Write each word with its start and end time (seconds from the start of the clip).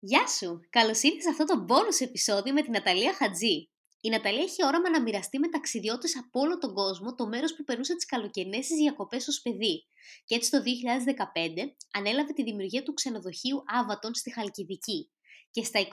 Γεια 0.00 0.26
σου! 0.26 0.60
Καλώς 0.70 1.02
ήρθες 1.02 1.22
σε 1.22 1.28
αυτό 1.28 1.44
το 1.44 1.64
bonus 1.68 2.00
επεισόδιο 2.00 2.52
με 2.52 2.62
την 2.62 2.72
Ναταλία 2.72 3.14
Χατζή. 3.14 3.68
Η 4.00 4.08
Ναταλία 4.08 4.42
έχει 4.42 4.64
όραμα 4.64 4.90
να 4.90 5.02
μοιραστεί 5.02 5.38
με 5.38 5.48
ταξιδιώτες 5.48 6.16
από 6.16 6.40
όλο 6.40 6.58
τον 6.58 6.74
κόσμο 6.74 7.14
το 7.14 7.26
μέρος 7.26 7.54
που 7.54 7.64
περνούσε 7.64 7.94
τις 7.94 8.06
καλοκαιρινές 8.06 8.66
της 8.66 8.76
διακοπές 8.76 9.28
ως 9.28 9.40
παιδί. 9.40 9.86
Και 10.24 10.34
έτσι 10.34 10.50
το 10.50 10.58
2015 10.62 11.74
ανέλαβε 11.92 12.32
τη 12.32 12.42
δημιουργία 12.42 12.82
του 12.82 12.94
ξενοδοχείου 12.94 13.62
Άβατον 13.66 14.14
στη 14.14 14.32
Χαλκιδική. 14.32 15.10
Και 15.50 15.64
στα 15.64 15.80
23 15.80 15.88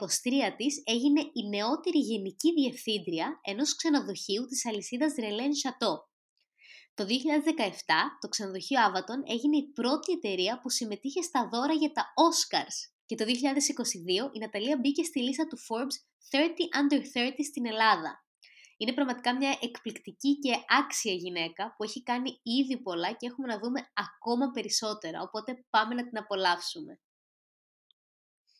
της 0.56 0.82
έγινε 0.84 1.20
η 1.20 1.48
νεότερη 1.48 1.98
γενική 1.98 2.52
διευθύντρια 2.52 3.40
ενός 3.42 3.76
ξενοδοχείου 3.76 4.46
της 4.46 4.66
αλυσίδας 4.66 5.14
Ρελέν 5.14 5.50
Chateau. 5.62 5.96
Το 6.94 7.04
2017 7.04 7.08
το 8.20 8.28
ξενοδοχείο 8.28 8.80
Άβατον 8.80 9.22
έγινε 9.26 9.56
η 9.56 9.66
πρώτη 9.72 10.12
εταιρεία 10.12 10.60
που 10.60 10.70
συμμετείχε 10.70 11.22
στα 11.22 11.48
δώρα 11.52 11.72
για 11.72 11.92
τα 11.92 12.04
Oscars 12.26 12.95
και 13.06 13.14
το 13.14 13.24
2022 13.24 13.28
η 14.32 14.38
Ναταλία 14.38 14.76
μπήκε 14.80 15.02
στη 15.02 15.20
λίστα 15.20 15.46
του 15.46 15.58
Forbes 15.66 15.96
30 16.30 16.38
Under 16.80 17.00
30 17.00 17.32
στην 17.48 17.66
Ελλάδα. 17.66 18.24
Είναι 18.76 18.92
πραγματικά 18.92 19.36
μια 19.36 19.58
εκπληκτική 19.60 20.38
και 20.38 20.52
άξια 20.80 21.12
γυναίκα 21.12 21.74
που 21.76 21.84
έχει 21.84 22.02
κάνει 22.02 22.30
ήδη 22.42 22.76
πολλά 22.82 23.12
και 23.12 23.26
έχουμε 23.26 23.46
να 23.46 23.58
δούμε 23.58 23.80
ακόμα 23.94 24.50
περισσότερα, 24.50 25.20
οπότε 25.22 25.64
πάμε 25.70 25.94
να 25.94 26.08
την 26.08 26.18
απολαύσουμε. 26.18 27.00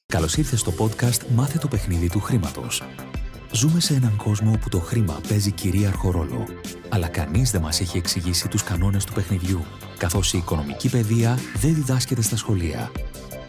Καλώς 0.06 0.36
ήρθες 0.36 0.60
στο 0.60 0.72
podcast 0.78 1.26
«Μάθε 1.26 1.58
το 1.58 1.68
παιχνίδι 1.68 2.10
του 2.10 2.20
χρήματος». 2.20 2.82
Ζούμε 3.52 3.80
σε 3.80 3.94
έναν 3.94 4.16
κόσμο 4.16 4.52
όπου 4.52 4.68
το 4.68 4.78
χρήμα 4.78 5.20
παίζει 5.28 5.52
κυρίαρχο 5.52 6.10
ρόλο, 6.10 6.46
αλλά 6.88 7.08
κανείς 7.08 7.50
δεν 7.50 7.60
μας 7.60 7.80
έχει 7.80 7.96
εξηγήσει 7.96 8.48
τους 8.48 8.62
κανόνες 8.62 9.04
του 9.04 9.12
παιχνιδιού, 9.12 9.64
καθώς 9.98 10.32
η 10.32 10.38
οικονομική 10.38 10.90
παιδεία 10.90 11.38
δεν 11.56 11.74
διδάσκεται 11.74 12.22
στα 12.22 12.36
σχολεία 12.36 12.90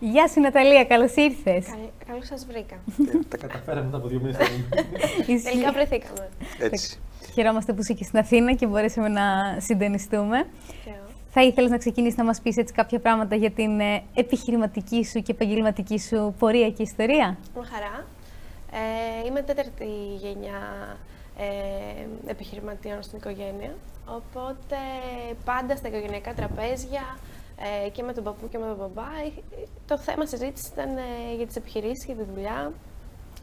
Γεια 0.00 0.28
σου 0.28 0.40
Ναταλία, 0.40 0.84
καλώς 0.84 1.14
ήρθες. 1.14 1.66
καλώς 2.06 2.26
σας 2.26 2.46
βρήκα. 2.46 2.74
Ε, 2.74 3.18
τα 3.28 3.36
καταφέραμε 3.36 3.84
μετά 3.84 3.96
από 3.96 4.08
δύο 4.08 4.20
μήνες. 4.20 4.36
Τελικά 5.42 5.72
βρεθήκαμε. 5.72 6.28
Έτσι. 6.58 6.98
Χαιρόμαστε 7.34 7.72
που 7.72 7.80
είσαι 7.80 7.92
και 7.92 8.04
στην 8.04 8.18
Αθήνα 8.18 8.54
και 8.54 8.66
μπορέσαμε 8.66 9.08
να 9.08 9.56
συντονιστούμε. 9.60 10.46
Θα 11.30 11.42
ήθελες 11.42 11.70
να 11.70 11.78
ξεκινήσεις 11.78 12.16
να 12.18 12.24
μας 12.24 12.40
πεις 12.40 12.56
έτσι 12.56 12.74
κάποια 12.74 12.98
πράγματα 12.98 13.34
για 13.36 13.50
την 13.50 13.80
ε, 13.80 14.02
επιχειρηματική 14.14 15.04
σου 15.04 15.22
και 15.22 15.32
επαγγελματική 15.32 15.98
σου 16.00 16.34
πορεία 16.38 16.70
και 16.70 16.82
ιστορία; 16.82 17.38
Με 17.54 17.66
χαρά. 17.72 18.06
Ε, 18.72 19.26
είμαι 19.26 19.42
τέταρτη 19.42 19.88
γενιά 20.20 20.60
ε, 21.38 22.30
επιχειρηματιών 22.30 23.02
στην 23.02 23.18
οικογένεια, 23.18 23.74
οπότε 24.06 24.76
πάντα 25.44 25.76
στα 25.76 25.88
οικογενειακά 25.88 26.34
τραπέζια 26.34 27.16
ε, 27.56 27.88
και 27.88 28.02
με 28.02 28.12
τον 28.12 28.24
παππού 28.24 28.48
και 28.48 28.58
με 28.58 28.66
τον 28.66 28.76
μπαμπά. 28.76 29.02
Ε, 29.02 29.32
το 29.86 29.98
θέμα 29.98 30.26
συζήτηση 30.26 30.70
ήταν 30.72 30.96
ε, 30.96 31.34
για 31.36 31.46
τις 31.46 31.56
επιχειρήσεις, 31.56 32.04
για 32.04 32.14
τη 32.14 32.22
δουλειά, 32.34 32.72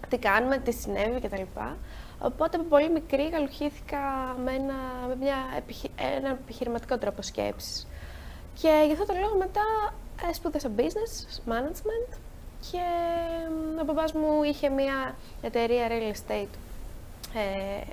τι 0.10 0.18
κάνουμε, 0.18 0.58
τι 0.58 0.72
συνέβη 0.72 1.20
κτλ. 1.20 1.42
Οπότε 2.20 2.58
από 2.58 2.66
πολύ 2.66 2.90
μικρή 2.90 3.30
γαλουχήθηκα 3.30 4.00
με, 4.44 4.52
ένα, 4.52 4.74
με 5.08 5.16
μια, 5.16 5.36
ένα 6.18 6.30
επιχειρηματικό 6.30 6.98
τρόπο 6.98 7.22
σκέψης. 7.22 7.88
Και 8.62 8.84
γι' 8.86 8.92
αυτό 8.92 9.06
το 9.06 9.14
λόγο 9.22 9.38
μετά 9.38 9.62
σπούδασα 10.34 10.72
business, 10.78 11.52
management 11.52 12.18
και 12.72 12.82
ο 13.82 13.84
μπαμπάς 13.84 14.14
μου 14.14 14.44
είχε 14.44 14.70
μια 14.70 15.16
εταιρεία 15.42 15.88
real 15.90 16.16
estate 16.16 16.54
ε, 17.34 17.84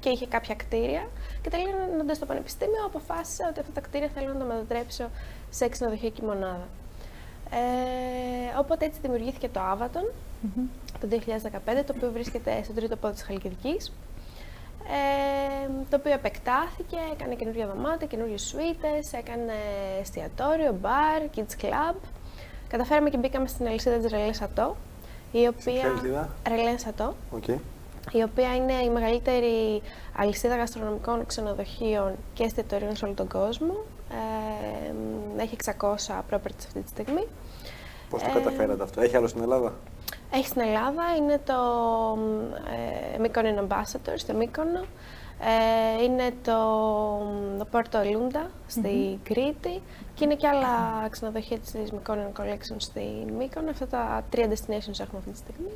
και 0.00 0.08
είχε 0.08 0.26
κάποια 0.26 0.54
κτίρια 0.54 1.08
και 1.42 1.50
τελείωνοντας 1.50 2.18
το 2.18 2.26
πανεπιστήμιο 2.26 2.84
αποφάσισα 2.86 3.48
ότι 3.48 3.60
αυτά 3.60 3.72
τα 3.72 3.80
κτίρια 3.80 4.08
θέλω 4.14 4.32
να 4.32 4.38
τα 4.38 4.44
μετατρέψω 4.44 5.10
σε 5.50 5.68
ξενοδοχειακή 5.68 6.22
μονάδα. 6.22 6.68
Ε, 7.50 8.58
οπότε 8.58 8.84
έτσι 8.84 8.98
δημιουργήθηκε 9.02 9.48
το 9.48 9.60
Avaton 9.72 10.12
το 11.00 11.08
2015, 11.10 11.82
το 11.86 11.94
οποίο 11.96 12.10
βρίσκεται 12.12 12.62
στο 12.62 12.72
τρίτο 12.72 12.96
πόδι 12.96 13.14
της 13.14 13.22
Χαλκιδικής. 13.22 13.92
Ε, 14.88 15.70
το 15.90 15.96
οποίο 15.96 16.12
επεκτάθηκε, 16.12 16.96
έκανε 17.12 17.34
καινούργια 17.34 17.66
δωμάτια, 17.66 18.06
καινούργιες 18.06 18.42
σουίτες, 18.42 19.12
έκανε 19.12 19.52
εστιατόριο, 20.00 20.76
μπαρ, 20.80 21.22
kids 21.34 21.64
club. 21.64 21.96
Καταφέραμε 22.68 23.10
και 23.10 23.16
μπήκαμε 23.16 23.48
στην 23.48 23.66
αλυσίδα 23.66 23.96
της 23.96 24.10
Ρελέ 24.10 24.32
Σατό, 24.32 24.76
η 25.32 25.46
οποία... 25.46 25.84
Ρελέ 26.48 26.78
Σατό, 26.78 27.14
okay. 27.36 27.56
Η 28.12 28.22
οποία 28.22 28.54
είναι 28.54 28.72
η 28.72 28.90
μεγαλύτερη 28.90 29.82
αλυσίδα 30.16 30.56
γαστρονομικών 30.56 31.26
ξενοδοχείων 31.26 32.14
και 32.34 32.44
εστιατορίων 32.44 32.96
σε 32.96 33.04
όλο 33.04 33.14
τον 33.14 33.28
κόσμο 33.28 33.74
έχει 35.36 35.56
600 35.64 36.20
properties 36.30 36.64
αυτή 36.66 36.80
τη 36.80 36.88
στιγμή. 36.88 37.26
Πώς 38.10 38.22
το 38.22 38.28
ε, 38.30 38.32
καταφέρατε 38.32 38.82
αυτό, 38.82 39.00
έχει 39.00 39.16
άλλο 39.16 39.26
στην 39.26 39.42
Ελλάδα; 39.42 39.72
Έχει 40.30 40.46
στην 40.46 40.60
Ελλάδα, 40.60 41.02
είναι 41.18 41.40
το 41.44 41.54
ε, 43.16 43.22
Mykonos 43.22 43.68
Ambassador 43.68 44.14
στο 44.16 44.34
Μύκονο. 44.34 44.84
Ε, 45.42 46.02
είναι 46.02 46.30
το, 46.42 46.58
το 47.58 47.66
Porto 47.72 47.96
Alunda 47.96 48.46
στη 48.66 49.18
mm 49.18 49.18
Κρήτη 49.22 49.82
και 50.14 50.24
είναι 50.24 50.34
και 50.34 50.46
άλλα 50.46 51.06
ξενοδοχεία 51.10 51.58
της 51.58 51.72
Mykonos 51.74 52.40
Collection 52.40 52.76
στη 52.76 53.00
Μύκονο. 53.38 53.70
Αυτά 53.70 53.86
τα 53.86 54.24
τρία 54.30 54.48
destinations 54.48 55.00
έχουμε 55.00 55.18
αυτή 55.18 55.30
τη 55.30 55.36
στιγμή. 55.36 55.70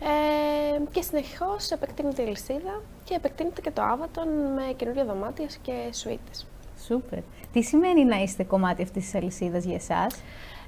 Ε, 0.00 0.80
και 0.90 1.02
συνεχώς 1.02 1.70
επεκτείνεται 1.70 2.22
η 2.22 2.26
λυσίδα 2.26 2.82
και 3.04 3.14
επεκτείνεται 3.14 3.60
και 3.60 3.70
το 3.70 3.82
Avaton 3.82 4.26
με 4.54 4.72
καινούργια 4.76 5.04
δωμάτια 5.04 5.46
και 5.62 5.72
σουίτες. 5.92 6.46
Σούπερ. 6.84 7.18
Τι 7.52 7.62
σημαίνει 7.62 8.04
να 8.04 8.16
είστε 8.16 8.44
κομμάτι 8.44 8.82
αυτής 8.82 9.04
της 9.04 9.14
αλυσίδας 9.14 9.64
για 9.64 9.74
εσάς, 9.74 10.22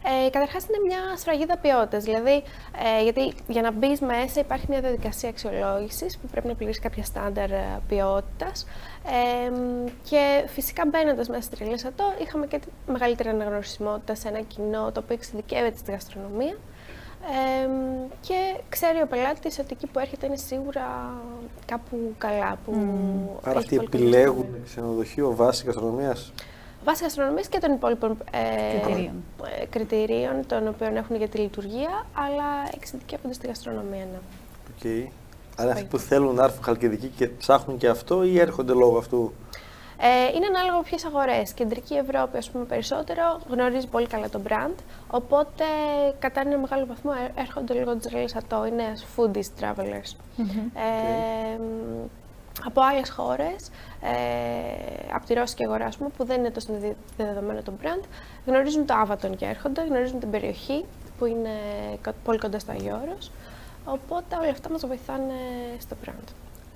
ε, 0.09 0.31
Καταρχάς, 0.31 0.67
είναι 0.67 0.79
μια 0.87 1.17
σφραγίδα 1.17 1.57
ποιότητας. 1.57 2.05
Δηλαδή, 2.05 2.43
ε, 2.99 3.03
γιατί 3.03 3.33
για 3.47 3.63
να 3.63 3.71
μπεις 3.71 4.01
μέσα 4.01 4.41
υπάρχει 4.41 4.67
μια 4.69 4.81
διαδικασία 4.81 5.29
αξιολόγησης 5.29 6.19
που 6.19 6.27
πρέπει 6.27 6.47
να 6.47 6.55
πληρήσει 6.55 6.81
κάποια 6.81 7.05
στάνταρ 7.05 7.51
ε, 7.51 7.81
ποιότητας. 7.89 8.67
Ε, 9.07 9.51
και 10.11 10.45
φυσικά 10.47 10.83
μπαίνοντας 10.87 11.29
μέσα 11.29 11.43
στη 11.43 11.57
Τριλίσατο, 11.57 12.05
είχαμε 12.23 12.47
και 12.47 12.59
τη 12.59 12.69
μεγαλύτερη 12.87 13.29
αναγνωρισιμότητα 13.29 14.15
σε 14.15 14.29
ένα 14.29 14.41
κοινό 14.41 14.93
το 14.93 15.01
οποίο 15.01 15.15
εξειδικεύεται 15.15 15.77
στη 15.77 15.91
γαστρονομία 15.91 16.57
και 18.21 18.35
ξέρει 18.69 19.03
ο 19.03 19.07
πελάτης 19.07 19.59
ότι 19.59 19.69
εκεί 19.73 19.87
που 19.87 19.99
έρχεται 19.99 20.27
είναι 20.27 20.37
σίγουρα 20.37 21.13
κάπου 21.67 22.15
καλά. 22.19 22.59
Που 22.65 22.73
mm. 22.75 23.49
Άρα 23.49 23.59
αυτοί 23.59 23.77
επιλέγουν 23.77 24.47
ξενοδοχείο 24.65 25.35
βάση 25.35 25.65
γαστρονομίας. 25.67 26.33
Βάση 26.85 27.03
γαστρονομίας 27.03 27.49
και 27.49 27.59
των 27.59 27.73
υπόλοιπων 27.73 28.17
ε, 28.31 28.79
κριτηρίων. 28.79 29.23
Ε, 29.61 29.67
κριτηρίων, 29.67 30.47
των 30.47 30.69
οποίων 30.69 30.97
έχουν 30.97 31.17
για 31.17 31.29
τη 31.29 31.39
λειτουργία, 31.39 32.07
αλλά 32.13 32.69
εξειδικεύονται 32.75 33.35
στη 33.35 33.47
γαστρονομία. 33.47 34.07
Ναι. 34.13 34.19
Okay. 34.83 35.09
Άρα 35.57 35.73
αυτοί 35.73 35.85
που 35.85 35.99
θέλουν 35.99 36.35
να 36.35 36.45
έρθουν 36.45 36.63
χαλκιδικοί 36.65 37.09
και 37.09 37.29
ψάχνουν 37.29 37.79
και 37.79 37.89
αυτό 37.89 38.25
ή 38.25 38.41
έρχονται 38.41 38.73
λόγω 38.73 38.99
αυτού; 38.99 39.33
Ε, 39.99 40.35
είναι 40.35 40.47
ανάλογα 40.47 40.83
ποιες 40.83 41.05
αγορές. 41.05 41.53
Κεντρική 41.53 41.95
Ευρώπη, 41.95 42.37
ας 42.37 42.51
πούμε, 42.51 42.65
περισσότερο 42.65 43.41
γνωρίζει 43.49 43.87
πολύ 43.87 44.07
καλά 44.07 44.29
το 44.29 44.41
brand. 44.49 44.75
Οπότε, 45.11 45.65
κατά 46.19 46.41
ένα 46.41 46.59
μεγάλο 46.59 46.87
βαθμό, 46.87 47.13
έρχονται 47.35 47.75
λίγο 47.75 47.97
τις 47.97 48.13
ρελισατό, 48.13 48.67
είναι 48.67 48.85
foodies 49.17 49.63
travelers. 49.63 50.11
ε, 50.75 51.61
από 52.65 52.81
άλλες 52.81 53.11
χώρες, 53.11 53.71
ε, 54.01 55.15
από 55.15 55.27
τη 55.27 55.35
Ρώσικη 55.35 55.65
αγορά, 55.65 55.89
πούμε, 55.99 56.11
που 56.17 56.25
δεν 56.25 56.39
είναι 56.39 56.51
τόσο 56.51 56.69
δεδομένο 57.17 57.63
το 57.63 57.73
brand, 57.83 58.03
γνωρίζουν 58.47 58.87
το 58.87 58.95
Avaton 59.07 59.37
και 59.37 59.45
έρχονται, 59.45 59.85
γνωρίζουν 59.85 60.19
την 60.21 60.31
περιοχή 60.31 60.85
που 61.19 61.27
είναι 61.27 61.51
πολύ 62.25 62.39
κοντά 62.39 62.59
στο 62.59 62.73
Αγίο 62.73 63.01
Οπότε 63.85 64.37
όλα 64.37 64.51
αυτά 64.51 64.71
μας 64.71 64.87
βοηθάνε 64.87 65.35
στο 65.79 65.97
brand. 66.05 66.29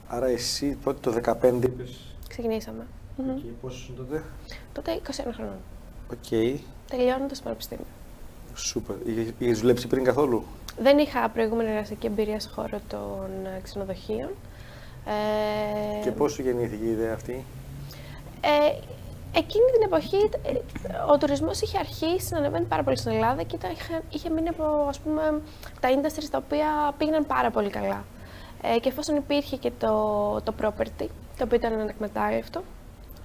Άρα 0.09 0.27
εσύ 0.27 0.79
τότε 0.85 1.11
το 1.11 1.35
2015 1.43 1.71
Ξεκινήσαμε. 2.29 2.87
Mm-hmm. 3.21 3.41
Και 3.43 3.49
πόσος 3.61 3.81
ήσουν 3.83 3.97
τότε; 3.97 4.25
Τότε 4.73 5.01
21 5.07 5.11
χρόνων. 5.35 5.57
OK. 6.13 6.19
Okay. 6.31 6.57
Τελειώνοντας 6.91 7.39
το 7.39 7.45
πανεπιστήμιο. 7.45 7.85
Σούπερ. 8.55 8.97
Είχε 9.39 9.53
δουλέψει 9.53 9.87
πριν 9.87 10.05
καθόλου; 10.05 10.45
Δεν 10.79 10.99
είχα 10.99 11.29
προηγούμενη 11.29 11.71
εργασιακή 11.71 12.07
εμπειρία 12.07 12.41
στον 12.41 12.53
χώρο 12.55 12.81
των 12.89 13.29
ε, 13.57 13.61
ξενοδοχείων. 13.63 14.31
Ε, 15.07 16.03
και 16.03 16.11
πώς 16.11 16.33
σου 16.33 16.43
γεννήθηκε 16.43 16.85
η 16.85 16.91
ιδέα 16.91 17.15
αυτή; 17.15 17.45
Ε, 18.41 18.79
εκείνη 19.39 19.65
την 19.73 19.83
εποχή 19.85 20.31
ε, 20.43 20.53
ο 21.13 21.19
τουρισμός 21.19 21.61
είχε 21.61 21.79
αρχίσει 21.79 22.33
να 22.33 22.39
ανεβαίνει 22.39 22.65
πάρα 22.65 22.83
πολύ 22.83 22.97
στην 22.97 23.13
Ελλάδα 23.13 23.43
και 23.43 23.57
ήταν, 23.57 23.71
είχε, 23.71 24.03
είχε 24.11 24.31
μείνει 24.31 24.49
από 24.49 24.87
ας 24.89 25.01
πούμε, 25.01 25.41
τα 25.81 25.89
industries 25.89 26.29
τα 26.31 26.39
οποία 26.45 26.95
πήγαιναν 26.99 27.27
πάρα 27.27 27.51
πολύ 27.51 27.71
καλά. 27.71 28.05
Ε, 28.63 28.79
και 28.79 28.89
εφόσον 28.89 29.17
υπήρχε 29.17 29.57
και 29.57 29.71
το, 29.79 29.91
το 30.45 30.55
property, 30.63 31.07
το 31.37 31.45
οποίο 31.45 31.57
ήταν 31.57 31.73
ανεκμετάλλευτο, 31.81 32.63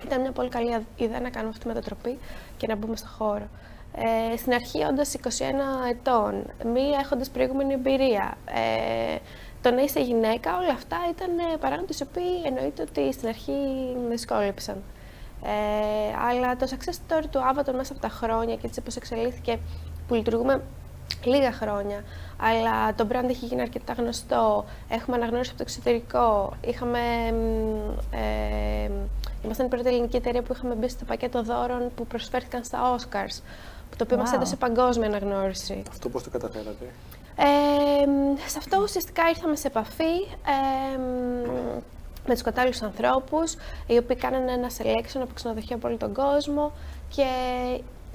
ήταν 0.05 0.21
μια 0.21 0.31
πολύ 0.31 0.49
καλή 0.49 0.85
ιδέα 0.95 1.19
να 1.19 1.29
κάνουμε 1.29 1.49
αυτή 1.49 1.61
τη 1.61 1.67
μετατροπή 1.67 2.17
και 2.57 2.67
να 2.67 2.75
μπούμε 2.75 2.95
στο 2.95 3.07
χώρο. 3.17 3.47
Ε, 3.97 4.37
στην 4.37 4.53
αρχή, 4.53 4.85
όντα 4.85 5.03
21 5.03 5.89
ετών, 5.89 6.43
μη 6.73 6.81
έχοντας 7.01 7.29
προηγούμενη 7.29 7.73
εμπειρία, 7.73 8.37
ε, 8.45 9.17
το 9.61 9.71
να 9.71 9.81
είσαι 9.81 9.99
γυναίκα, 9.99 10.57
όλα 10.57 10.71
αυτά 10.71 10.97
ήταν 11.09 11.59
παράγοντες 11.59 11.99
οι 11.99 12.03
οποίοι 12.03 12.41
εννοείται 12.45 12.81
ότι 12.81 13.13
στην 13.13 13.27
αρχή 13.27 13.51
με 14.03 14.09
δυσκόλεψαν. 14.09 14.83
Ε, 15.43 16.27
αλλά 16.29 16.55
το 16.55 16.67
success 16.69 16.93
story 16.93 17.23
του 17.31 17.39
Avatar 17.39 17.73
μέσα 17.75 17.93
από 17.93 18.01
τα 18.01 18.09
χρόνια 18.09 18.55
και 18.55 18.67
έτσι 18.67 18.81
πώς 18.81 18.95
εξελίχθηκε 18.95 19.59
που 20.07 20.13
λειτουργούμε 20.13 20.61
λίγα 21.23 21.51
χρόνια, 21.51 22.03
αλλά 22.37 22.93
το 22.95 23.07
brand 23.11 23.29
έχει 23.29 23.45
γίνει 23.45 23.61
αρκετά 23.61 23.93
γνωστό, 23.93 24.65
έχουμε 24.89 25.15
αναγνώριση 25.15 25.49
από 25.49 25.57
το 25.57 25.65
εξωτερικό, 25.67 26.53
είχαμε, 26.67 26.99
ε, 28.11 28.89
ήμασταν 29.45 29.65
η 29.65 29.69
πρώτη 29.69 29.87
ελληνική 29.87 30.15
εταιρεία 30.15 30.41
που 30.41 30.53
είχαμε 30.53 30.73
μπει 30.73 30.89
στο 30.89 31.05
πακέτο 31.05 31.43
δώρων 31.43 31.91
που 31.95 32.05
προσφέρθηκαν 32.07 32.63
στα 32.63 32.95
Oscars, 32.95 33.41
το 33.97 34.03
οποίο 34.03 34.17
wow. 34.17 34.19
μας 34.19 34.33
έδωσε 34.33 34.55
παγκόσμια 34.55 35.07
αναγνώριση. 35.07 35.83
Αυτό 35.89 36.09
πώς 36.09 36.23
το 36.23 36.29
καταφέρατε; 36.29 36.85
Ε, 37.35 37.45
σε 38.47 38.57
αυτό 38.57 38.81
ουσιαστικά 38.81 39.29
ήρθαμε 39.29 39.55
σε 39.55 39.67
επαφή. 39.67 40.13
Ε, 40.93 40.97
με 42.27 42.33
τους 42.33 42.41
κατάλληλους 42.41 42.81
ανθρώπους, 42.81 43.55
οι 43.87 43.97
οποίοι 43.97 44.15
κάνανε 44.15 44.51
ένα 44.51 44.69
selection 44.77 45.19
από 45.21 45.33
ξενοδοχεία 45.33 45.75
από 45.75 45.87
όλο 45.87 45.97
τον 45.97 46.13
κόσμο 46.13 46.71
και 47.09 47.27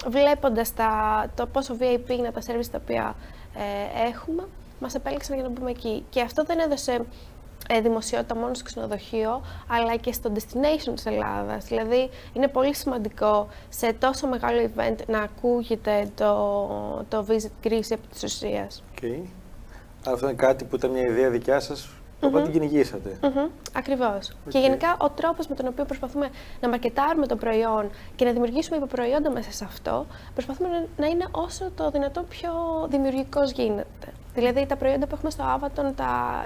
βλέποντας 0.07 0.73
τα, 0.73 1.25
το 1.35 1.45
πόσο 1.47 1.75
VIP 1.79 2.09
είναι 2.09 2.31
τα 2.31 2.41
service 2.41 2.67
τα 2.71 2.79
οποία 2.81 3.15
ε, 3.55 4.07
έχουμε, 4.07 4.47
μας 4.79 4.95
επέλεξαν 4.95 5.35
για 5.35 5.43
να 5.43 5.49
μπούμε 5.49 5.69
εκεί. 5.69 6.05
Και 6.09 6.21
αυτό 6.21 6.43
δεν 6.43 6.59
έδωσε 6.59 6.91
ε, 6.91 7.01
δημοσιότητα 7.81 8.35
μόνο 8.35 8.53
στο 8.53 8.63
ξενοδοχείο, 8.63 9.41
αλλά 9.67 9.95
και 9.95 10.11
στο 10.11 10.31
destination 10.35 10.93
της 10.95 11.05
Ελλάδας. 11.05 11.65
Δηλαδή, 11.65 12.09
είναι 12.33 12.47
πολύ 12.47 12.75
σημαντικό 12.75 13.47
σε 13.69 13.93
τόσο 13.93 14.27
μεγάλο 14.27 14.69
event 14.75 14.95
να 15.07 15.19
ακούγεται 15.19 16.09
το, 16.15 17.05
το 17.09 17.25
Visit 17.29 17.67
Greece 17.67 17.91
επί 17.91 18.07
της 18.11 18.23
ουσίας. 18.23 18.83
Okay. 19.01 19.19
Αυτό 20.07 20.27
είναι 20.27 20.35
κάτι 20.35 20.65
που 20.65 20.75
ήταν 20.75 20.91
μια 20.91 21.07
ιδέα 21.07 21.29
δικιά 21.29 21.59
σας 21.59 21.89
Οπότε 22.21 22.43
την 22.43 22.51
κυνηγήσατε. 22.51 23.17
Mm-hmm. 23.21 23.49
Ακριβώς. 23.73 24.31
Και 24.47 24.59
γενικά 24.59 24.97
ο 24.99 25.09
τρόπος 25.09 25.47
με 25.47 25.55
τον 25.55 25.67
οποίο 25.67 25.85
προσπαθούμε 25.85 26.29
να 26.61 26.69
μαρκετάρουμε 26.69 27.27
το 27.27 27.35
προϊόν 27.35 27.89
και 28.15 28.25
να 28.25 28.31
δημιουργήσουμε 28.31 28.77
υποπροϊόντα 28.77 29.31
μέσα 29.31 29.51
σε 29.51 29.63
αυτό, 29.63 30.05
προσπαθούμε 30.33 30.87
να 30.97 31.07
είναι 31.07 31.25
όσο 31.31 31.71
το 31.75 31.91
δυνατόν 31.91 32.27
πιο 32.27 32.51
δημιουργικός 32.89 33.51
γίνεται. 33.51 34.13
Δηλαδή 34.33 34.65
τα 34.65 34.75
προϊόντα 34.75 35.07
που 35.07 35.15
έχουμε 35.15 35.31
στο 35.31 35.43
Avaton, 35.59 35.91
τα 35.95 36.45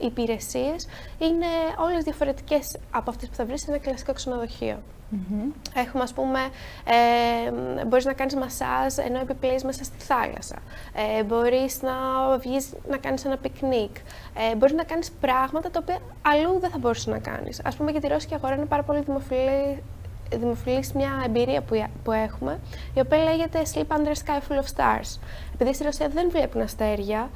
οι 0.00 0.06
υπηρεσίες 0.06 0.86
είναι 1.18 1.46
όλες 1.78 2.04
διαφορετικές 2.04 2.76
από 2.90 3.10
αυτές 3.10 3.28
που 3.28 3.34
θα 3.34 3.44
βρεις 3.44 3.60
σε 3.60 3.70
ένα 3.70 3.78
κλασικό 3.80 4.12
ξενοδοχείο. 4.12 4.78
Mm-hmm. 5.12 5.52
Έχουμε, 5.74 6.02
ας 6.02 6.12
πούμε, 6.12 6.38
ε, 6.84 7.84
μπορείς 7.84 8.04
να 8.04 8.12
κάνεις 8.12 8.34
μασάζ 8.34 8.98
ενώ 9.06 9.20
επιπλέεις 9.20 9.64
μέσα 9.64 9.84
στη 9.84 9.98
θάλασσα. 9.98 10.56
Ε, 11.18 11.22
μπορείς 11.22 11.82
να 11.82 11.92
βγεις 12.38 12.72
να 12.88 12.96
κάνεις 12.96 13.24
ένα 13.24 13.36
πικνίκ. 13.36 13.96
Ε, 14.50 14.54
μπορείς 14.56 14.74
να 14.74 14.84
κάνεις 14.84 15.10
πράγματα 15.20 15.70
τα 15.70 15.78
οποία 15.82 15.98
αλλού 16.22 16.58
δεν 16.60 16.70
θα 16.70 16.78
μπορούσες 16.78 17.06
να 17.06 17.18
κάνεις. 17.18 17.60
Ας 17.64 17.76
πούμε, 17.76 17.90
για 17.90 18.00
τη 18.00 18.08
ρώσικη 18.08 18.34
αγορά 18.34 18.54
είναι 18.54 18.64
πάρα 18.64 18.82
πολύ 18.82 19.00
δημοφιλή 19.00 19.82
δημοφιλής 20.38 20.92
μια 20.92 21.22
εμπειρία 21.26 21.60
που, 21.60 21.84
που 22.04 22.12
έχουμε, 22.12 22.58
η 22.94 23.00
οποία 23.00 23.18
λέγεται 23.18 23.62
Sleep 23.74 23.96
Under 23.96 24.12
Sky 24.12 24.38
Full 24.48 24.58
of 24.58 24.76
Stars. 24.76 25.18
Επειδή 25.54 25.74
στη 25.74 25.84
Ρωσία 25.84 26.08
δεν 26.08 26.30
βλέπουν 26.30 26.60
αστέρια 26.60 27.30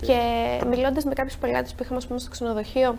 και 0.00 0.20
μιλώντας 0.66 1.04
με 1.04 1.12
κάποιους 1.12 1.36
πελάτες 1.36 1.74
που 1.74 1.82
είχαμε 1.82 2.00
πούμε, 2.08 2.18
στο 2.18 2.30
ξενοδοχείο, 2.30 2.96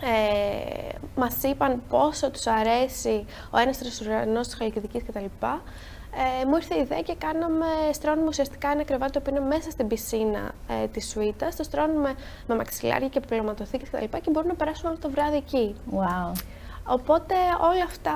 ε, 0.00 0.96
μας 1.16 1.42
είπαν 1.42 1.82
πόσο 1.88 2.30
τους 2.30 2.46
αρέσει 2.46 3.24
ο 3.50 3.58
ένας 3.58 4.00
ουρανός 4.00 4.46
της 4.46 4.56
Χαλκιδικής 4.56 5.02
κτλ. 5.02 5.24
Ε, 6.14 6.46
μου 6.46 6.56
ήρθε 6.56 6.74
η 6.74 6.80
ιδέα 6.80 7.00
και 7.00 7.14
κάναμε, 7.18 7.66
στρώνουμε 7.92 8.28
ουσιαστικά 8.28 8.70
ένα 8.70 8.84
κρεβάτι 8.84 9.20
που 9.20 9.30
είναι 9.30 9.40
μέσα 9.40 9.70
στην 9.70 9.86
πισίνα 9.86 10.54
ε, 10.82 10.86
της 10.86 11.08
σουίτας. 11.10 11.56
Το 11.56 11.62
στρώνουμε 11.62 12.14
με 12.46 12.54
μαξιλάρια 12.54 13.08
και 13.08 13.20
πληρωματοθήκες 13.20 13.88
κτλ. 13.88 14.04
Και, 14.04 14.18
και 14.20 14.30
μπορούμε 14.30 14.52
να 14.52 14.58
περάσουμε 14.58 14.88
όλο 14.90 14.98
το 14.98 15.10
βράδυ 15.10 15.36
εκεί. 15.36 15.74
Wow. 15.90 16.32
Οπότε 16.86 17.34
όλα 17.60 17.84
αυτά, 17.84 18.12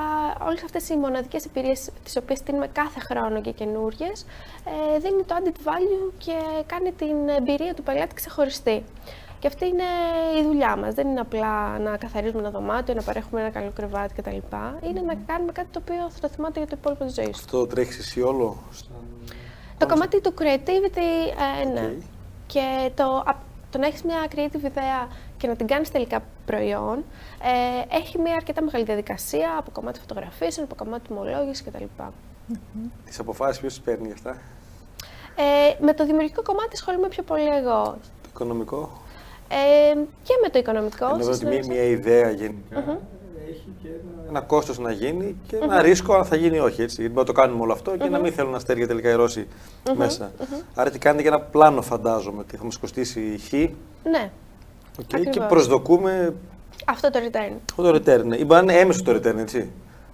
όλες 0.47 0.63
αυτές 0.63 0.89
οι 0.89 0.97
μοναδικές 0.97 1.45
εμπειρίες 1.45 1.91
τις 2.05 2.17
οποίες 2.17 2.39
στείλουμε 2.39 2.67
κάθε 2.67 3.01
χρόνο 3.01 3.41
και 3.41 3.51
καινούριες, 3.51 4.27
ε, 4.95 4.99
δίνει 4.99 5.23
το 5.23 5.35
added 5.39 5.69
value 5.69 6.13
και 6.19 6.33
κάνει 6.67 6.93
την 6.93 7.29
εμπειρία 7.29 7.75
του 7.75 7.83
πελάτη 7.83 8.15
ξεχωριστή. 8.15 8.85
Και 9.39 9.47
αυτή 9.47 9.67
είναι 9.67 9.85
η 10.41 10.43
δουλειά 10.43 10.77
μας. 10.77 10.95
Δεν 10.95 11.09
είναι 11.09 11.21
απλά 11.21 11.79
να 11.79 11.97
καθαρίζουμε 11.97 12.39
ένα 12.41 12.51
δωμάτιο, 12.51 12.95
να 12.95 13.03
παρέχουμε 13.03 13.41
ένα 13.41 13.51
καλό 13.51 13.71
κρεβάτι 13.75 14.15
κτλ. 14.15 14.57
Είναι 14.89 15.01
να 15.01 15.15
κάνουμε 15.27 15.53
κάτι 15.53 15.69
το 15.71 15.81
οποίο 15.83 16.11
θα 16.11 16.21
το 16.21 16.29
θυμάται 16.29 16.59
για 16.59 16.69
το 16.69 16.77
υπόλοιπο 16.79 17.05
της 17.05 17.15
ζωής 17.15 17.37
σου. 17.37 17.43
Αυτό 17.45 17.67
τρέχεις 17.67 17.99
εσύ 17.99 18.23
όλο. 18.23 18.57
Το 19.79 19.87
κομμάτι 19.87 20.21
του 20.21 20.35
creativity, 20.39 21.33
ε, 21.63 21.69
ναι. 21.69 21.93
Και 22.47 22.91
το, 22.95 23.25
το 23.71 23.79
να 23.79 23.87
έχεις 23.87 24.03
μια 24.03 24.27
creative 24.35 24.65
ιδέα 24.65 25.09
και 25.39 25.47
να 25.47 25.57
την 25.57 25.67
κάνεις 25.67 25.91
τελικά 25.91 26.23
προϊόν, 26.47 27.05
ε, 27.91 27.97
έχει 27.97 28.19
μια 28.19 28.35
αρκετά 28.35 28.63
μεγάλη 28.63 28.85
διαδικασία 28.85 29.49
από 29.59 29.71
κομμάτι 29.71 30.01
φωτογραφίσεων, 30.01 30.67
από 30.71 30.85
κομμάτι 30.85 31.07
τιμολόγησης 31.09 31.65
κτλ. 31.65 31.85
Mm-hmm. 31.99 32.91
Τις 33.05 33.19
αποφάσεις 33.19 33.61
ποιος 33.61 33.73
τις 33.75 33.83
παίρνει 33.83 34.13
αυτά; 34.13 34.37
Ε, 35.37 35.85
με 35.85 35.93
το 35.95 36.07
δημιουργικό 36.07 36.43
κομμάτι 36.43 36.71
ασχολούμαι 36.73 37.09
πιο 37.09 37.23
πολύ 37.23 37.47
εγώ. 37.47 37.83
Το 38.23 38.29
οικονομικό; 38.29 38.91
Ε, 39.49 39.95
και 40.23 40.33
με 40.43 40.49
το 40.49 40.59
οικονομικό. 40.59 41.07
Ενώ 41.07 41.31
ότι 41.31 41.47
μια, 41.47 41.65
μια 41.69 41.83
ιδέα 41.83 42.31
γενικά 42.31 42.85
mm-hmm. 42.85 42.99
έχει 43.49 43.75
και 43.83 43.89
ένα, 43.89 44.29
ένα 44.29 44.41
κόστος 44.41 44.79
να 44.79 44.91
γίνει 44.91 45.37
και 45.47 45.57
ένα 45.57 45.81
mm-hmm. 45.81 45.85
ρίσκο 45.85 46.15
αν 46.15 46.25
θα 46.25 46.37
γίνει 46.37 46.57
ή 46.57 46.61
όχι. 46.61 46.83
Έτσι. 46.83 46.97
Γιατί 47.01 47.15
μπορεί 47.15 47.27
να 47.27 47.35
το 47.35 47.41
κάνουμε 47.41 47.63
όλο 47.63 47.73
αυτό 47.73 47.97
και 47.97 48.09
να 48.09 48.19
μην 48.19 48.33
θέλουν 48.33 48.55
αστέρια 48.55 48.87
τελικά 48.87 49.11
οι 49.11 49.15
Ρώσοι 49.15 49.47
μέσα. 49.97 50.33
Άρα 50.75 50.91
τι 50.91 50.99
κάνετε 50.99 51.23
για 51.23 51.31
ένα 51.31 51.41
πλάνο, 51.41 51.83
φαντάζομαι, 51.83 52.41
ότι 52.41 52.57
θα 52.57 52.65
μας 52.65 52.79
κοστίσει 52.79 53.39
χ; 53.49 53.53
Ναι. 54.11 54.31
Okay, 55.01 55.31
και 55.31 55.41
προσδοκούμε. 55.41 56.35
Αυτό 56.85 57.11
το 57.11 57.19
return. 57.19 57.53
Αυτό 57.71 57.83
το 57.83 57.95
return. 57.95 58.25
Ναι. 58.25 58.37
Ή 58.37 58.45
μπορεί 58.45 58.65
να 58.65 58.73
είναι 58.73 58.81
έμεσο 58.81 59.03
το 59.03 59.13
return, 59.13 59.37
έτσι. 59.39 59.71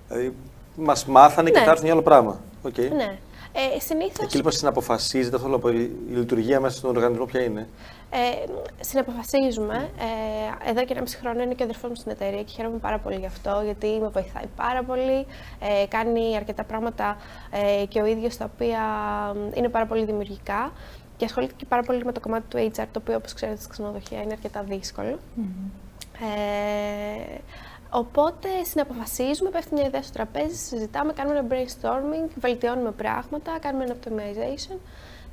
Δηλαδή, 0.08 0.34
μας 0.76 1.06
μάθανε 1.06 1.50
ναι. 1.50 1.58
και 1.58 1.64
θα 1.64 1.70
έρθουν 1.70 1.84
για 1.84 1.93
άλλο 1.93 2.02
πράγμα. 2.02 2.40
Okay. 2.69 2.90
Ναι. 2.96 3.19
Ε, 3.55 3.81
συνήθως... 3.81 4.25
Εκεί 4.25 4.37
λοιπόν 4.37 4.52
συναποφασίζετε 4.52 5.37
αυτό, 5.37 5.69
η 5.69 5.90
λειτουργία 6.11 6.61
μέσα 6.61 6.76
στον 6.76 6.96
οργανισμό 6.96 7.25
ποια 7.25 7.43
είναι; 7.43 7.69
Ε, 8.11 8.16
συναποφασίζουμε. 8.80 9.90
Ε, 10.64 10.71
εδώ 10.71 10.85
και 10.85 10.92
ένα 10.92 11.00
μισή 11.00 11.16
χρόνο 11.16 11.42
είναι 11.42 11.54
και 11.54 11.62
ο 11.62 11.64
αδερφός 11.64 11.88
μου 11.88 11.97
στην 11.97 12.11
εταιρεία 12.11 12.42
και 12.42 12.52
χαίρομαι 12.56 12.78
πάρα 12.78 12.99
πολύ 12.99 13.16
γι' 13.16 13.26
αυτό, 13.26 13.61
γιατί 13.64 13.87
με 13.87 14.09
βοηθάει 14.09 14.45
πάρα 14.56 14.83
πολύ. 14.83 15.26
Ε, 15.61 15.87
κάνει 15.88 16.37
αρκετά 16.37 16.64
πράγματα 16.64 17.16
ε, 17.50 17.87
και 17.87 18.00
ο 18.00 18.06
ίδιος 18.06 18.37
τα 18.37 18.50
οποία 18.54 18.80
είναι 19.54 19.68
πάρα 19.68 19.87
πολύ 19.87 20.04
δημιουργικά 20.04 20.73
και 21.23 21.29
ασχολείται 21.29 21.55
και 21.57 21.64
πάρα 21.69 21.83
πολύ 21.83 22.05
με 22.05 22.12
το 22.12 22.21
κομμάτι 22.21 22.45
του 22.49 22.71
HR, 22.76 22.87
το 22.93 22.99
οποίο, 23.00 23.17
όπως 23.17 23.33
ξέρετε, 23.33 23.61
στη 23.61 23.69
ξενοδοχεία 23.69 24.23
είναι 24.23 24.33
αρκετά 24.33 24.62
δύσκολο. 24.62 25.19
Ε, 26.21 27.38
οπότε 27.91 28.49
συναποφασίζουμε, 28.64 29.50
πέφτει 29.50 29.75
μια 29.75 29.87
ιδέα 29.87 30.02
στο 30.02 30.12
τραπέζι, 30.12 30.57
συζητάμε, 30.57 31.12
κάνουμε 31.12 31.38
ένα 31.38 31.49
brainstorming, 31.50 32.31
βελτιώνουμε 32.41 32.91
πράγματα, 32.91 33.59
κάνουμε 33.61 33.85
ένα 33.85 33.95
optimization 33.95 34.76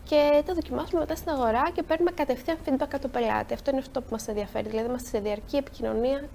και 0.03 0.43
το 0.45 0.53
δοκιμάσουμε 0.53 0.99
μετά 0.99 1.15
στην 1.15 1.31
αγορά 1.31 1.69
και 1.73 1.83
παίρνουμε 1.83 2.11
κατευθείαν 2.11 2.57
feedback 2.65 2.81
από 2.93 2.99
το 2.99 3.07
πελάτη. 3.07 3.53
Αυτό 3.53 3.69
είναι 3.71 3.79
αυτό 3.79 4.01
που 4.01 4.07
μας 4.11 4.27
ενδιαφέρει. 4.27 4.69
Δηλαδή, 4.69 4.87
είμαστε 4.87 5.09
σε 5.09 5.19
διαρκή 5.19 5.55
επικοινωνία 5.55 6.27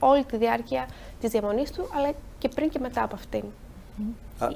όλη 0.00 0.24
τη 0.24 0.36
διάρκεια 0.36 0.88
της 1.20 1.30
διαμονής 1.30 1.72
του, 1.72 1.88
αλλά 1.96 2.12
και 2.38 2.48
πριν 2.48 2.68
και 2.70 2.78
μετά 2.78 3.02
από 3.02 3.14
αυτήν. 3.14 3.44
Α, 4.38 4.48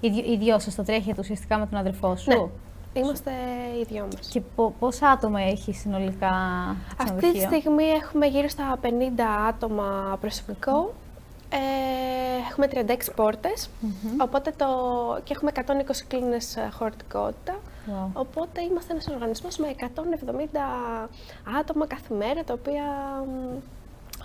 Οι 0.00 0.36
δυο 0.36 0.58
σας 0.58 0.74
το 0.74 0.82
τρέχετε 0.82 1.20
ουσιαστικά 1.20 1.58
με 1.58 1.66
τον 1.66 1.78
αδερφό 1.78 2.16
σου; 2.16 2.30
Ναι. 2.30 2.48
Είμαστε 2.92 3.30
οι 3.80 3.84
δυο 3.84 4.08
μας. 4.14 4.28
Και 4.28 4.40
πόσα 4.78 5.10
άτομα 5.10 5.40
έχει 5.40 5.72
συνολικά 5.72 6.32
Αυτή 6.96 7.32
τη 7.32 7.40
στιγμή 7.40 7.84
έχουμε 7.84 8.26
γύρω 8.26 8.48
στα 8.48 8.78
50 8.82 8.86
άτομα 9.48 10.18
προσωπικό. 10.20 10.94
Ε, 11.52 11.56
έχουμε 12.50 12.68
36 12.72 13.14
πόρτες, 13.16 13.70
οπότε 14.20 14.52
το... 14.56 14.66
και 15.24 15.32
έχουμε 15.36 15.50
120 15.54 15.60
κλίνες 16.08 16.56
χωρητικότητα. 16.72 17.58
Οπότε 18.12 18.62
είμαστε 18.62 18.92
ένας 18.92 19.06
οργανισμός 19.08 19.56
με 19.56 19.74
170 19.78 19.84
άτομα 21.60 21.86
κάθε 21.86 22.14
μέρα, 22.14 22.44
τα 22.44 22.52
οποία 22.52 22.84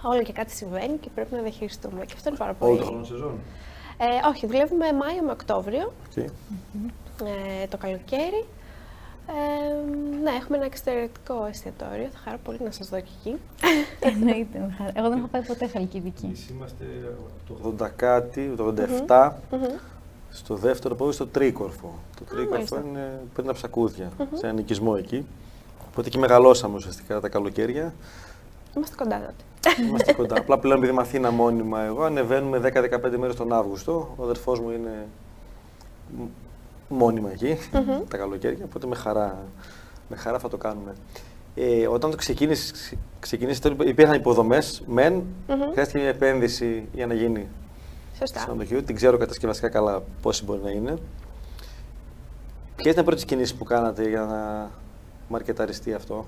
όλο 0.01 0.22
και 0.22 0.34
κάτι 0.34 0.51
συμβαίνει 0.51 0.98
και 0.98 1.10
πρέπει 1.15 1.36
να 1.36 1.41
διαχειριστούμε. 1.41 2.05
Και 2.05 2.13
αυτό 2.15 2.29
είναι 2.29 2.38
πάρα 2.38 2.53
πολύ. 2.53 2.72
Όλο 2.72 2.79
το 2.79 2.86
χρόνο 2.86 3.03
σεζόν; 3.03 3.39
Ε, 3.98 4.27
όχι, 4.27 4.48
δουλεύουμε 4.48 4.93
Μάιο 4.93 5.22
με 5.24 5.31
Οκτώβριο. 5.31 5.93
Okay. 6.15 6.25
Ε, 7.24 7.67
το 7.67 7.77
καλοκαίρι. 7.77 8.45
Ε, 9.27 9.74
ναι, 10.24 10.29
έχουμε 10.31 10.57
ένα 10.57 10.65
εξαιρετικό 10.65 11.45
εστιατόριο. 11.50 12.07
Θα 12.13 12.17
χαρώ 12.24 12.38
πολύ 12.43 12.60
να 12.63 12.72
σας 12.72 12.89
δω 12.89 13.00
και 13.00 13.10
εκεί. 13.24 13.36
Εννοείται. 14.10 14.60
με 14.60 14.75
χαρά. 14.77 14.91
Εγώ 14.95 15.10
δεν 15.10 15.17
έχω 15.17 15.27
πάει 15.27 15.41
ποτέ 15.41 15.67
Χαλκιδική. 15.67 16.25
Εμείς 16.25 16.50
είμαστε 16.50 16.86
το 17.48 17.75
80 17.86 17.89
κάτι, 17.95 18.53
το 18.57 18.74
87, 19.07 19.31
στο 20.29 20.55
δεύτερο 20.55 20.95
πόδι, 20.95 21.13
στο 21.13 21.27
τρίκορφο. 21.27 21.93
Το 22.17 22.24
τρίκορφο 22.24 22.53
μάλιστα. 22.53 22.81
είναι 22.86 23.22
πριν 23.34 23.48
από 23.48 23.57
ψακούδια, 23.57 24.12
σε 24.34 24.48
ένα 24.48 24.60
οικισμό 24.60 24.95
εκεί. 24.98 25.25
Οπότε 25.88 26.07
εκεί 26.07 26.17
μεγαλώσαμε 26.17 26.75
ουσιαστικά 26.75 27.19
τα 27.19 27.29
καλοκαίρια. 27.29 27.93
Είμαστε 28.75 28.95
κοντά 28.95 29.15
τότε. 29.19 29.81
Είμαστε 29.88 30.13
κοντά. 30.19 30.38
Απλά 30.38 30.60
πλέον 30.60 30.77
επειδή 30.77 30.91
είμαι 30.91 31.01
Αθήνα 31.01 31.31
μόνιμα 31.31 31.81
εγώ, 31.81 32.03
ανεβαίνουμε 32.03 32.57
10-15 32.57 33.17
μέρες 33.17 33.36
τον 33.36 33.53
Αύγουστο. 33.53 34.13
Ο 34.17 34.24
αδερφός 34.24 34.60
μου 34.60 34.69
είναι 34.69 35.07
μ- 36.17 36.24
μόνιμα 36.88 37.32
εκεί, 37.32 37.58
τα 38.10 38.18
καλοκαίρια, 38.18 38.65
οπότε 38.65 38.88
με 38.88 38.96
χαρά, 38.96 39.38
με 40.10 40.15
χαρά 40.15 40.39
θα 40.39 40.50
το 40.50 40.58
κάνουμε. 40.58 40.94
Ε, 41.56 41.88
όταν 41.88 42.12
το 42.12 42.18
ξεκίνησες, 42.18 42.94
ξεκίνησες 43.20 43.60
τότε 43.60 43.89
υπήρχαν 43.89 44.15
υποδομές, 44.15 44.84
μεν, 44.88 45.24
χρειάστηκε 45.72 46.00
μια 46.00 46.08
επένδυση 46.10 46.88
για 46.94 47.08
να 47.08 47.13
γίνει 47.13 47.48
Σωστά. 48.20 48.39
ξενοδοχείο. 48.39 48.84
Την 48.84 48.96
ξέρω 48.96 49.18
κατασκευαστικά 49.18 49.70
καλά 49.70 50.04
πόση 50.22 50.44
μπορεί 50.44 50.60
να 50.63 50.70
είναι. 50.72 50.98
Ποιες 52.75 52.92
ήταν 52.92 53.04
οι 53.04 53.06
πρώτες 53.06 53.25
κινήσεις 53.25 53.56
που 53.56 53.63
κάνατε 53.63 54.10
για 54.10 54.22
να 54.22 54.70
μαρκεταριστεί 55.27 55.94
αυτό; 55.94 56.25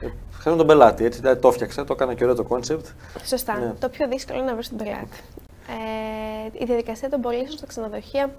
Ε, 0.00 0.06
Χάρη 0.40 0.56
τον 0.56 0.66
πελάτη, 0.66 1.04
έτσι. 1.04 1.20
δηλαδή 1.20 1.40
το 1.40 1.48
έφτιαξα, 1.48 1.84
το 1.84 1.92
έκανα 1.92 2.14
και 2.14 2.22
ωραίο 2.24 2.36
το 2.36 2.44
κόνσεπτ. 2.44 2.86
Σωστά. 3.24 3.58
Ναι. 3.58 3.72
Το 3.78 3.88
πιο 3.88 4.08
δύσκολο 4.08 4.38
είναι 4.38 4.46
να 4.48 4.54
βρεις 4.54 4.68
τον 4.68 4.78
πελάτη. 4.78 5.18
Ε, 5.68 6.62
η 6.62 6.64
διαδικασία 6.64 7.08
των 7.08 7.20
πωλήσεων 7.20 7.56
στα 7.56 7.66
ξενοδοχεία 7.66 8.34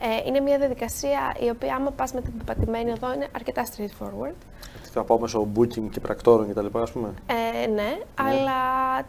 ε, 0.00 0.26
είναι 0.26 0.40
μια 0.40 0.58
διαδικασία 0.58 1.36
η 1.40 1.48
οποία, 1.48 1.74
άμα 1.74 1.90
πας 1.90 2.12
με 2.12 2.20
την 2.20 2.36
πεπατημένη 2.38 2.90
οδό, 2.90 3.12
είναι 3.14 3.28
αρκετά 3.34 3.66
straightforward. 3.66 4.34
Το 4.94 5.04
πάω 5.04 5.20
μέσω 5.20 5.48
booking 5.56 5.88
και 5.90 6.00
πρακτόρων 6.00 6.48
κτλ. 6.50 6.78
Ας 6.78 6.92
πούμε. 6.92 7.14
Ε, 7.62 7.66
ναι, 7.66 7.98
αλλά 8.14 8.60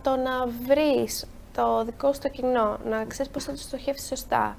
το 0.01 0.15
να 0.15 0.45
βρεις 0.65 1.27
το 1.53 1.83
δικό 1.85 2.13
σου 2.13 2.19
το 2.19 2.29
κοινό, 2.29 2.77
να 2.89 3.05
ξέρεις 3.05 3.31
πώς 3.31 3.43
θα 3.43 3.51
το 3.51 3.57
στοχεύσεις 3.57 4.07
σωστά, 4.07 4.55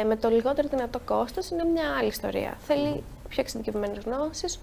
ε, 0.00 0.04
με 0.04 0.16
το 0.16 0.28
λιγότερο 0.28 0.68
δυνατό 0.68 1.00
κόστος, 1.04 1.50
είναι 1.50 1.64
μια 1.64 1.84
άλλη 1.98 2.08
ιστορία. 2.08 2.56
Θέλει 2.66 3.02
πιο 3.28 3.42
εξειδικευμένες 3.42 3.98
γνώσεις 4.04 4.60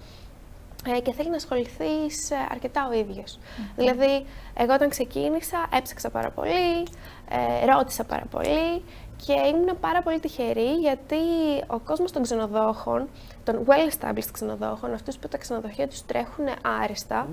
ε, 0.95 0.99
και 0.99 1.11
θέλει 1.11 1.29
να 1.29 1.35
ασχοληθείς 1.35 2.31
αρκετά 2.51 2.87
ο 2.87 2.93
ίδιος. 2.93 3.39
Δηλαδή, 3.75 4.25
εγώ 4.53 4.73
όταν 4.73 4.89
ξεκίνησα, 4.89 5.69
έψαξα 5.73 6.09
πάρα 6.09 6.29
πολύ, 6.29 6.87
ε, 7.29 7.65
ρώτησα 7.65 8.03
πάρα 8.03 8.25
πολύ 8.31 8.83
και 9.25 9.33
ήμουν 9.33 9.79
πάρα 9.79 10.01
πολύ 10.01 10.19
τυχερή 10.19 10.73
γιατί 10.79 11.15
ο 11.67 11.79
κόσμος 11.79 12.11
των 12.11 12.21
ξενοδόχων, 12.21 13.07
των 13.43 13.65
well-established 13.67 14.29
ξενοδόχων, 14.31 14.93
αυτούς 14.93 15.17
που 15.17 15.27
τα 15.27 15.37
ξενοδοχεία 15.37 15.87
τους 15.87 16.05
τρέχουν 16.05 16.45
άριστα, 16.81 17.27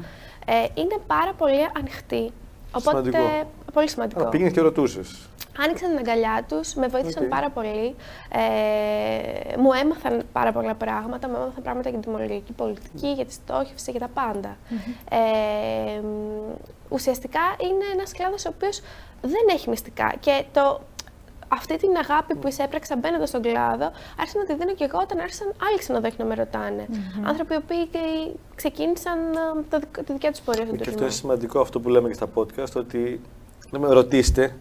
ε, 0.47 0.53
είναι 0.75 0.97
πάρα 1.07 1.33
πολύ 1.33 1.67
ανοιχτοί. 1.79 2.33
Οπότε, 2.73 2.97
Σημαντικό. 2.97 3.51
πολύ 3.73 3.89
σημαντικό. 3.89 4.21
Αλλά 4.21 4.29
πήγαινες 4.29 4.53
και 4.53 4.61
ρωτούσες. 4.61 5.29
Άνοιξαν 5.65 5.89
την 5.89 5.99
αγκαλιά 5.99 6.45
τους, 6.49 6.75
με 6.75 6.87
βοήθησαν 6.87 7.23
Οκ. 7.23 7.29
πάρα 7.29 7.51
πολύ. 7.51 7.95
Ε, 8.33 9.57
μου 9.57 9.73
έμαθαν 9.73 10.23
πάρα 10.33 10.53
πολλά 10.53 10.75
πράγματα, 10.75 11.29
μου 11.29 11.35
έμαθαν 11.37 11.63
πράγματα 11.63 11.89
για 11.89 11.99
την 11.99 12.09
τιμολογική 12.11 12.53
πολιτική, 12.53 13.13
για 13.13 13.25
τη 13.25 13.33
στόχευση, 13.33 13.91
για 13.91 14.01
τα 14.01 14.09
πάντα. 14.15 14.57
Ε, 15.11 16.01
μ, 16.01 16.07
ουσιαστικά 16.89 17.41
είναι 17.63 17.85
ένας 17.93 18.13
κλάδος 18.13 18.45
ο 18.45 18.51
οποίος 18.55 18.81
δεν 19.23 19.47
έχει 19.55 19.69
μυστικά 19.69 20.15
και 20.21 20.45
το, 20.53 20.81
αυτή 21.49 21.77
την 21.77 21.91
αγάπη 21.97 22.35
που 22.35 22.49
εισέπραξα 22.49 22.97
μπαίνοντας 22.97 23.29
στον 23.29 23.43
κλάδο, 23.43 23.91
άρχισα 24.21 24.39
να 24.39 24.45
τη 24.45 24.55
δίνω 24.55 24.75
και 24.75 24.85
εγώ 24.85 24.99
όταν 25.03 25.19
άρχισαν 25.19 25.47
άλλοι 25.69 25.79
ξενοδόχοι 25.79 26.15
να 26.19 26.25
με 26.25 26.35
ρωτάνε. 26.35 26.87
Άνθρωποι 27.25 27.55
οι 27.55 27.57
οποίοι 27.57 27.87
και 27.87 27.99
ξεκίνησαν 28.55 29.19
ε, 29.19 29.65
το 29.71 29.79
δικ- 29.79 30.05
τη 30.05 30.13
δικιά 30.13 30.31
τους 30.31 30.41
πορεία 30.41 30.65
στον 30.65 30.77
Και 30.77 30.83
αυτό 30.83 30.95
τουρισμό. 30.97 31.07
είναι 31.07 31.15
σημαντικό 31.15 31.61
αυτό 31.61 31.81
που 31.81 31.89
λέμε 31.89 32.09
και 32.09 32.15
στα 32.15 32.27
podcast, 32.35 32.73
ότι 32.77 33.21
λέμε, 33.71 33.89
ρωτήστε, 33.89 34.57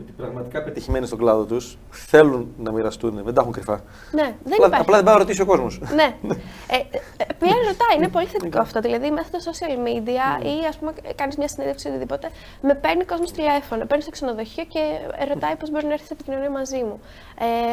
ότι 0.00 0.12
πραγματικά 0.12 0.62
πετυχημένοι 0.62 1.06
στον 1.06 1.18
κλάδο 1.18 1.44
τους 1.44 1.78
θέλουν 1.90 2.54
να 2.58 2.72
μοιραστούν, 2.72 3.22
δεν 3.24 3.34
τα 3.34 3.40
έχουν 3.40 3.52
κρυφά. 3.52 3.80
Ναι, 4.12 4.22
δεν 4.44 4.52
απλά, 4.52 4.66
υπάρχει. 4.66 4.82
απλά 4.82 4.96
δεν 4.96 5.04
πάει 5.04 5.14
να 5.14 5.20
ρωτήσει 5.20 5.40
ο 5.40 5.46
κόσμος. 5.46 5.80
Ναι. 5.94 6.16
ε, 6.74 6.76
ε, 7.16 7.24
πλέον 7.38 7.56
ρωτάει, 7.56 7.96
είναι 7.96 8.08
πολύ 8.08 8.26
θετικό 8.26 8.60
αυτό. 8.60 8.80
Δηλαδή, 8.80 9.10
μέσα 9.10 9.40
στα 9.40 9.50
social 9.50 9.76
media 9.88 10.44
ή 10.44 10.66
ας 10.68 10.76
πούμε, 10.78 10.92
κάνεις 11.14 11.36
μια 11.36 11.48
συνέντευξη 11.48 11.88
ή 11.88 11.90
οτιδήποτε, 11.90 12.30
με 12.62 12.74
παίρνει 12.74 13.04
κόσμος 13.04 13.32
τηλέφωνο, 13.32 13.86
παίρνει 13.86 14.02
στο 14.02 14.10
ξενοδοχείο 14.10 14.64
και 14.64 14.80
ρωτάει 15.28 15.56
πώς 15.56 15.70
μπορεί 15.70 15.86
να 15.86 15.92
έρθει 15.92 16.06
σε 16.06 16.12
επικοινωνία 16.12 16.50
μαζί 16.50 16.76
μου. 16.76 17.00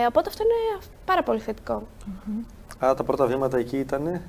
Ε, 0.02 0.06
οπότε 0.06 0.30
αυτό 0.30 0.44
είναι 0.44 0.88
πάρα 1.06 1.24
πολύ 1.24 1.40
θετικό. 1.40 1.88
Άρα 2.80 2.94
τα 2.94 3.04
πρώτα 3.04 3.26
βήματα 3.26 3.58
εκεί 3.58 3.78
ήταν. 3.78 4.22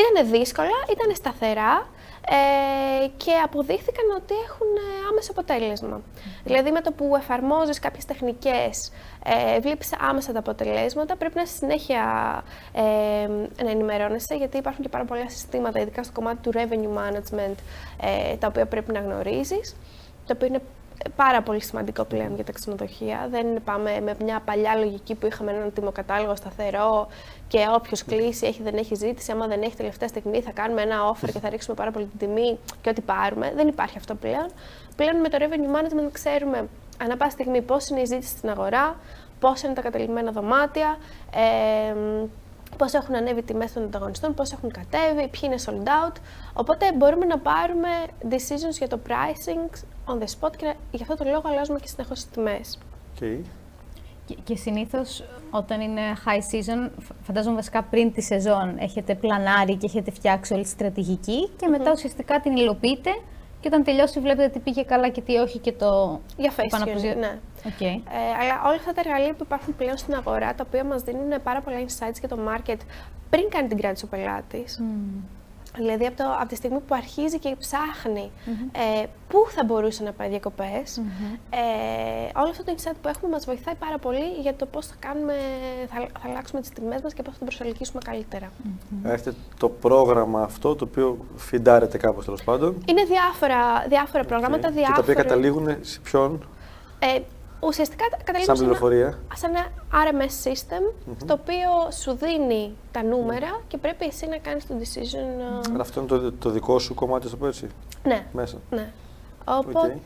Ήταν 0.00 0.30
δύσκολα, 0.30 0.78
ήταν 0.92 1.14
σταθερά 1.14 1.86
ε, 2.26 3.06
και 3.16 3.32
αποδείχθηκαν 3.44 4.04
ότι 4.16 4.34
έχουν 4.46 4.66
ε, 4.76 5.08
άμεσο 5.10 5.30
αποτέλεσμα. 5.30 6.00
Δηλαδή 6.44 6.70
με 6.70 6.80
το 6.80 6.92
που 6.92 7.16
εφαρμόζεις 7.16 7.78
κάποιες 7.78 8.04
τεχνικές, 8.04 8.92
ε, 9.24 9.60
βλέπεις 9.60 9.90
άμεσα 10.00 10.32
τα 10.32 10.38
αποτελέσματα, 10.38 11.16
πρέπει 11.16 11.36
να 11.36 11.44
στη 11.44 11.56
συνέχεια 11.56 12.02
ε, 12.72 12.82
να 13.64 13.70
ενημερώνεσαι 13.70 14.34
γιατί 14.34 14.56
υπάρχουν 14.56 14.82
και 14.82 14.88
πάρα 14.88 15.04
πολλά 15.04 15.28
συστήματα, 15.28 15.80
ειδικά 15.80 16.02
στο 16.02 16.12
κομμάτι 16.12 16.38
του 16.42 16.50
revenue 16.54 16.98
management, 16.98 17.54
ε, 18.00 18.36
τα 18.36 18.46
οποία 18.46 18.66
πρέπει 18.66 18.92
να 18.92 19.00
γνωρίζεις, 19.00 19.76
το 20.26 20.32
οποίο 20.32 20.46
είναι 20.46 20.62
πάρα 21.16 21.42
πολύ 21.42 21.62
σημαντικό 21.62 22.04
πλέον 22.04 22.34
για 22.34 22.44
τα 22.44 22.52
ξενοδοχεία. 22.52 23.28
Δεν 23.30 23.62
πάμε 23.64 24.00
με 24.00 24.16
μια 24.22 24.42
παλιά 24.44 24.74
λογική 24.74 25.14
που 25.14 25.26
είχαμε 25.26 25.50
έναν 25.50 25.72
τιμοκατάλογο 25.72 26.36
σταθερό 26.36 27.08
και 27.48 27.66
όποιος 27.74 28.04
κλείσει 28.04 28.46
έχει, 28.46 28.62
δεν 28.62 28.76
έχει 28.76 28.94
ζήτηση. 28.94 29.32
Άμα 29.32 29.46
δεν 29.46 29.62
έχει 29.62 29.76
τελευταία 29.76 30.08
στιγμή, 30.08 30.40
θα 30.40 30.50
κάνουμε 30.50 30.82
ένα 30.82 30.96
offer 31.12 31.30
και 31.32 31.38
θα 31.38 31.48
ρίξουμε 31.48 31.76
πάρα 31.76 31.90
πολύ 31.90 32.04
την 32.04 32.18
τιμή 32.18 32.58
και 32.80 32.88
ό,τι 32.88 33.00
πάρουμε. 33.00 33.52
Δεν 33.56 33.68
υπάρχει 33.68 33.96
αυτό 33.96 34.14
πλέον. 34.14 34.46
Πλέον 34.96 35.16
με 35.16 35.28
το 35.28 35.38
revenue 35.40 35.76
management 35.76 36.08
ξέρουμε 36.12 36.68
ανά 37.02 37.16
πάση 37.16 37.30
στιγμή 37.30 37.62
πώς 37.62 37.88
είναι 37.88 38.00
η 38.00 38.04
ζήτηση 38.04 38.30
στην 38.36 38.50
αγορά, 38.50 38.96
πώς 39.40 39.62
είναι 39.62 39.72
τα 39.72 39.80
καταλημμένα 39.80 40.30
δωμάτια, 40.30 40.98
ε, 41.34 41.94
πώς 42.76 42.92
έχουν 42.92 43.14
ανέβει 43.14 43.38
οι 43.38 43.42
τιμές 43.42 43.72
των 43.72 43.82
ανταγωνιστών, 43.82 44.34
πώς 44.34 44.52
έχουν 44.52 44.70
κατέβει, 44.70 45.28
ποιοι 45.28 45.40
είναι 45.42 45.56
sold 45.66 45.86
out. 45.88 46.16
Οπότε 46.52 46.92
μπορούμε 46.96 47.24
να 47.24 47.38
πάρουμε 47.38 47.88
decisions 48.30 48.76
για 48.78 48.88
το 48.88 48.98
pricing 49.08 49.76
on 50.12 50.18
the 50.18 50.26
spot 50.40 50.56
και 50.56 50.74
γι' 50.90 51.02
αυτό 51.02 51.16
το 51.16 51.24
λόγο 51.24 51.42
αλλάζουμε 51.44 51.78
και 51.78 51.88
συνεχώς 51.88 52.18
τις 52.18 52.30
τιμές. 52.30 52.78
Okay. 53.20 53.38
Και, 54.26 54.34
και 54.44 54.56
συνήθως 54.56 55.24
όταν 55.50 55.80
είναι 55.80 56.00
high 56.26 56.54
season, 56.54 56.90
φ- 57.00 57.12
φαντάζομαι 57.22 57.54
βασικά 57.54 57.82
πριν 57.82 58.12
τη 58.12 58.22
σεζόν, 58.22 58.74
έχετε 58.78 59.14
πλανάρει 59.14 59.76
και 59.76 59.86
έχετε 59.86 60.10
φτιάξει 60.10 60.54
όλη 60.54 60.62
τη 60.62 60.68
στρατηγική 60.68 61.48
και 61.56 61.66
μετά 61.66 61.92
ουσιαστικά 61.92 62.40
την 62.40 62.56
υλοποιείτε 62.56 63.10
και 63.60 63.68
όταν 63.68 63.84
τελειώσει 63.84 64.20
βλέπετε 64.20 64.48
τι 64.48 64.58
πήγε 64.58 64.82
καλά 64.82 65.08
και 65.08 65.20
τι 65.20 65.36
όχι 65.36 65.58
και 65.58 65.72
το 65.72 66.20
Για 66.36 66.52
face 66.56 66.64
επαναπροσδε- 66.64 67.14
user, 67.14 67.18
ναι. 67.18 67.38
Οκ. 67.66 67.80
Ε, 67.80 67.96
αλλά 68.40 68.62
όλα 68.66 68.74
αυτά 68.76 68.92
τα 68.92 69.00
εργαλεία 69.04 69.32
που 69.34 69.42
υπάρχουν 69.44 69.76
πλέον 69.76 69.96
στην 69.96 70.14
αγορά, 70.14 70.54
τα 70.54 70.64
οποία 70.66 70.84
μας 70.84 71.02
δίνουν 71.02 71.42
πάρα 71.42 71.60
πολλά 71.60 71.76
insights 71.78 72.18
για 72.18 72.28
το 72.28 72.38
market 72.48 72.76
πριν 73.30 73.48
κάνει 73.48 73.68
την 73.68 73.76
κράτηση 73.80 74.04
ο 74.04 74.08
πελάτης. 74.08 74.80
Δηλαδή 75.76 76.06
από, 76.06 76.16
το, 76.16 76.24
από 76.40 76.48
τη 76.48 76.54
στιγμή 76.54 76.78
που 76.78 76.94
αρχίζει 76.94 77.38
και 77.38 77.56
ψαχνει 77.58 78.30
ε, 78.72 79.06
πού 79.28 79.38
θα 79.48 79.64
μπορούσε 79.64 80.02
να 80.02 80.12
πάει 80.12 80.28
διακοπες, 80.28 81.02
ε, 81.50 82.38
όλο 82.40 82.48
αυτό 82.50 82.64
το 82.64 82.74
insight 82.76 82.96
που 83.02 83.08
έχουμε 83.08 83.30
μας 83.30 83.44
βοηθάει 83.44 83.74
πάρα 83.74 83.98
πολύ 83.98 84.26
για 84.40 84.54
το 84.54 84.66
πώς 84.66 84.86
θα, 84.86 84.94
κάνουμε, 84.98 85.34
θα, 85.88 86.06
θα 86.22 86.28
αλλάξουμε 86.28 86.60
τις 86.60 86.70
τιμές 86.70 87.00
μας 87.02 87.14
και 87.14 87.22
πώς 87.22 87.32
θα 87.32 87.38
τον 87.38 87.48
προσελκύσουμε 87.48 88.00
καλύτερα. 88.04 88.50
Έχετε 89.02 89.34
το 89.58 89.68
πρόγραμμα 89.68 90.42
αυτό 90.42 90.74
το 90.74 90.84
οποίο 90.84 91.18
φιντάρετε 91.36 91.98
κάπως 91.98 92.24
τέλος 92.24 92.42
πάντων. 92.44 92.82
Είναι 92.88 93.04
διάφορα, 93.04 93.86
διάφορα 93.88 94.24
προγράμματα, 94.24 94.68
Okay. 94.68 94.74
Και 94.74 94.80
τα 94.80 94.90
οποία 94.90 95.02
διάφορα... 95.02 95.22
καταλήγουν 95.22 95.76
σε 95.80 96.00
ποιον, 96.00 96.48
Ε, 96.98 97.20
ουσιαστικά 97.60 98.04
καταλήγουμε 98.10 98.44
σαν 98.44 98.56
σε 98.56 98.62
ένα- 98.64 98.72
πληροφορία. 98.78 99.18
σε 99.34 99.46
ένα 99.46 99.66
RMS 99.90 100.48
system, 100.48 100.94
το 101.26 101.32
οποίο 101.32 101.90
σου 102.02 102.12
δίνει 102.16 102.72
τα 102.92 103.02
νούμερα 103.02 103.60
και 103.68 103.76
πρέπει 103.78 104.04
εσύ 104.04 104.26
να 104.26 104.36
κάνεις 104.38 104.66
το 104.66 104.74
decision. 104.78 105.40
ε, 105.68 105.70
Αλλά 105.72 105.80
αυτό 105.80 106.00
είναι 106.00 106.08
το, 106.08 106.32
το 106.32 106.50
δικό 106.50 106.78
σου 106.78 106.94
κομμάτι, 106.94 107.26
α 107.26 107.30
το 107.30 107.36
πω 107.36 107.46
έτσι, 107.46 107.66
Ναι, 108.04 108.26
μέσα. 108.32 108.56
ναι. 108.70 108.90
Οπότε 109.44 109.98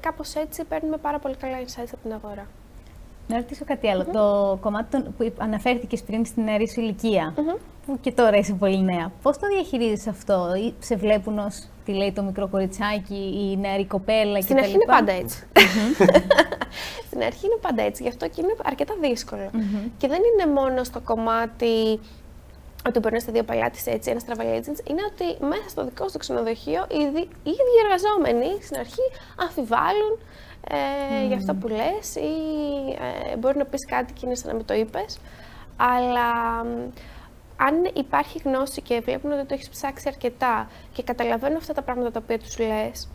κάπως 0.00 0.34
έτσι 0.34 0.64
παίρνουμε 0.64 0.96
πάρα 0.96 1.18
πολύ 1.18 1.34
καλά 1.34 1.56
insights 1.60 1.88
από 1.92 2.02
την 2.02 2.12
αγορά. 2.12 2.46
Να 3.28 3.36
ρωτήσω 3.36 3.64
κάτι 3.64 3.88
άλλο. 3.88 4.04
Το 4.04 4.58
κομμάτι 4.60 4.90
των- 4.90 5.14
που 5.16 5.22
είπ- 5.22 5.42
αναφέρθηκες 5.42 6.02
πριν 6.02 6.24
στην 6.24 6.42
νεαρή 6.42 6.68
σου 6.68 6.80
ηλικία, 6.80 7.34
που 7.86 7.98
και 8.00 8.12
τώρα 8.12 8.36
είσαι 8.36 8.52
πολύ 8.52 8.82
νέα. 8.82 9.12
Πώς 9.22 9.38
το 9.38 9.46
διαχειρίζεσαι 9.48 10.10
αυτό, 10.10 10.54
ή 10.54 10.74
σε 10.78 10.96
βλέπουν 10.96 11.38
ως, 11.38 11.62
τι 11.88 11.94
λέει 11.94 12.12
το 12.12 12.22
μικρό 12.22 12.48
κοριτσάκι, 12.48 13.50
η 13.52 13.56
νεαρή 13.56 13.86
κοπέλα 13.86 14.40
Στην 14.42 14.54
κτλ. 14.56 14.62
αρχή 14.64 14.74
είναι 14.74 14.84
πάντα 14.86 15.12
έτσι. 15.12 15.46
Στην 17.06 17.22
αρχή 17.22 17.46
είναι 17.46 17.58
πάντα 17.60 17.82
έτσι, 17.82 18.02
γι' 18.02 18.08
αυτό 18.08 18.28
και 18.28 18.40
είναι 18.40 18.54
αρκετά 18.64 18.94
δύσκολο. 19.00 19.50
Και 19.98 20.08
δεν 20.08 20.18
είναι 20.28 20.52
μόνο 20.60 20.84
στο 20.84 21.00
κομμάτι 21.00 22.00
ότι 22.88 22.98
μπορεί 22.98 23.10
να 23.10 23.16
είστε 23.16 23.32
δύο 23.32 23.42
πελάτε 23.42 23.78
έτσι, 23.84 24.10
ένας 24.10 24.24
travel 24.28 24.56
agents, 24.58 24.88
είναι 24.90 25.02
ότι 25.12 25.44
μέσα 25.44 25.68
στο 25.68 25.84
δικό 25.84 26.08
σου 26.08 26.18
ξενοδοχείο 26.18 26.86
οι, 26.90 27.04
δι- 27.14 27.30
οι 27.44 27.50
ίδιοι 27.50 27.74
εργαζόμενοι 27.84 28.62
στην 28.62 28.76
αρχή 28.78 29.06
αμφιβάλλουν 29.42 30.18
ε, 30.70 31.26
για 31.26 31.36
αυτό 31.36 31.54
που 31.54 31.68
λες 31.68 32.14
ή 32.14 32.30
ε, 33.32 33.36
μπορεί 33.36 33.58
να 33.58 33.64
πεις 33.64 33.86
κάτι 33.86 34.12
και 34.12 34.20
είναι 34.26 34.34
σαν 34.34 34.48
να 34.50 34.54
μην 34.56 34.64
το 34.64 34.74
είπες. 34.74 35.18
Αλλά 35.76 36.28
μ, 36.64 36.68
αν 37.60 37.90
υπάρχει 37.94 38.40
γνώση 38.44 38.82
και 38.82 39.00
βλέπουν 39.04 39.32
ότι 39.32 39.44
το 39.44 39.54
έχεις 39.54 39.68
ψάξει 39.68 40.04
αρκετά 40.08 40.68
και 40.92 41.02
καταλαβαίνουν 41.02 41.56
αυτά 41.56 41.72
τα 41.72 41.82
πράγματα 41.82 42.10
τα 42.10 42.20
οποία 42.22 42.38
τους 42.38 42.58
λες, 42.58 43.08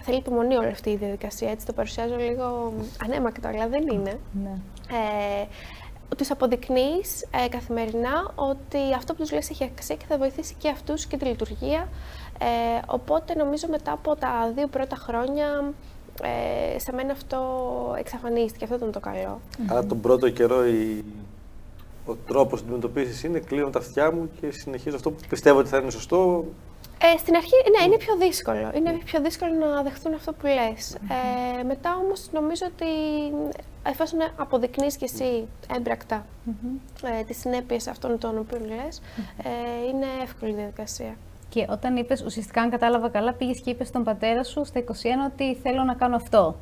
θέλει 0.00 0.16
υπομονή 0.16 0.56
όλη 0.56 0.68
αυτή 0.68 0.90
η 0.90 0.96
διαδικασία. 0.96 1.50
Έτσι 1.50 1.66
το 1.66 1.72
παρουσιάζω 1.72 2.16
λίγο 2.16 2.72
ανέμακτο, 3.04 3.48
αλλά 3.48 3.68
δεν 3.68 3.88
είναι. 3.88 4.18
Ναι. 4.42 4.50
Ε, 4.90 5.46
τους 6.16 6.30
αποδεικνύεις 6.30 7.22
ε, 7.44 7.48
καθημερινά 7.48 8.32
ότι 8.34 8.78
αυτό 8.96 9.14
που 9.14 9.20
τους 9.20 9.32
λες 9.32 9.50
έχει 9.50 9.64
αξία 9.64 9.96
και 9.96 10.04
θα 10.08 10.18
βοηθήσει 10.18 10.54
και 10.58 10.68
αυτούς 10.68 11.06
και 11.06 11.16
τη 11.16 11.24
λειτουργία. 11.24 11.88
Ε, 12.38 12.80
οπότε 12.86 13.34
νομίζω 13.34 13.66
μετά 13.70 13.92
από 13.92 14.16
τα 14.16 14.52
δύο 14.54 14.66
πρώτα 14.66 14.96
χρόνια 14.96 15.72
ε, 16.22 16.78
σε 16.78 16.92
μένα 16.92 17.12
αυτό 17.12 17.40
εξαφανίστηκε, 17.98 18.64
αυτό 18.64 18.76
ήταν 18.76 18.92
το 18.92 19.00
καλό. 19.00 19.40
Άρα 19.68 19.86
τον 19.86 20.00
πρώτο 20.00 20.30
καιρό 20.30 20.66
η... 20.66 21.04
ο 22.08 22.16
τρόπος 22.26 22.60
να 22.60 22.66
αντιμετωπίσεις 22.66 23.22
είναι 23.22 23.38
κλείνω 23.38 23.70
τα 23.70 23.78
αυτιά 23.78 24.12
μου 24.12 24.30
και 24.40 24.50
συνεχίζω 24.50 24.96
αυτό 24.96 25.10
που 25.10 25.20
πιστεύω 25.28 25.58
ότι 25.58 25.68
θα 25.68 25.76
είναι 25.78 25.90
σωστό. 25.90 26.44
Ε, 27.02 27.18
στην 27.18 27.36
αρχή, 27.36 27.54
ναι, 27.78 27.86
είναι 27.86 27.96
πιο 27.96 28.16
δύσκολο. 28.16 28.70
Είναι 28.74 28.98
πιο 29.04 29.20
δύσκολο 29.20 29.52
να 29.52 29.82
δεχτούν 29.82 30.14
αυτό 30.14 30.32
που 30.32 30.46
λες. 30.46 30.94
Ε, 30.94 31.62
μετά 31.62 31.96
όμως 32.04 32.28
νομίζω 32.32 32.66
ότι 32.66 32.86
εφόσον 33.82 34.18
αποδεικνύεις 34.36 34.96
και 34.96 35.04
εσύ 35.04 35.48
έμπρακτα 35.76 36.26
ε, 37.02 37.22
τις 37.22 37.38
συνέπειες 37.38 37.86
αυτών 37.86 38.18
των 38.18 38.38
οποίων 38.38 38.60
λες, 38.66 39.02
ε, 39.42 39.88
είναι 39.88 40.06
εύκολη 40.22 40.52
η 40.52 40.54
διαδικασία. 40.54 41.16
Και 41.48 41.66
όταν 41.70 41.96
είπες, 41.96 42.22
ουσιαστικά, 42.22 42.60
αν 42.60 42.70
κατάλαβα 42.70 43.08
καλά, 43.08 43.32
πήγες 43.32 43.60
και 43.60 43.70
είπες 43.70 43.88
στον 43.88 44.04
πατέρα 44.04 44.44
σου 44.44 44.64
στα 44.64 44.80
21 44.80 44.84
ότι 45.32 45.54
θέλω 45.62 45.82
να 45.82 45.94
κάνω 45.94 46.16
αυτό. 46.16 46.56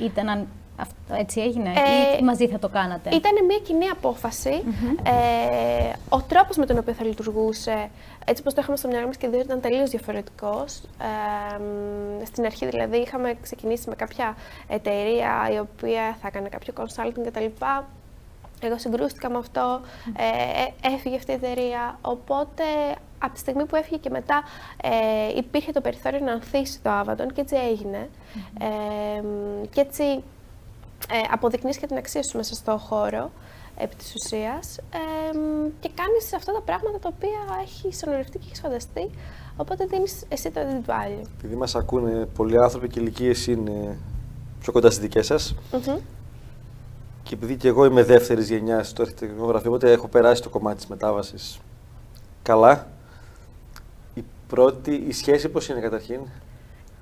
Ήταν 0.00 0.28
αν... 0.28 0.46
αυτό, 0.76 1.14
έτσι 1.14 1.40
έγινε, 1.40 1.68
Ε, 1.68 2.18
ή 2.20 2.22
μαζί 2.22 2.48
θα 2.48 2.58
το 2.58 2.68
κάνατε; 2.68 3.10
Ήταν 3.14 3.44
μια 3.44 3.58
κοινή 3.58 3.88
απόφαση. 3.88 4.62
Ε, 5.02 5.92
ο 6.08 6.22
τρόπος 6.22 6.56
με 6.56 6.66
τον 6.66 6.78
οποίο 6.78 6.92
θα 6.92 7.04
λειτουργούσε, 7.04 7.90
έτσι 8.24 8.40
όπως 8.40 8.54
το 8.54 8.60
είχαμε 8.60 8.76
στο 8.76 8.88
μυαλό 8.88 9.06
μας 9.06 9.16
και 9.16 9.28
δύο, 9.28 9.40
ήταν 9.40 9.60
τελείως 9.60 9.90
διαφορετικός. 9.90 10.80
Ε, 11.00 11.58
μ, 11.58 12.24
στην 12.24 12.44
αρχή 12.44 12.66
δηλαδή 12.66 12.96
είχαμε 12.96 13.36
ξεκινήσει 13.42 13.88
με 13.88 13.94
κάποια 13.94 14.36
εταιρεία 14.68 15.50
η 15.52 15.58
οποία 15.58 16.16
θα 16.20 16.26
έκανε 16.26 16.48
κάποιο 16.48 16.72
consulting 16.76 17.26
κτλ. 17.26 17.44
Εγώ 18.60 18.78
συγκρούστηκα 18.78 19.30
με 19.30 19.38
αυτό, 19.38 19.80
ε, 20.16 20.22
ε, 20.86 20.94
έφυγε 20.94 21.16
αυτή 21.16 21.30
η 21.30 21.34
εταιρεία, 21.34 21.98
οπότε 22.02 22.62
από 23.18 23.32
τη 23.32 23.38
στιγμή 23.38 23.64
που 23.64 23.76
έφυγε 23.76 23.96
και 23.96 24.10
μετά 24.10 24.42
ε, 24.82 25.36
υπήρχε 25.36 25.72
το 25.72 25.80
περιθώριο 25.80 26.18
να 26.20 26.32
ανθίσει 26.32 26.80
το 26.82 26.90
Avaton 27.00 27.32
και 27.34 27.40
έτσι 27.40 27.56
έγινε. 27.70 28.10
Ε, 28.60 29.20
μ, 29.20 29.62
και 29.70 29.80
έτσι 29.80 30.22
ε, 31.10 31.16
αποδεικνύεις 31.30 31.76
και 31.76 31.86
την 31.86 31.96
αξία 31.96 32.22
σου 32.22 32.36
μέσα 32.36 32.54
στο 32.54 32.76
χώρο, 32.78 33.30
επί 33.76 33.94
της 33.94 34.14
ουσίας, 34.14 34.78
ε, 34.78 35.38
μ, 35.38 35.68
και 35.80 35.90
κάνεις 35.94 36.32
αυτά 36.34 36.52
τα 36.52 36.60
πράγματα 36.60 36.98
τα 36.98 37.10
οποία 37.16 37.60
έχει 37.62 38.06
ονειρευτεί 38.06 38.38
και 38.38 38.44
έχεις 38.46 38.60
φανταστεί, 38.60 39.10
οπότε 39.56 39.84
δίνεις 39.86 40.24
εσύ 40.28 40.50
το 40.50 40.60
added 40.60 40.90
value. 40.90 41.26
Επειδή 41.38 41.54
μας 41.54 41.74
ακούνε 41.74 42.26
πολλοί 42.34 42.58
άνθρωποι 42.58 42.88
και 42.88 42.98
οι 42.98 43.02
ηλικίες 43.04 43.46
είναι 43.46 43.98
πιο 44.60 44.72
κοντά 44.72 44.90
στις 44.90 45.02
δικές 45.02 45.26
σας 45.26 45.54
Μμμ. 45.72 45.96
και 47.22 47.34
επειδή 47.34 47.56
και 47.56 47.68
εγώ 47.68 47.84
είμαι 47.84 48.02
δεύτερης 48.02 48.48
γενιάς 48.48 48.88
στο 48.88 49.02
αρχιτεκτονικό 49.02 49.46
γραφείο, 49.46 49.70
οπότε 49.70 49.92
έχω 49.92 50.08
περάσει 50.08 50.42
το 50.42 50.48
κομμάτι 50.48 50.76
της 50.76 50.86
μετάβασης 50.86 51.58
καλά. 52.42 52.86
Η 54.14 54.24
πρώτη, 54.48 54.94
η 54.94 55.12
σχέση 55.12 55.48
πώς 55.48 55.68
είναι 55.68 55.80
καταρχήν, 55.80 56.20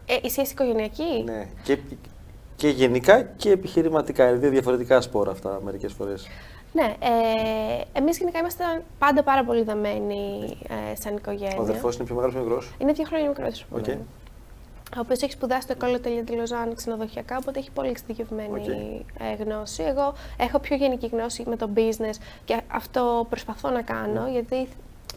Ε, 0.07 0.17
η 0.23 0.29
σχέση 0.29 0.53
οικογενειακή; 0.53 1.23
ναι, 1.25 1.49
και, 1.63 1.79
και 2.63 2.69
γενικά 2.69 3.23
και 3.23 3.51
επιχειρηματικά, 3.51 4.29
είναι 4.29 4.39
δύο 4.39 4.51
διαφορετικά 4.51 5.01
σπόρα 5.01 5.31
αυτά 5.31 5.61
μερικές 5.65 5.93
φορές. 5.93 6.27
Ναι, 6.73 6.95
ε, 6.99 7.99
εμείς 7.99 8.19
γενικά 8.19 8.39
είμαστε 8.39 8.65
πάντα 8.99 9.23
πάρα 9.23 9.45
πολύ 9.45 9.63
δεμένοι 9.63 10.57
ε, 10.69 10.95
σαν 11.01 11.17
οικογένεια. 11.17 11.57
Ο 11.59 11.63
αδερφός 11.63 11.97
είναι 11.97 12.05
πιο 12.05 12.15
μεγάλος 12.15 12.35
ή 12.35 12.39
μικρός; 12.39 12.75
Είναι 12.79 12.93
δύο 12.93 13.05
χρόνια 13.05 13.29
μικρότερος 13.29 13.63
από 13.63 13.79
Οκ. 13.79 13.87
μένα. 13.87 14.01
Ο 14.97 15.01
οποίος 15.01 15.21
έχει 15.23 15.33
σπουδάσει 15.33 15.63
στο 15.63 15.75
École 15.79 15.95
Hôtelière 15.95 16.31
de 16.31 16.33
Lausanne 16.33 16.73
ξενοδοχειακά, 16.75 17.37
οπότε 17.41 17.59
έχει 17.59 17.71
πολύ 17.71 17.89
εξειδικευμένη 17.89 18.61
Οκ. 18.61 18.67
ε, 18.69 19.43
γνώση. 19.45 19.83
Εγώ 19.83 20.15
έχω 20.39 20.59
πιο 20.59 20.77
γενική 20.77 21.07
γνώση 21.07 21.45
με 21.49 21.57
το 21.57 21.71
business 21.77 22.17
και 22.45 22.61
αυτό 22.69 23.27
προσπαθώ 23.29 23.71
να 23.71 23.83
κάνω, 23.83 24.29
γιατί 24.29 24.69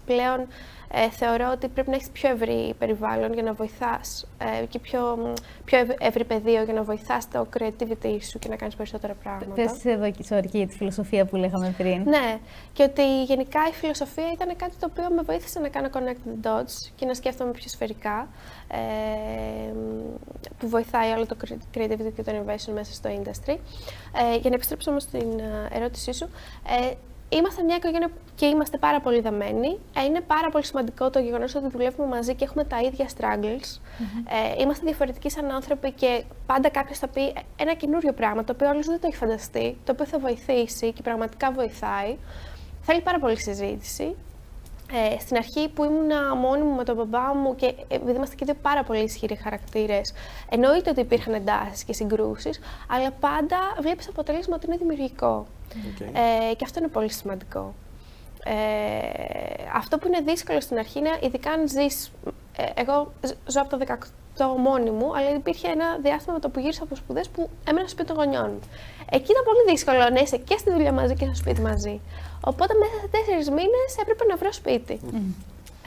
πλέον 0.06 0.48
ε, 0.92 1.10
θεωρώ 1.10 1.50
ότι 1.54 1.68
πρέπει 1.68 1.90
να 1.90 1.96
έχεις 1.96 2.10
πιο 2.10 2.30
ευρύ 2.30 2.76
περιβάλλον 2.80 3.34
για 3.34 3.44
να 3.44 3.54
βοηθάς 3.54 4.28
ε, 4.62 4.66
και 4.66 4.80
πιο, 4.80 5.18
μ, 5.18 5.34
πιο 5.66 5.78
ευ- 5.78 5.96
ευρύ 6.00 6.24
πεδίο 6.24 6.64
για 6.64 6.74
να 6.74 6.84
βοηθάς 6.84 7.30
το 7.30 7.48
creativity 7.58 8.18
σου 8.30 8.40
και 8.40 8.48
να 8.50 8.56
κάνεις 8.56 8.76
περισσότερα 8.76 9.14
πράγματα. 9.24 9.54
Πες 9.54 9.86
εδώ 9.86 10.12
και 10.12 10.26
sorry, 10.30 10.48
και 10.52 10.58
για 10.58 10.68
τη 10.68 10.76
φιλοσοφία 10.76 11.26
που 11.26 11.36
λέγαμε 11.36 11.74
πριν. 11.78 12.02
Ναι, 12.06 12.40
και 12.74 12.84
ότι 12.84 13.24
γενικά 13.24 13.60
η 13.70 13.74
φιλοσοφία 13.74 14.32
ήταν 14.34 14.56
κάτι 14.56 14.76
το 14.80 14.88
οποίο 14.92 15.16
με 15.16 15.22
βοήθησε 15.22 15.60
να 15.60 15.70
κάνω 15.70 15.90
connect 15.94 16.30
the 16.30 16.48
dots 16.48 16.92
και 16.96 17.06
να 17.06 17.14
σκέφτομαι 17.14 17.52
πιο 17.52 17.70
σφαιρικά, 17.70 18.28
ε, 18.68 19.72
που 20.60 20.70
βοηθάει 20.70 21.12
όλο 21.12 21.26
το 21.26 21.36
creativity 21.74 22.12
και 22.16 22.24
το 22.24 22.32
innovation 22.32 22.74
μέσα 22.74 22.94
στο 22.94 23.10
industry. 23.10 23.58
Ε, 24.34 24.38
για 24.38 24.50
να 24.50 24.56
επιστρέψω 24.56 24.90
όμως 24.92 25.04
στην 25.04 25.40
ε, 25.40 25.78
ερώτησή 25.78 26.14
σου, 26.14 26.30
ε, 26.82 26.94
Είμαστε 27.38 27.64
μια 27.64 27.76
οικογένεια 27.76 28.10
και 28.36 28.46
είμαστε 28.46 28.78
πάρα 28.78 29.02
πολύ 29.02 29.20
δεμένοι. 29.20 29.80
Ε, 29.96 30.04
είναι 30.04 30.22
πάρα 30.22 30.50
πολύ 30.50 30.66
σημαντικό 30.66 31.10
το 31.10 31.20
γεγονός 31.20 31.56
ότι 31.56 31.68
δουλεύουμε 31.70 32.08
μαζί 32.08 32.36
και 32.36 32.44
έχουμε 32.44 32.64
τα 32.64 32.82
ίδια 32.82 33.10
struggles. 33.18 33.80
Ε, 34.58 34.62
είμαστε 34.62 34.86
διαφορετικοί 34.86 35.30
σαν 35.30 35.52
άνθρωποι 35.52 35.92
και 35.92 36.24
πάντα 36.46 36.70
κάποιος 36.70 36.98
θα 36.98 37.08
πει 37.08 37.34
ένα 37.56 37.74
καινούριο 37.74 38.14
πράγμα 38.14 38.44
το 38.44 38.52
οποίο 38.54 38.70
όλος 38.70 38.86
δεν 38.86 39.00
το 39.00 39.08
έχει 39.08 39.16
φανταστεί, 39.16 39.78
το 39.84 39.92
οποίο 39.92 40.06
θα 40.06 40.20
βοηθήσει 40.20 40.92
και 40.94 41.02
πραγματικά 41.02 41.52
βοηθάει. 41.52 42.18
Θέλει 42.82 43.02
πάρα 43.02 43.20
πολύ 43.20 43.40
συζήτηση. 43.40 44.16
Ε, 44.98 45.20
στην 45.20 45.38
αρχή 45.38 45.70
που 45.70 45.84
ήμουν 45.84 46.38
μόνη 46.42 46.62
μου 46.64 46.76
με 46.76 46.84
τον 46.84 46.96
μπαμπά 46.96 47.34
μου 47.36 47.56
και 47.56 47.74
επειδή 47.88 48.12
είμαστε 48.12 48.36
και 48.36 48.46
δύο 48.46 48.54
πάρα 48.62 48.84
πολύ 48.84 49.00
ισχυροί 49.00 49.36
χαρακτήρες, 49.36 50.14
εννοείται 50.50 50.90
ότι 50.90 51.00
υπήρχαν 51.00 51.34
εντάσεις 51.34 51.84
και 51.84 51.94
συγκρούσεις, 51.94 52.60
αλλά 52.90 53.12
πάντα 53.12 53.58
βλέπεις 53.82 54.08
αποτέλεσμα 54.08 54.56
ότι 54.56 54.66
είναι 54.66 54.78
δημιουργικό. 54.78 55.46
Οκ. 55.94 56.00
Ε, 56.00 56.54
και 56.56 56.64
αυτό 56.64 56.80
είναι 56.80 56.88
πολύ 56.88 57.12
σημαντικό. 57.12 57.74
Ε, 58.44 58.54
αυτό 59.76 59.98
που 59.98 60.08
είναι 60.08 60.20
δύσκολο 60.20 60.62
στην 60.62 60.78
αρχή 60.78 61.00
είναι, 61.00 61.18
ειδικά 61.22 61.52
αν 61.52 61.68
ζεις, 61.70 62.12
ε, 62.58 62.82
εγώ 62.82 63.12
ζ- 63.26 63.34
ζω 63.52 63.62
από 63.62 63.70
το 63.70 63.78
18 63.78 64.58
μόνη 64.58 64.90
μου, 64.92 65.16
αλλά 65.18 65.30
υπήρχε 65.30 65.68
ένα 65.68 65.98
διάστημα 66.02 66.34
με 66.34 66.40
το 66.40 66.50
που 66.50 66.60
γύρισα 66.60 66.84
από 66.84 66.96
σπουδές 66.96 67.30
που 67.30 67.50
έμενα 67.68 67.88
στο 67.88 67.90
σπίτι 67.90 68.08
των 68.08 68.18
γονιών 68.24 68.50
μου. 68.52 68.60
Εκεί 69.12 69.32
ήταν 69.32 69.44
πολύ 69.44 69.64
δύσκολο 69.70 69.98
να 69.98 70.20
είσαι 70.20 70.38
και 70.38 70.58
στη 70.58 70.72
δουλειά 70.72 70.92
μαζί 70.92 71.14
και 71.14 71.26
στο 71.26 71.36
σπίτι 71.36 71.62
μαζί. 71.62 72.02
Οπότε 72.46 72.74
μέσα 72.80 72.94
σε 73.02 73.08
τέσσερις 73.08 73.50
μήνες 73.50 73.92
έπρεπε 74.02 74.26
να 74.26 74.36
βρω 74.36 74.52
σπίτι. 74.54 75.00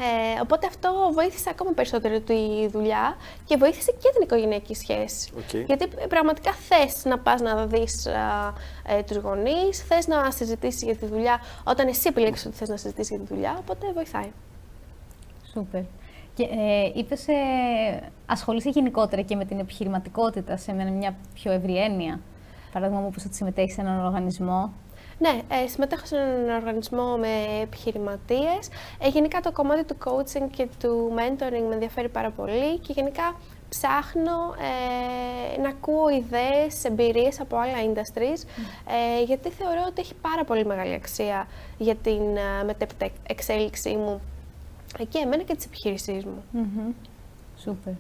Ε, 0.00 0.40
οπότε 0.42 0.66
αυτό 0.66 1.10
βοήθησε 1.12 1.50
ακόμα 1.50 1.72
περισσότερο 1.72 2.20
τη 2.20 2.68
δουλειά 2.68 3.16
και 3.44 3.56
βοήθησε 3.56 3.92
και 3.92 4.10
την 4.12 4.22
οικογενειακή 4.22 4.74
σχέση. 4.74 5.30
Οκ. 5.36 5.54
Γιατί 5.66 5.88
πραγματικά 6.08 6.52
θες 6.52 7.04
να 7.04 7.18
πας 7.18 7.40
να 7.40 7.66
δεις 7.66 8.06
α, 8.06 8.52
ε, 8.86 9.02
τους 9.02 9.16
γονείς, 9.16 9.82
θες 9.88 10.06
να 10.06 10.30
συζητήσεις 10.30 10.82
για 10.82 10.96
τη 10.96 11.06
δουλειά 11.06 11.40
όταν 11.64 11.88
εσύ 11.88 12.08
επιλέξεις 12.08 12.46
ότι 12.46 12.56
θες 12.56 12.68
να 12.68 12.76
συζητήσεις 12.76 13.16
για 13.16 13.26
τη 13.26 13.34
δουλειά, 13.34 13.56
οπότε 13.60 13.92
βοηθάει. 13.94 14.30
Σούπερ. 15.52 15.82
Και 16.34 16.42
ε, 16.42 16.92
είπες, 16.94 17.28
ε, 17.28 17.32
ασχολείσαι 18.26 18.70
γενικότερα 18.70 19.22
και 19.22 19.36
με 19.36 19.44
την 19.44 19.58
επιχειρηματικότητα 19.58 20.56
σε 20.56 20.72
με 20.72 20.84
μια 20.84 21.16
πιο 21.34 21.52
ευρύ 21.52 21.76
έννοια. 21.76 22.20
Παράδειγμα 22.72 23.00
μου 23.00 23.08
είπες 23.10 23.24
ότι 23.24 23.34
συμμετέχεις 23.34 23.74
σε 23.74 23.80
έναν 23.80 24.04
οργανισμό. 24.06 24.72
Ναι, 25.18 25.40
ε, 25.48 25.68
συμμετέχω 25.68 26.06
σε 26.06 26.16
έναν 26.16 26.56
οργανισμό 26.56 27.16
με 27.16 27.60
επιχειρηματίες. 27.62 28.68
Ε, 28.98 29.08
γενικά 29.08 29.40
το 29.40 29.52
κομμάτι 29.52 29.84
του 29.84 29.96
coaching 30.04 30.48
και 30.56 30.68
του 30.80 31.12
mentoring 31.16 31.64
με 31.68 31.74
ενδιαφέρει 31.74 32.08
πάρα 32.08 32.30
πολύ 32.30 32.78
και 32.78 32.92
γενικά 32.92 33.34
ψάχνω 33.68 34.54
ε, 35.56 35.60
να 35.60 35.68
ακούω 35.68 36.08
ιδέες, 36.08 36.84
εμπειρίες 36.84 37.40
από 37.40 37.56
άλλα 37.56 37.76
industries, 37.86 38.42
ε, 39.18 39.22
γιατί 39.22 39.50
θεωρώ 39.50 39.84
ότι 39.86 40.00
έχει 40.00 40.14
πάρα 40.14 40.44
πολύ 40.44 40.64
μεγάλη 40.64 40.94
αξία 40.94 41.46
για 41.78 41.94
την 41.94 42.36
ε, 42.36 42.64
μετέπειτα 42.64 43.08
εξέλιξή 43.28 43.96
μου 43.96 44.20
ε, 44.98 45.04
και 45.04 45.18
εμένα 45.18 45.42
και 45.42 45.54
της 45.54 45.64
επιχείρησής 45.64 46.24
μου. 46.24 46.44
Μμμ. 46.52 46.92
Σούπερ. 47.58 47.92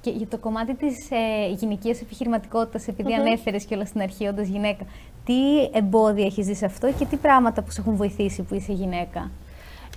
Και 0.00 0.10
για 0.10 0.26
το 0.26 0.38
κομμάτι 0.38 0.74
της 0.74 1.10
ε, 1.10 1.48
γυναικείας 1.48 2.00
επιχειρηματικότητας, 2.00 2.88
επειδή 2.88 3.14
ανέφερες 3.14 3.64
και 3.64 3.74
όλα 3.74 3.84
στην 3.84 4.00
αρχή 4.00 4.26
όντας 4.26 4.48
γυναίκα, 4.48 4.84
τι 5.26 5.62
εμπόδια 5.72 6.24
έχεις 6.24 6.46
δει 6.46 6.54
σε 6.54 6.64
αυτό 6.64 6.92
και 6.92 7.04
τι 7.04 7.16
πράγματα 7.16 7.62
που 7.62 7.70
σε 7.70 7.80
έχουν 7.80 7.96
βοηθήσει 7.96 8.42
που 8.42 8.54
είσαι 8.54 8.72
γυναίκα; 8.72 9.30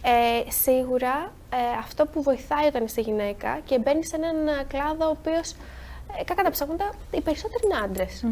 Ε, 0.03 0.51
σίγουρα 0.51 1.31
ε, 1.53 1.57
αυτό 1.79 2.05
που 2.05 2.21
βοηθάει 2.23 2.67
όταν 2.67 2.83
είσαι 2.83 3.01
γυναίκα 3.01 3.59
και 3.65 3.79
μπαίνεις 3.79 4.07
σε 4.07 4.15
έναν 4.15 4.47
ε, 4.47 4.63
κλάδο 4.67 5.05
ο 5.05 5.15
οποίος. 5.19 5.51
Ε, 6.19 6.23
κακά 6.23 6.43
τα 6.43 6.51
ψέματα, 6.51 6.89
οι 7.11 7.21
περισσότεροι 7.21 7.63
είναι 7.65 7.79
άντρες. 7.83 8.23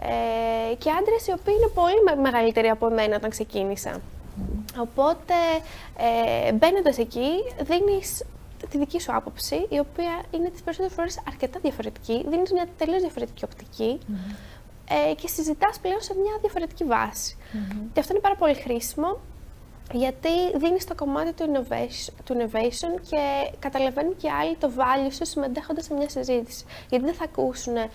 Ε, 0.00 0.74
και 0.74 0.90
άντρες 0.90 1.26
οι 1.26 1.32
οποίοι 1.32 1.54
είναι 1.56 1.70
πολύ 1.74 2.02
με- 2.04 2.20
μεγαλύτεροι 2.30 2.68
από 2.68 2.86
εμένα 2.86 3.16
όταν 3.16 3.30
ξεκίνησα. 3.30 4.00
Οπότε, 4.78 5.34
ε, 6.46 6.52
μπαίνοντας 6.52 6.98
εκεί, 6.98 7.28
δίνεις 7.62 8.24
τη 8.70 8.78
δική 8.78 9.00
σου 9.00 9.14
άποψη, 9.14 9.54
η 9.68 9.78
οποία 9.78 10.22
είναι 10.30 10.48
τις 10.48 10.62
περισσότερες 10.62 10.96
φορές 10.96 11.20
αρκετά 11.28 11.58
διαφορετική. 11.62 12.24
Δίνεις 12.28 12.52
μια 12.52 12.66
τελείως 12.78 13.00
διαφορετική 13.00 13.44
οπτική 13.44 13.98
ε, 15.10 15.14
και 15.14 15.28
συζητάς 15.28 15.78
πλέον 15.80 16.00
σε 16.00 16.14
μια 16.14 16.32
διαφορετική 16.40 16.84
βάση. 16.84 17.36
Και 17.92 18.00
αυτό 18.00 18.12
είναι 18.12 18.22
πάρα 18.22 18.36
πολύ 18.36 18.54
χρήσιμο 18.54 19.18
γιατί 19.92 20.28
δίνεις 20.56 20.84
το 20.84 20.94
κομμάτι 20.94 21.32
του 21.32 21.52
innovation, 21.52 22.12
του 22.24 22.36
innovation 22.38 23.00
και 23.08 23.50
καταλαβαίνουν 23.58 24.16
και 24.16 24.30
άλλοι 24.30 24.56
το 24.56 24.70
value 24.76 25.12
σου 25.12 25.26
συμμετέχοντας 25.26 25.84
σε 25.84 25.94
μια 25.94 26.08
συζήτηση. 26.08 26.64
Γιατί 26.88 27.04
δεν 27.04 27.14
θα 27.14 27.24
ακούσουν 27.24 27.76
ε, 27.76 27.88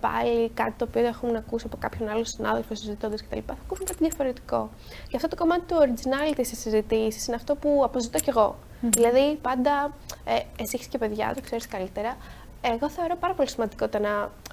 πάλι 0.00 0.50
κάτι 0.54 0.72
το 0.76 0.86
οποίο 0.88 1.06
έχουν 1.06 1.36
ακούσει 1.36 1.66
από 1.66 1.76
κάποιον 1.76 2.08
άλλο 2.08 2.24
συνάδελφο 2.24 2.74
συζητώντας 2.74 3.22
κτλ. 3.22 3.38
Θα 3.46 3.56
ακούσουν 3.64 3.86
κάτι 3.86 3.98
διαφορετικό. 3.98 4.70
Και 5.08 5.16
αυτό 5.16 5.28
το 5.28 5.36
κομμάτι 5.36 5.62
του 5.66 5.76
originality 5.80 6.40
στις 6.44 6.60
συζητήσεις 6.60 7.26
είναι 7.26 7.36
αυτό 7.36 7.54
που 7.54 7.80
αποζητώ 7.84 8.18
κι 8.18 8.30
εγώ. 8.30 8.56
Δηλαδή, 8.80 9.38
πάντα 9.42 9.94
ε, 10.24 10.34
εσύ 10.34 10.72
έχεις 10.74 10.86
και 10.86 10.98
παιδιά, 10.98 11.32
το 11.34 11.40
ξέρεις 11.40 11.66
καλύτερα. 11.66 12.16
Εγώ 12.60 12.90
θεωρώ 12.90 13.16
πάρα 13.16 13.34
πολύ 13.34 13.48
σημαντικό 13.48 13.88
το 13.88 13.98
να 13.98 14.08
ε, 14.08 14.45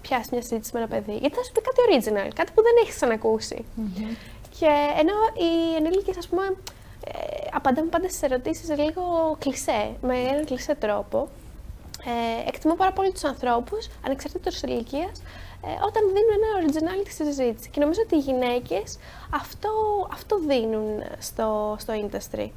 πιάσει 0.00 0.28
μια 0.32 0.42
συζήτηση 0.42 0.70
με 0.74 0.78
ένα 0.80 0.88
παιδί. 0.88 1.16
Γιατί 1.16 1.34
θα 1.34 1.42
σου 1.42 1.52
πει 1.52 1.60
κάτι 1.60 1.80
original, 1.86 2.30
κάτι 2.34 2.52
που 2.54 2.62
δεν 2.62 2.72
έχεις 2.82 2.94
ξανακούσει. 2.94 3.64
Και 4.58 4.70
ενώ 4.98 5.14
οι 5.34 5.76
ενήλικες, 5.76 6.16
ας 6.16 6.28
πούμε, 6.28 6.56
ε, 7.04 7.46
απαντάμε 7.52 7.88
πάντα 7.88 8.08
στις 8.08 8.22
ερωτήσεις 8.22 8.68
λίγο 8.76 9.36
κλεισέ, 9.38 9.90
με 10.00 10.16
έναν 10.18 10.44
κλεισέ 10.44 10.74
τρόπο. 10.74 11.28
Ε, 12.04 12.48
εκτιμώ 12.48 12.74
πάρα 12.74 12.92
πολύ 12.92 13.12
τους 13.12 13.24
ανθρώπους, 13.24 13.88
ανεξαρτήτως 14.04 14.62
ηλικίας, 14.62 15.22
ε, 15.64 15.68
όταν 15.86 16.02
δίνουν 16.14 16.32
ένα 16.38 16.48
originality 16.60 17.10
στη 17.10 17.24
συζήτηση. 17.24 17.70
Και 17.70 17.80
νομίζω 17.80 18.00
ότι 18.04 18.14
οι 18.14 18.18
γυναίκες 18.18 18.98
αυτό, 19.30 19.70
αυτό 20.12 20.38
δίνουν 20.38 21.02
στο, 21.18 21.76
στο 21.78 21.94
industry. 21.94 22.48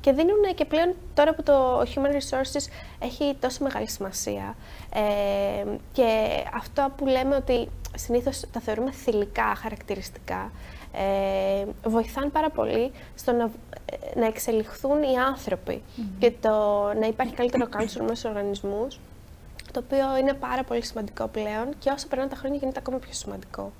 Και 0.00 0.12
δίνουν 0.12 0.54
και 0.54 0.64
πλέον 0.64 0.94
τώρα 1.14 1.34
που 1.34 1.42
το 1.42 1.80
Human 1.80 2.12
Resources 2.12 2.68
έχει 2.98 3.36
τόσο 3.40 3.62
μεγάλη 3.62 3.88
σημασία 3.88 4.56
ε, 4.94 5.64
και 5.92 6.28
αυτό 6.54 6.92
που 6.96 7.06
λέμε 7.06 7.36
ότι 7.36 7.68
συνήθως 7.96 8.40
τα 8.52 8.60
θεωρούμε 8.60 8.90
θηλυκά 8.90 9.54
χαρακτηριστικά, 9.54 10.50
ε, 10.92 11.64
βοηθάνε 11.88 12.28
πάρα 12.28 12.50
πολύ 12.50 12.92
στο 13.14 13.32
να, 13.32 13.50
να 14.14 14.26
εξελιχθούν 14.26 15.02
οι 15.02 15.16
άνθρωποι 15.16 15.82
και 16.18 16.32
το 16.40 16.48
να 17.00 17.06
υπάρχει 17.06 17.34
καλύτερο 17.34 17.64
culture 17.64 17.78
μέσα 17.78 18.14
στους 18.14 18.24
οργανισμούς, 18.24 19.00
το 19.72 19.82
οποίο 19.84 20.16
είναι 20.16 20.32
πάρα 20.32 20.64
πολύ 20.64 20.84
σημαντικό 20.84 21.26
πλέον 21.26 21.68
και 21.78 21.90
όσο 21.90 22.08
περνάνε 22.08 22.30
τα 22.30 22.36
χρόνια 22.36 22.58
γίνεται 22.58 22.78
ακόμα 22.78 22.98
πιο 22.98 23.12
σημαντικό. 23.12 23.72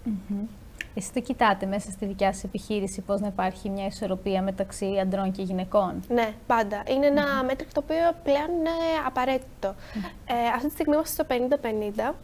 Εσείς 0.94 1.12
το 1.12 1.20
κοιτάτε 1.20 1.66
μέσα 1.66 1.90
στη 1.90 2.06
δικιά 2.06 2.32
σας 2.32 2.44
επιχείρηση 2.44 3.00
πώς 3.00 3.20
να 3.20 3.26
υπάρχει 3.26 3.68
μια 3.68 3.86
ισορροπία 3.86 4.42
μεταξύ 4.42 4.98
αντρών 5.02 5.32
και 5.32 5.42
γυναικών; 5.42 6.02
Ναι, 6.08 6.34
πάντα. 6.46 6.82
Είναι 6.88 7.06
ένα 7.06 7.44
μέτρικο 7.44 7.70
το 7.74 7.80
οποίο 7.84 8.16
πλέον 8.22 8.50
είναι 8.58 8.70
απαραίτητο. 9.06 9.74
Ε, 10.26 10.48
αυτή 10.54 10.66
τη 10.66 10.72
στιγμή 10.72 10.94
είμαστε 10.94 11.24
στο 11.24 11.58
50-50 12.10 12.14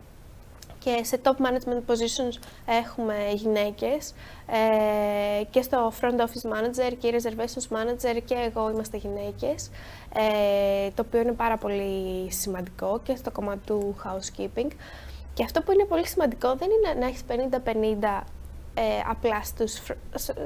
και 0.79 1.05
σε 1.05 1.21
top 1.23 1.31
management 1.31 1.93
positions 1.93 2.39
έχουμε 2.67 3.15
γυναίκες 3.35 4.15
ε, 4.47 5.45
και 5.45 5.63
στο 5.63 5.93
front 6.01 6.21
office 6.21 6.51
manager 6.53 6.93
και 6.99 7.21
reservations 7.21 7.77
manager 7.77 8.21
και 8.25 8.35
εγώ 8.35 8.71
είμαστε 8.71 8.97
γυναίκες 8.97 9.71
ε, 10.15 10.91
το 10.95 11.03
οποίο 11.07 11.21
είναι 11.21 11.33
πάρα 11.33 11.57
πολύ 11.57 12.33
σημαντικό 12.33 13.01
και 13.03 13.17
στο 13.17 13.31
κομμάτι 13.31 13.61
του 13.67 13.97
housekeeping 14.05 14.69
και 15.35 15.45
αυτό 15.45 15.63
που 15.63 15.73
είναι 15.73 15.85
πολύ 15.85 16.07
σημαντικό 16.07 16.55
δεν 16.55 16.69
είναι 16.71 17.01
να 17.01 17.07
έχεις 17.07 17.23
50-50 18.21 18.23
ε, 18.79 18.83
απλά 19.07 19.43
στους, 19.45 19.73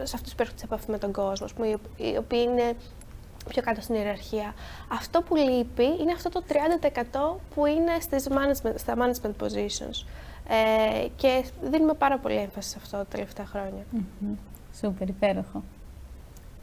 σε 0.02 0.14
αυτούς 0.14 0.34
που 0.34 0.42
έρχονται 0.42 0.58
σε 0.58 0.64
επαφή 0.64 0.90
με 0.90 0.98
τον 0.98 1.12
κόσμο, 1.12 1.46
πούμε, 1.56 1.66
οι 1.96 2.16
οποίοι 2.16 2.46
είναι 2.50 2.76
πιο 3.48 3.62
κάτω 3.62 3.80
στην 3.80 3.94
ιεραρχία. 3.94 4.54
Αυτό 4.88 5.22
που 5.22 5.36
λείπει 5.36 5.84
είναι 6.00 6.12
αυτό 6.12 6.28
το 6.28 6.42
30% 6.48 7.40
που 7.54 7.66
είναι 7.66 8.00
στις 8.00 8.28
management, 8.28 8.74
στα 8.76 8.94
management 8.96 9.44
positions. 9.44 10.06
Ε, 10.48 11.06
και 11.16 11.44
δίνουμε 11.62 11.94
πάρα 11.94 12.18
πολύ 12.18 12.36
έμφαση 12.36 12.68
σε 12.68 12.76
αυτό 12.82 12.96
τα 12.96 13.04
τελευταία 13.04 13.46
χρόνια. 13.46 13.84
Mm-hmm. 13.94 14.36
Σούπερ, 14.80 15.08
υπέροχο. 15.08 15.62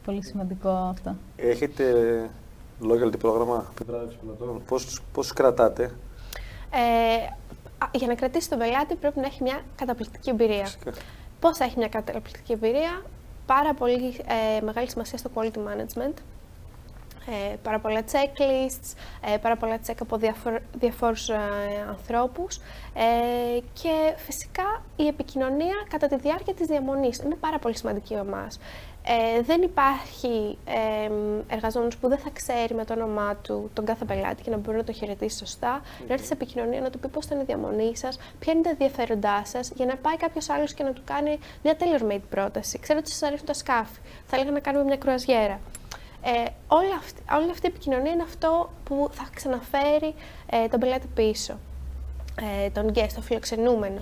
Πολύ 0.04 0.24
σημαντικό 0.24 0.68
αυτό. 0.68 1.16
Έχετε 1.36 1.84
loyalty 2.82 3.18
πρόγραμμα 3.18 3.66
επιβράβευση 3.70 4.16
πελατών. 4.16 4.62
Πώς, 4.66 5.02
πώς 5.12 5.32
κρατάτε; 5.32 5.94
Ε, 6.70 6.78
για 7.92 8.06
να 8.06 8.14
κρατήσει 8.14 8.48
τον 8.50 8.58
πελάτη 8.58 8.94
πρέπει 8.94 9.20
να 9.20 9.26
έχει 9.26 9.42
μια 9.42 9.60
καταπληκτική 9.76 10.30
εμπειρία. 10.30 10.64
Φυσικά. 10.64 10.92
Πώς 11.40 11.56
θα 11.56 11.64
έχει 11.64 11.78
μια 11.78 11.88
καταπληκτική 11.88 12.52
εμπειρία. 12.52 13.02
Πάρα 13.46 13.74
πολύ 13.74 14.20
ε, 14.56 14.60
μεγάλη 14.60 14.90
σημασία 14.90 15.18
στο 15.18 15.30
quality 15.34 15.58
management 15.58 16.14
ε, 17.30 17.56
πάρα 17.62 17.78
πολλά 17.78 18.02
checklists, 18.12 18.96
ε, 19.34 19.36
πάρα 19.36 19.56
πολλά 19.56 19.78
check 19.86 19.94
από 20.00 20.16
διαφορ, 20.16 20.60
διαφόρους 20.78 21.28
ε, 21.28 21.36
ανθρώπους 21.88 22.56
ε, 22.94 23.58
και 23.72 24.14
φυσικά 24.16 24.82
η 24.96 25.06
επικοινωνία 25.06 25.74
κατά 25.88 26.06
τη 26.06 26.16
διάρκεια 26.16 26.54
της 26.54 26.66
διαμονής 26.66 27.18
είναι 27.18 27.34
πάρα 27.34 27.58
πολύ 27.58 27.76
σημαντική 27.76 28.14
για 28.14 28.24
μας. 28.24 28.58
Ε, 29.10 29.42
δεν 29.42 29.62
υπάρχει 29.62 30.58
ε, 30.64 31.10
εργαζόμενος 31.54 31.96
που 31.96 32.08
δεν 32.08 32.18
θα 32.18 32.30
ξέρει 32.32 32.74
με 32.74 32.84
το 32.84 32.92
όνομά 32.92 33.36
του 33.36 33.70
τον 33.72 33.84
κάθε 33.84 34.04
πελάτη 34.04 34.42
και 34.42 34.50
να 34.50 34.56
μπορεί 34.56 34.76
να 34.76 34.84
το 34.84 34.92
χαιρετήσει 34.92 35.38
σωστά, 35.38 35.80
mm-hmm. 35.80 36.04
να 36.08 36.12
έρθει 36.14 36.26
σε 36.26 36.32
επικοινωνία, 36.32 36.80
να 36.80 36.90
του 36.90 36.98
πει 36.98 37.08
πώς 37.08 37.24
ήταν 37.24 37.40
η 37.40 37.44
διαμονή 37.44 37.96
σας, 37.96 38.18
ποια 38.38 38.52
είναι 38.52 38.62
τα 38.62 38.70
ενδιαφέροντά 38.70 39.42
σας, 39.44 39.70
για 39.74 39.86
να 39.86 39.96
πάει 39.96 40.16
κάποιος 40.16 40.48
άλλος 40.48 40.74
και 40.74 40.82
να 40.82 40.92
του 40.92 41.02
κάνει 41.04 41.38
μια 41.62 41.76
tailor-made 41.78 42.22
πρόταση. 42.30 42.78
Ξέρω 42.78 42.98
ότι 42.98 43.10
σας 43.10 43.22
αρέσουν 43.22 43.46
τα 43.46 43.54
σκάφη. 43.54 43.98
Θα 44.26 44.36
έλεγα 44.36 44.50
να 44.50 44.60
κάνουμε 44.60 44.84
μια 44.84 44.96
κρουαζιέρα. 44.96 45.60
Ε, 46.22 46.44
όλη, 46.66 46.92
αυτή, 46.98 47.22
όλη 47.36 47.50
αυτή 47.50 47.66
η 47.66 47.70
επικοινωνία 47.74 48.12
είναι 48.12 48.22
αυτό 48.22 48.70
που 48.84 49.08
θα 49.12 49.28
ξαναφέρει 49.34 50.14
ε, 50.50 50.68
τον 50.68 50.80
πελάτη 50.80 51.06
πίσω, 51.14 51.58
ε, 52.64 52.70
τον 52.70 52.92
guest, 52.94 53.12
τον 53.14 53.22
φιλοξενούμενο. 53.22 54.00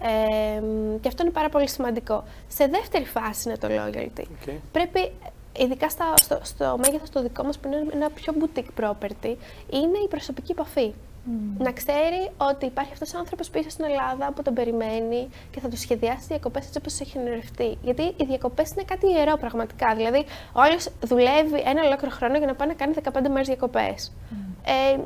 Ε, 0.00 0.60
και 1.00 1.08
αυτό 1.08 1.22
είναι 1.22 1.32
πάρα 1.32 1.48
πολύ 1.48 1.68
σημαντικό. 1.68 2.24
Σε 2.48 2.66
δεύτερη 2.66 3.04
φάση 3.04 3.48
είναι 3.48 3.58
το 3.58 3.68
loyalty. 3.70 4.24
Πρέπει, 4.72 5.12
ειδικά 5.58 5.88
στο, 5.88 6.04
στο, 6.14 6.40
στο 6.42 6.78
μέγεθος 6.84 7.10
το 7.10 7.22
δικό 7.22 7.44
μας 7.44 7.58
που 7.58 7.68
είναι 7.68 7.86
ένα 7.92 8.10
πιο 8.10 8.34
boutique 8.40 8.84
property, 8.84 9.36
είναι 9.70 9.98
η 10.04 10.08
προσωπική 10.08 10.52
επαφή. 10.52 10.94
Mm. 11.26 11.58
Να 11.58 11.72
ξέρει 11.72 12.30
ότι 12.36 12.66
υπάρχει 12.66 12.92
αυτός 12.92 13.14
ο 13.14 13.18
άνθρωπος 13.18 13.50
πίσω 13.50 13.68
στην 13.70 13.84
Ελλάδα 13.84 14.32
που 14.32 14.42
τον 14.42 14.54
περιμένει 14.54 15.28
και 15.50 15.60
θα 15.60 15.68
του 15.68 15.76
σχεδιάσει 15.76 16.18
τις 16.18 16.26
διακοπές 16.26 16.66
έτσι 16.66 16.78
όπως 16.78 17.00
έχει 17.00 17.18
ενεργευτεί. 17.18 17.78
Γιατί 17.82 18.02
οι 18.02 18.24
διακοπές 18.26 18.70
είναι 18.70 18.82
κάτι 18.82 19.06
ιερό 19.06 19.36
πραγματικά. 19.36 19.94
Δηλαδή, 19.94 20.24
ο 20.52 20.60
άλλο 20.60 20.78
δουλεύει 21.00 21.62
ένα 21.64 21.82
ολόκληρο 21.86 22.14
χρόνο 22.14 22.38
για 22.38 22.46
να 22.46 22.54
πάει 22.54 22.68
να 22.68 22.74
κάνει 22.74 22.94
15 23.02 23.28
μέρες 23.28 23.46
διακοπές. 23.46 24.12
Mm. 24.30 24.34
Ε, 24.64 24.98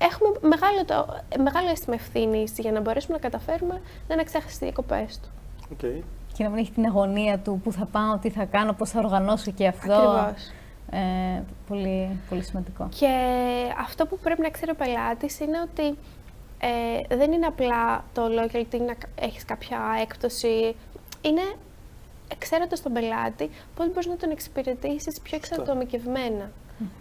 έχουμε 0.00 0.28
μεγάλο, 0.40 0.84
το, 0.84 1.06
μεγάλο 1.42 1.68
αίσθημα 1.70 1.94
ευθύνης 1.94 2.58
για 2.58 2.72
να 2.72 2.80
μπορέσουμε 2.80 3.14
να 3.14 3.22
καταφέρουμε 3.28 3.80
να 4.08 4.14
είναι 4.14 4.24
τι 4.24 4.56
διακοπές 4.58 5.20
του. 5.20 5.28
Okay. 5.72 6.02
Και 6.32 6.42
να 6.42 6.48
μην 6.48 6.58
έχει 6.58 6.70
την 6.70 6.84
αγωνία 6.84 7.38
του 7.38 7.60
που 7.64 7.72
θα 7.72 7.84
πάω, 7.84 8.18
τι 8.18 8.30
θα 8.30 8.44
κάνω, 8.44 8.72
πώς 8.72 8.90
θα 8.90 9.00
οργανώσω 9.00 9.50
και 9.50 9.66
αυτό. 9.66 9.92
Ακριβώς. 9.92 10.50
Ε, 10.90 11.42
πολύ, 11.68 12.20
πολύ 12.28 12.42
σημαντικό. 12.42 12.88
Και 12.98 13.14
αυτό 13.80 14.06
που 14.06 14.18
πρέπει 14.18 14.40
να 14.40 14.50
ξέρει 14.50 14.70
ο 14.70 14.74
πελάτης 14.74 15.40
είναι 15.40 15.60
ότι 15.60 15.98
ε, 16.58 17.16
δεν 17.16 17.32
είναι 17.32 17.46
απλά 17.46 18.04
το 18.12 18.22
loyalty 18.26 18.80
να 18.86 18.94
έχεις 19.14 19.44
κάποια 19.44 19.78
έκπτωση. 20.00 20.76
Είναι 21.20 21.42
ξέροντα 22.38 22.76
τον 22.82 22.92
πελάτη 22.92 23.50
πώς 23.74 23.86
μπορείς 23.86 24.06
να 24.06 24.16
τον 24.16 24.30
εξυπηρετήσεις 24.30 25.20
πιο 25.20 25.36
εξατομικευμένα. 25.36 26.50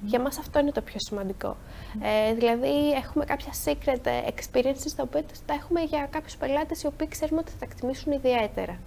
Για 0.05 0.19
μας 0.19 0.37
αυτό 0.37 0.59
είναι 0.59 0.71
το 0.71 0.81
πιο 0.81 0.99
σημαντικό. 0.99 1.57
Ε, 2.01 2.33
δηλαδή, 2.33 2.91
έχουμε 2.91 3.25
κάποια 3.25 3.51
secret 3.65 4.05
experiences 4.27 4.91
τα 4.95 5.03
οποία 5.03 5.23
τα 5.45 5.53
έχουμε 5.53 5.81
για 5.81 6.07
κάποιους 6.11 6.37
πελάτες 6.37 6.83
οι 6.83 6.87
οποίοι 6.87 7.07
ξέρουμε 7.07 7.39
ότι 7.39 7.51
θα 7.51 7.57
τα 7.59 7.65
εκτιμήσουν 7.71 8.11
ιδιαίτερα 8.11 8.77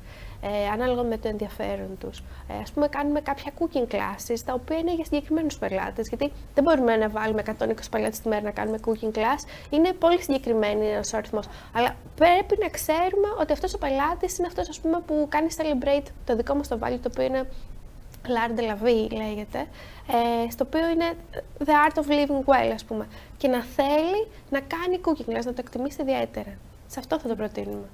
ε, 0.43 0.69
ανάλογα 0.73 1.03
με 1.03 1.19
το 1.19 1.29
ενδιαφέρον 1.29 1.99
τους. 2.01 2.19
Ε, 2.49 2.55
ας 2.63 2.71
πούμε, 2.73 2.89
κάνουμε 2.89 3.21
κάποια 3.21 3.53
cooking 3.59 3.95
classes, 3.95 4.39
τα 4.45 4.53
οποία 4.53 4.79
είναι 4.79 4.95
για 4.95 5.05
συγκεκριμένους 5.05 5.59
πελάτες, 5.59 6.09
γιατί 6.09 6.33
δεν 6.55 6.65
μπορούμε 6.65 6.97
να 6.97 7.09
βάλουμε 7.09 7.41
120 7.41 7.91
πελάτες 7.91 8.21
τη 8.21 8.29
μέρα 8.29 8.43
να 8.43 8.51
κάνουμε 8.51 8.79
cooking 8.87 9.17
class, 9.17 9.41
είναι 9.71 9.93
πολύ 9.93 10.23
συγκεκριμένη 10.23 10.87
ένας 10.87 11.15
αριθμός. 11.15 11.47
Αλλά 11.73 11.97
πρέπει 12.15 12.57
να 12.61 12.69
ξέρουμε 12.69 13.29
ότι 13.41 13.53
αυτός 13.53 13.75
ο 13.75 13.79
πελάτης 13.79 14.39
είναι 14.39 14.47
αυτός, 14.47 14.69
ας 14.69 14.81
πούμε, 14.81 15.01
που 15.07 15.27
κάνει 15.29 15.47
celebrate 15.57 16.07
το 16.25 16.37
δικό 16.37 16.55
μας 16.55 16.69
το 16.69 16.79
value, 16.83 16.99
το 17.03 17.09
οποίο 17.13 17.25
είναι 17.25 17.49
L'art 18.29 18.55
de 18.59 18.63
la 18.63 18.77
vie 18.85 19.09
λέγεται, 19.17 19.59
ε, 20.47 20.51
στο 20.51 20.65
οποίο 20.67 20.89
είναι 20.89 21.13
the 21.59 21.73
art 21.87 22.03
of 22.03 22.07
living 22.09 22.45
well, 22.45 22.71
ας 22.75 22.85
πούμε. 22.85 23.07
Και 23.37 23.49
να 23.49 23.63
θέλει 23.63 24.27
να 24.51 24.61
κάνει 24.61 25.01
cooking 25.05 25.31
class, 25.31 25.45
να 25.45 25.53
το 25.53 25.59
εκτιμήσει 25.59 26.03
ιδιαίτερα. 26.03 26.57
Σε 26.87 26.99
αυτό 26.99 27.19
θα 27.19 27.29
το 27.29 27.35
προτείνουμε. 27.35 27.87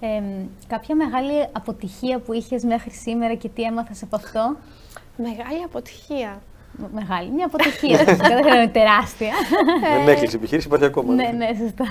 Ε, 0.00 0.22
κάποια 0.66 0.94
μεγάλη 0.94 1.46
αποτυχία 1.52 2.18
που 2.18 2.32
είχες 2.32 2.64
μέχρι 2.64 2.90
σήμερα 2.90 3.34
και 3.34 3.48
τι 3.48 3.62
έμαθες 3.62 4.02
από 4.02 4.16
αυτό; 4.16 4.56
Μεγάλη 5.16 5.62
αποτυχία. 5.64 6.42
Μεγάλη, 6.92 7.30
μια 7.30 7.46
αποτυχία. 7.46 8.04
δεν 8.04 8.46
είναι 8.46 8.68
τεράστια. 8.68 9.32
Δεν 9.96 10.08
έκλεισε 10.08 10.36
επιχείρηση, 10.36 10.66
υπάρχει 10.66 10.84
ακόμα. 10.84 11.14
Ναι, 11.14 11.28
ναι, 11.36 11.48
σωστά. 11.58 11.84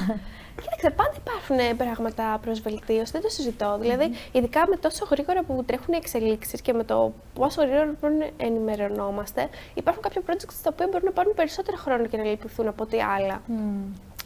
Κοίταξε, 0.61 0.89
πάντα 0.89 1.11
υπάρχουν 1.35 1.77
πράγματα 1.77 2.39
προς 2.41 2.59
βελτίωση, 2.59 3.11
δεν 3.11 3.21
το 3.21 3.29
συζητώ. 3.29 3.77
Δηλαδή, 3.81 4.11
ειδικά 4.31 4.67
με 4.69 4.75
τόσο 4.75 5.05
γρήγορα 5.09 5.43
που 5.43 5.63
τρέχουν 5.65 5.93
οι 5.93 5.97
εξελίξεις 5.97 6.61
και 6.61 6.73
με 6.73 6.83
το 6.83 7.13
πόσο 7.33 7.61
γρήγορα 7.61 7.95
μπορούμε 8.01 8.19
να 8.19 8.45
ενημερωνόμαστε, 8.45 9.49
υπάρχουν 9.73 10.01
κάποια 10.03 10.21
projects 10.27 10.55
τα 10.63 10.69
οποία 10.73 10.87
μπορούν 10.91 11.05
να 11.05 11.11
πάρουν 11.11 11.33
περισσότερο 11.33 11.77
χρόνο 11.77 12.05
και 12.05 12.17
να 12.17 12.23
λυπηθούν 12.23 12.67
από 12.67 12.83
ό,τι 12.83 13.01
άλλα. 13.01 13.41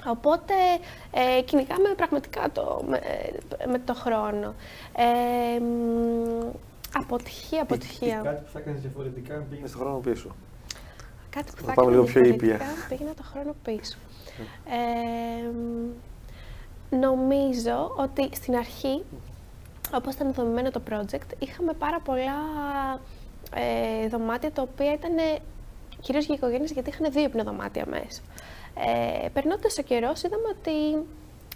Οπότε 0.07 0.53
ε, 1.11 1.41
κυνηγάμε 1.41 1.89
πραγματικά 1.95 2.49
το, 2.53 2.83
με, 3.67 3.79
το 3.85 3.93
χρόνο. 3.93 4.53
Ε, 4.95 5.61
Αποτυχία, 6.93 7.61
αποτυχία. 7.61 8.21
Κάτι 8.23 8.41
που 8.43 8.49
θα 8.53 8.59
έκανε 8.59 8.77
διαφορετικά 8.77 9.35
αν 9.35 9.45
πήγαινες 9.49 9.69
στον 9.69 9.81
χρόνο 9.81 9.97
πίσω; 9.97 10.35
Κάτι 11.29 11.51
που 11.51 11.61
Θα 11.61 11.65
θα 11.67 11.73
πάμε 11.73 11.91
έκανα 11.91 11.91
λίγο 11.91 12.03
πιο 12.03 12.21
ήπια. 12.33 12.57
διαφορετικά, 12.57 12.87
Πήγαινα 12.89 13.13
το 13.13 13.23
χρόνο 13.31 13.55
πίσω. 13.63 13.97
Ε, 14.65 15.49
νομίζω 16.89 17.91
ότι 17.97 18.29
στην 18.33 18.55
αρχή, 18.55 19.03
όπως 19.93 20.13
ήταν 20.13 20.33
δομημένο 20.33 20.71
το 20.71 20.81
project, 20.89 21.39
είχαμε 21.39 21.73
πάρα 21.73 21.99
πολλά 21.99 22.39
ε, 23.55 24.07
δωμάτια 24.07 24.51
τα 24.51 24.61
οποία 24.61 24.93
ήταν 24.93 25.15
κυρίως 26.01 26.25
για 26.25 26.35
οικογένειες 26.35 26.71
γιατί 26.71 26.89
είχαν 26.89 27.11
δύο 27.11 27.23
υπνοδωμάτια 27.23 27.85
μέσα. 27.87 28.21
Ε, 28.75 29.27
περνώντας 29.29 29.77
ο 29.77 29.81
καιρός 29.81 30.23
είδαμε 30.23 30.47
ότι 30.59 31.05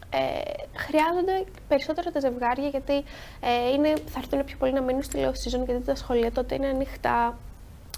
ε, 0.09 0.51
χρειάζονται 0.75 1.43
περισσότερο 1.67 2.11
τα 2.11 2.19
ζευγάρια 2.19 2.67
γιατί 2.67 2.93
ε, 3.39 3.71
είναι, 3.73 3.93
θα 4.05 4.19
έρθουν 4.19 4.43
πιο 4.43 4.57
πολύ 4.57 4.73
να 4.73 4.81
μείνουν 4.81 5.03
στη 5.03 5.19
low 5.21 5.29
season 5.29 5.65
γιατί 5.65 5.81
τα 5.85 5.95
σχολεία 5.95 6.31
τότε 6.31 6.55
είναι 6.55 6.67
ανοιχτά. 6.67 7.37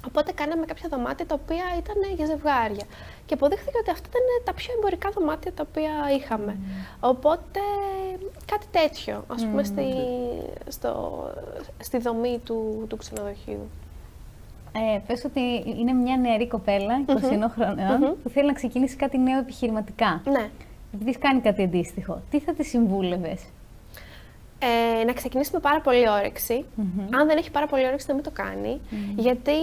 Οπότε 0.08 0.32
κάναμε 0.32 0.66
κάποια 0.66 0.90
δωμάτια 0.90 1.26
τα 1.26 1.36
οποία 1.44 1.66
ήταν 1.78 2.16
για 2.16 2.26
ζευγάρια. 2.26 2.86
Και 3.26 3.34
αποδείχθηκε 3.34 3.78
ότι 3.82 3.90
αυτά 3.90 4.08
ήταν 4.10 4.26
τα 4.44 4.54
πιο 4.54 4.74
εμπορικά 4.78 5.10
δωμάτια 5.10 5.54
τα 5.54 5.66
οποία 5.70 5.92
είχαμε. 6.18 6.58
Οπότε 7.00 7.60
κάτι 8.46 8.66
τέτοιο, 8.72 9.24
ας 9.28 9.46
πούμε, 9.46 9.64
στη, 9.64 9.86
στο, 10.68 11.24
στη 11.80 11.98
δομή 11.98 12.40
του, 12.46 12.86
του 12.90 12.98
ξενοδοχείου. 12.98 13.70
Ε, 14.72 15.00
πες 15.08 15.24
ότι 15.24 15.64
είναι 15.80 15.94
μια 15.94 16.18
νεαρή 16.18 16.48
κοπέλα, 16.48 17.04
21 17.06 17.12
χρονων 17.50 18.18
που 18.24 18.30
θέλει 18.30 18.48
να 18.48 18.54
ξεκινήσει 18.54 18.96
κάτι 18.96 19.18
νέο 19.18 19.40
επιχειρηματικά. 19.40 20.22
Ναι. 20.26 20.50
Επειδή 20.94 21.10
έχει 21.10 21.20
κάνει 21.20 21.42
κάτι 21.42 21.64
αντίστοιχο, 21.64 22.22
τι 22.30 22.40
θα 22.40 22.54
της 22.54 22.68
συμβούλευες; 22.68 23.42
Ε, 24.66 25.04
να 25.04 25.14
ξεκινήσει 25.14 25.50
με 25.54 25.60
πάρα 25.60 25.82
πολύ 25.82 26.10
όρεξη. 26.10 26.66
Αν 27.20 27.28
δεν 27.28 27.38
έχει 27.38 27.52
πάρα 27.52 27.68
πολύ 27.68 27.86
όρεξη, 27.86 28.06
να 28.08 28.14
μην 28.14 28.24
το 28.24 28.32
κάνει. 28.32 28.82
Γιατί 29.16 29.58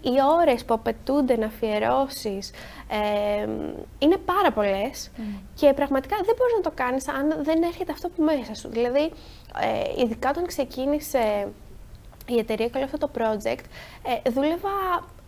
οι 0.00 0.14
ώρες 0.40 0.64
που 0.64 0.74
απαιτούνται 0.74 1.36
να 1.36 1.46
αφιερώσεις 1.46 2.50
ε, 2.88 3.48
είναι 3.98 4.16
πάρα 4.16 4.52
πολλές 4.52 5.10
και 5.54 5.72
πραγματικά 5.72 6.16
δεν 6.24 6.34
μπορείς 6.38 6.54
να 6.56 6.60
το 6.62 6.72
κάνεις 6.74 7.08
αν 7.08 7.44
δεν 7.44 7.62
έρχεται 7.62 7.92
αυτό 7.92 8.08
που 8.08 8.22
μέσα 8.22 8.54
σου. 8.54 8.68
Δηλαδή, 8.68 9.12
ε, 9.60 10.02
ειδικά 10.02 10.30
όταν 10.30 10.46
ξεκίνησε 10.46 11.48
η 12.26 12.38
εταιρεία 12.38 12.66
και 12.66 12.76
όλο 12.76 12.84
αυτό 12.84 12.98
το 12.98 13.10
project, 13.18 13.64
ε, 14.24 14.30
δούλευα 14.30 14.70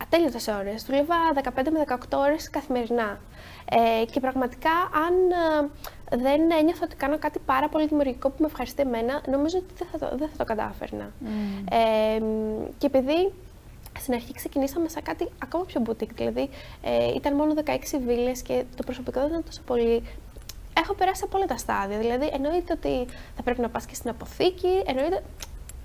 ατέλειωτες 0.03 0.49
ώρες. 0.49 0.85
Δούλευα 0.85 1.17
15 1.35 1.71
με 1.71 1.79
18 1.79 2.19
ώρες 2.19 2.51
καθημερινά. 2.51 3.21
Ε, 3.71 4.05
και 4.05 4.21
πραγματικά, 4.21 4.71
αν 5.07 5.15
ε, 5.31 5.69
δεν 6.11 6.51
ένιωθα 6.51 6.85
ότι 6.85 6.97
κάνω 6.97 7.19
κάτι 7.19 7.39
πάρα 7.39 7.69
πολύ 7.69 7.87
δημιουργικό 7.87 8.29
που 8.29 8.37
με 8.39 8.47
ευχαριστεί 8.47 8.83
εμένα, 8.83 9.23
νομίζω 9.31 9.59
ότι 9.59 9.75
δεν 9.79 9.89
θα 9.93 9.99
το, 9.99 10.17
δεν 10.17 10.29
θα 10.29 10.37
το 10.37 10.45
κατάφερνα. 10.45 11.13
Ε, 11.71 12.21
και 12.79 12.87
επειδή 12.87 13.33
στην 13.99 14.15
αρχή 14.15 14.33
ξεκινήσαμε 14.33 14.89
σαν 14.89 15.03
κάτι 15.03 15.29
ακόμα 15.43 15.65
πιο 15.65 15.83
boutique, 15.87 16.15
δηλαδή 16.15 16.49
ε, 16.83 17.15
ήταν 17.15 17.35
μόνο 17.35 17.55
16 17.65 17.71
βίλες 18.07 18.43
και 18.43 18.65
το 18.77 18.83
προσωπικό 18.83 19.21
δεν 19.21 19.29
ήταν 19.29 19.45
τόσο 19.45 19.61
πολύ. 19.67 20.03
Έχω 20.77 20.95
περάσει 20.95 21.23
από 21.25 21.37
όλα 21.37 21.47
τα 21.47 21.57
στάδια. 21.57 21.99
Δηλαδή, 21.99 22.31
εννοείται 22.33 22.73
ότι 22.73 23.13
θα 23.37 23.43
πρέπει 23.43 23.61
να 23.61 23.69
πας 23.69 23.87
και 23.87 23.95
στην 23.95 24.11
αποθήκη, 24.11 24.83
εννοείται 24.87 25.23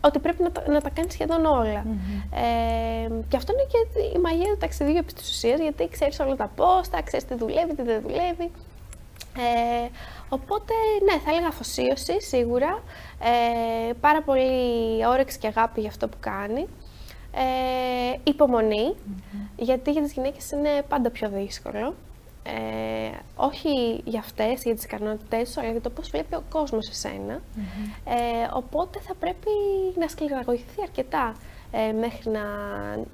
ότι 0.01 0.19
πρέπει 0.19 0.43
να 0.43 0.51
τα, 0.51 0.63
να 0.69 0.81
τα 0.81 0.89
κάνεις 0.89 1.13
σχεδόν 1.13 1.45
όλα. 1.45 1.85
Ε, 2.31 3.09
και 3.27 3.37
αυτό 3.37 3.53
είναι 3.53 3.65
και 3.71 4.17
η 4.17 4.19
μαγεία 4.19 4.45
του 4.45 4.57
ταξιδιού 4.57 4.97
επί 4.97 5.13
της 5.13 5.29
ουσίας, 5.29 5.59
γιατί 5.59 5.89
ξέρεις 5.89 6.19
όλα 6.19 6.35
τα 6.35 6.51
πόστα, 6.55 7.01
ξέρεις 7.01 7.25
τι 7.25 7.35
δουλεύει, 7.35 7.75
τι 7.75 7.83
δεν 7.83 8.01
δουλεύει. 8.01 8.51
Ε, 9.37 9.89
οπότε, 10.29 10.73
ναι, 11.03 11.19
θα 11.19 11.31
έλεγα 11.31 11.47
αφοσίωση, 11.47 12.21
σίγουρα. 12.21 12.83
Ε, 13.19 13.93
πάρα 13.93 14.21
πολύ 14.21 15.05
όρεξη 15.07 15.37
και 15.37 15.47
αγάπη 15.47 15.79
για 15.79 15.89
αυτό 15.89 16.07
που 16.07 16.17
κάνει. 16.19 16.67
Ε, 17.31 18.19
υπομονη 18.23 18.95
γιατί 19.55 19.91
για 19.91 20.01
τις 20.01 20.11
γυναίκες 20.13 20.51
είναι 20.51 20.83
πάντα 20.87 21.09
πιο 21.09 21.29
δύσκολο. 21.29 21.93
Ε, 22.43 23.17
όχι 23.35 24.01
για 24.05 24.19
αυτές, 24.19 24.63
για 24.63 24.75
τις 24.75 24.83
ικανότητές 24.83 25.49
σου, 25.49 25.59
αλλά 25.59 25.71
για 25.71 25.81
το 25.81 25.89
πώς 25.89 26.09
βλέπει 26.09 26.35
ο 26.35 26.43
κόσμος 26.49 26.89
εσένα. 26.89 27.41
Ε, 28.05 28.15
οπότε 28.53 28.99
θα 28.99 29.13
πρέπει 29.19 29.49
να 29.99 30.07
σκληραγωγηθεί 30.07 30.81
αρκετά 30.81 31.35
ε, 31.71 31.91
μέχρι 31.91 32.31
να, 32.31 32.43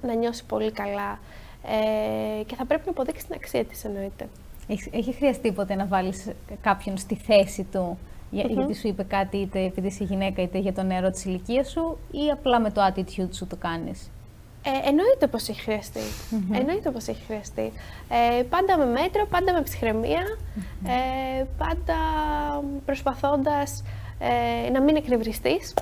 να 0.02 0.14
νιώσει 0.14 0.44
πολύ 0.44 0.72
καλά 0.72 1.18
ε, 1.66 2.42
και 2.44 2.54
θα 2.54 2.64
πρέπει 2.64 2.82
να 2.84 2.90
αποδείξει 2.90 3.26
την 3.26 3.34
αξία 3.34 3.64
της 3.64 3.84
εννοείται. 3.84 4.28
Έχεις, 4.66 4.88
έχει 4.92 5.12
χρειαστεί 5.12 5.52
ποτέ 5.52 5.74
να 5.74 5.86
βάλεις 5.86 6.28
κάποιον 6.60 6.96
στη 6.96 7.14
θέση 7.14 7.66
του 7.72 7.98
για, 8.30 8.44
γιατί 8.48 8.74
σου 8.74 8.88
είπε 8.88 9.02
κάτι 9.02 9.36
είτε 9.36 9.60
επειδή 9.64 9.86
είσαι 9.86 10.04
γυναίκα 10.04 10.42
είτε 10.42 10.58
για 10.58 10.72
το 10.72 10.82
νερό 10.82 11.10
της 11.10 11.24
ηλικίας 11.24 11.70
σου 11.70 11.98
ή 12.10 12.30
απλά 12.32 12.60
με 12.60 12.70
το 12.70 12.80
attitude 12.86 13.34
σου 13.34 13.46
το 13.46 13.56
κάνεις; 13.56 14.10
Ε, 14.64 14.88
εννοείται 14.88 15.26
πως 15.26 15.48
έχει 15.48 15.60
χρειαστεί. 15.60 16.00
Εννοείται 16.52 16.90
πως 16.90 17.06
έχει 17.06 17.24
χρειαστεί. 17.26 17.72
Ε, 18.38 18.42
πάντα 18.42 18.78
με 18.78 18.84
μέτρο, 18.84 19.26
πάντα 19.26 19.52
με 19.52 19.62
ψυχραιμία, 19.62 20.22
ε, 20.86 21.44
πάντα 21.58 21.96
προσπαθώντας 22.84 23.82
ε, 24.18 24.70
να 24.70 24.80
μην 24.82 24.96
εκνευριστείς. 24.96 25.74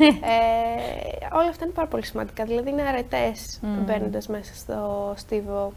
ε, 0.00 1.34
όλα 1.36 1.48
αυτά 1.48 1.64
είναι 1.64 1.74
πάρα 1.74 1.88
πολύ 1.88 2.04
σημαντικά. 2.04 2.44
Δηλαδή 2.44 2.70
είναι 2.70 2.82
αρετές 2.82 3.60
μπαίνοντας 3.84 4.26
μέσα 4.26 4.54
στο 4.54 5.12
στίβο 5.16 5.72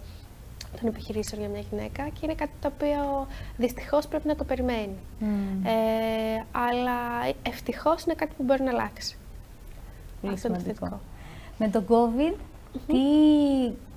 των 0.80 0.88
επιχειρήσεων 0.88 1.42
για 1.42 1.50
μια 1.50 1.64
γυναίκα 1.70 2.04
και 2.04 2.20
είναι 2.22 2.34
κάτι 2.34 2.52
το 2.62 2.72
οποίο 2.76 3.28
δυστυχώς 3.58 4.08
πρέπει 4.08 4.28
να 4.28 4.36
το 4.36 4.44
περιμένει. 4.44 4.96
Ε, 5.64 6.44
αλλά 6.52 7.00
ευτυχώς 7.44 8.04
είναι 8.04 8.14
κάτι 8.14 8.34
που 8.38 8.44
μπορεί 8.44 8.64
να 8.64 8.70
αλλάξει. 8.72 9.16
Πολύ 10.22 10.34
Αυτό 10.34 10.48
είναι 10.48 10.58
το 10.58 10.64
σημαντικό. 10.64 10.86
θετικό. 10.86 11.02
Με 11.58 11.68
τον 11.68 11.86
COVID, 11.90 12.36
τι 12.88 12.98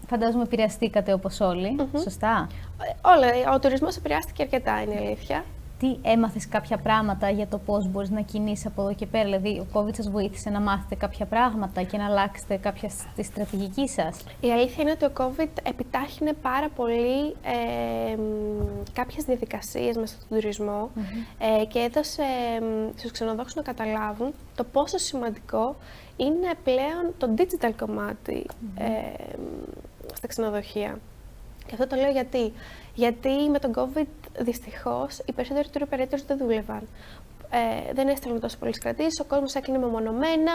φαντάζομαι 0.09 0.42
επηρεαστήκατε 0.42 1.12
όπως 1.12 1.40
όλοι, 1.40 1.76
σωστά; 2.02 2.48
Ε, 2.83 3.09
Όλα, 3.09 3.52
ο 3.54 3.59
τουρισμός 3.59 3.96
επηρεάστηκε 3.96 4.42
αρκετά, 4.42 4.83
είναι 4.83 4.94
η 4.94 5.06
αλήθεια. 5.06 5.44
Τι 5.80 5.96
έμαθες 6.02 6.48
κάποια 6.48 6.78
πράγματα 6.78 7.30
για 7.30 7.46
το 7.46 7.58
πώς 7.58 7.88
μπορείς 7.88 8.10
να 8.10 8.20
κινήσεις 8.20 8.66
από 8.66 8.82
εδώ 8.82 8.94
και 8.94 9.06
πέρα, 9.06 9.24
δηλαδή 9.24 9.58
ο 9.58 9.66
COVID 9.72 9.94
σας 9.94 10.10
βοήθησε 10.10 10.50
να 10.50 10.60
μάθετε 10.60 10.94
κάποια 10.94 11.26
πράγματα 11.26 11.82
και 11.82 11.96
να 11.96 12.04
αλλάξετε 12.06 12.56
κάποια 12.56 12.88
στη 12.88 13.22
στρατηγική 13.22 13.88
σας; 13.88 14.16
Η 14.40 14.52
αλήθεια 14.52 14.76
είναι 14.82 14.90
ότι 14.90 15.04
ο 15.04 15.12
COVID 15.16 15.48
επιτάχυνε 15.62 16.32
πάρα 16.32 16.68
πολύ 16.68 17.36
ε, 17.42 18.16
μ, 18.16 18.22
κάποιες 18.92 19.24
διαδικασίες 19.24 19.96
μέσα 19.96 20.14
στον 20.14 20.26
τουρισμό 20.28 20.90
ε, 21.60 21.64
και 21.64 21.78
έδωσε 21.78 22.22
μ, 22.60 22.98
στους 22.98 23.10
ξενοδόχους 23.10 23.54
να 23.54 23.62
καταλάβουν 23.62 24.32
το 24.54 24.64
πόσο 24.64 24.98
σημαντικό 24.98 25.76
είναι 26.16 26.50
πλέον 26.64 27.14
το 27.18 27.34
digital 27.36 27.72
κομμάτι 27.78 28.46
ε, 28.76 28.86
μ, 29.36 29.70
στα 30.14 30.26
ξενοδοχεία. 30.26 30.98
Και 31.66 31.76
αυτό 31.82 31.86
το 31.86 31.96
λέω 31.96 32.10
γιατί. 32.10 32.52
Γιατί 32.94 33.31
με 33.50 33.59
τον 33.59 33.72
COVID 33.74 34.31
δυστυχώς 34.38 35.18
οι 35.24 35.33
περισσότεροι 35.33 35.68
tour 35.72 35.83
operators 35.83 36.22
δεν 36.26 36.38
δούλευαν. 36.38 36.88
Ε, 37.53 37.92
δεν 37.92 38.09
έστελναν 38.09 38.40
τόσο 38.40 38.57
πολλές 38.59 38.79
κρατήσεις, 38.79 39.20
ο 39.20 39.24
κόσμος 39.24 39.55
έκλεινε 39.55 39.79
μεμονωμένα, 39.79 40.53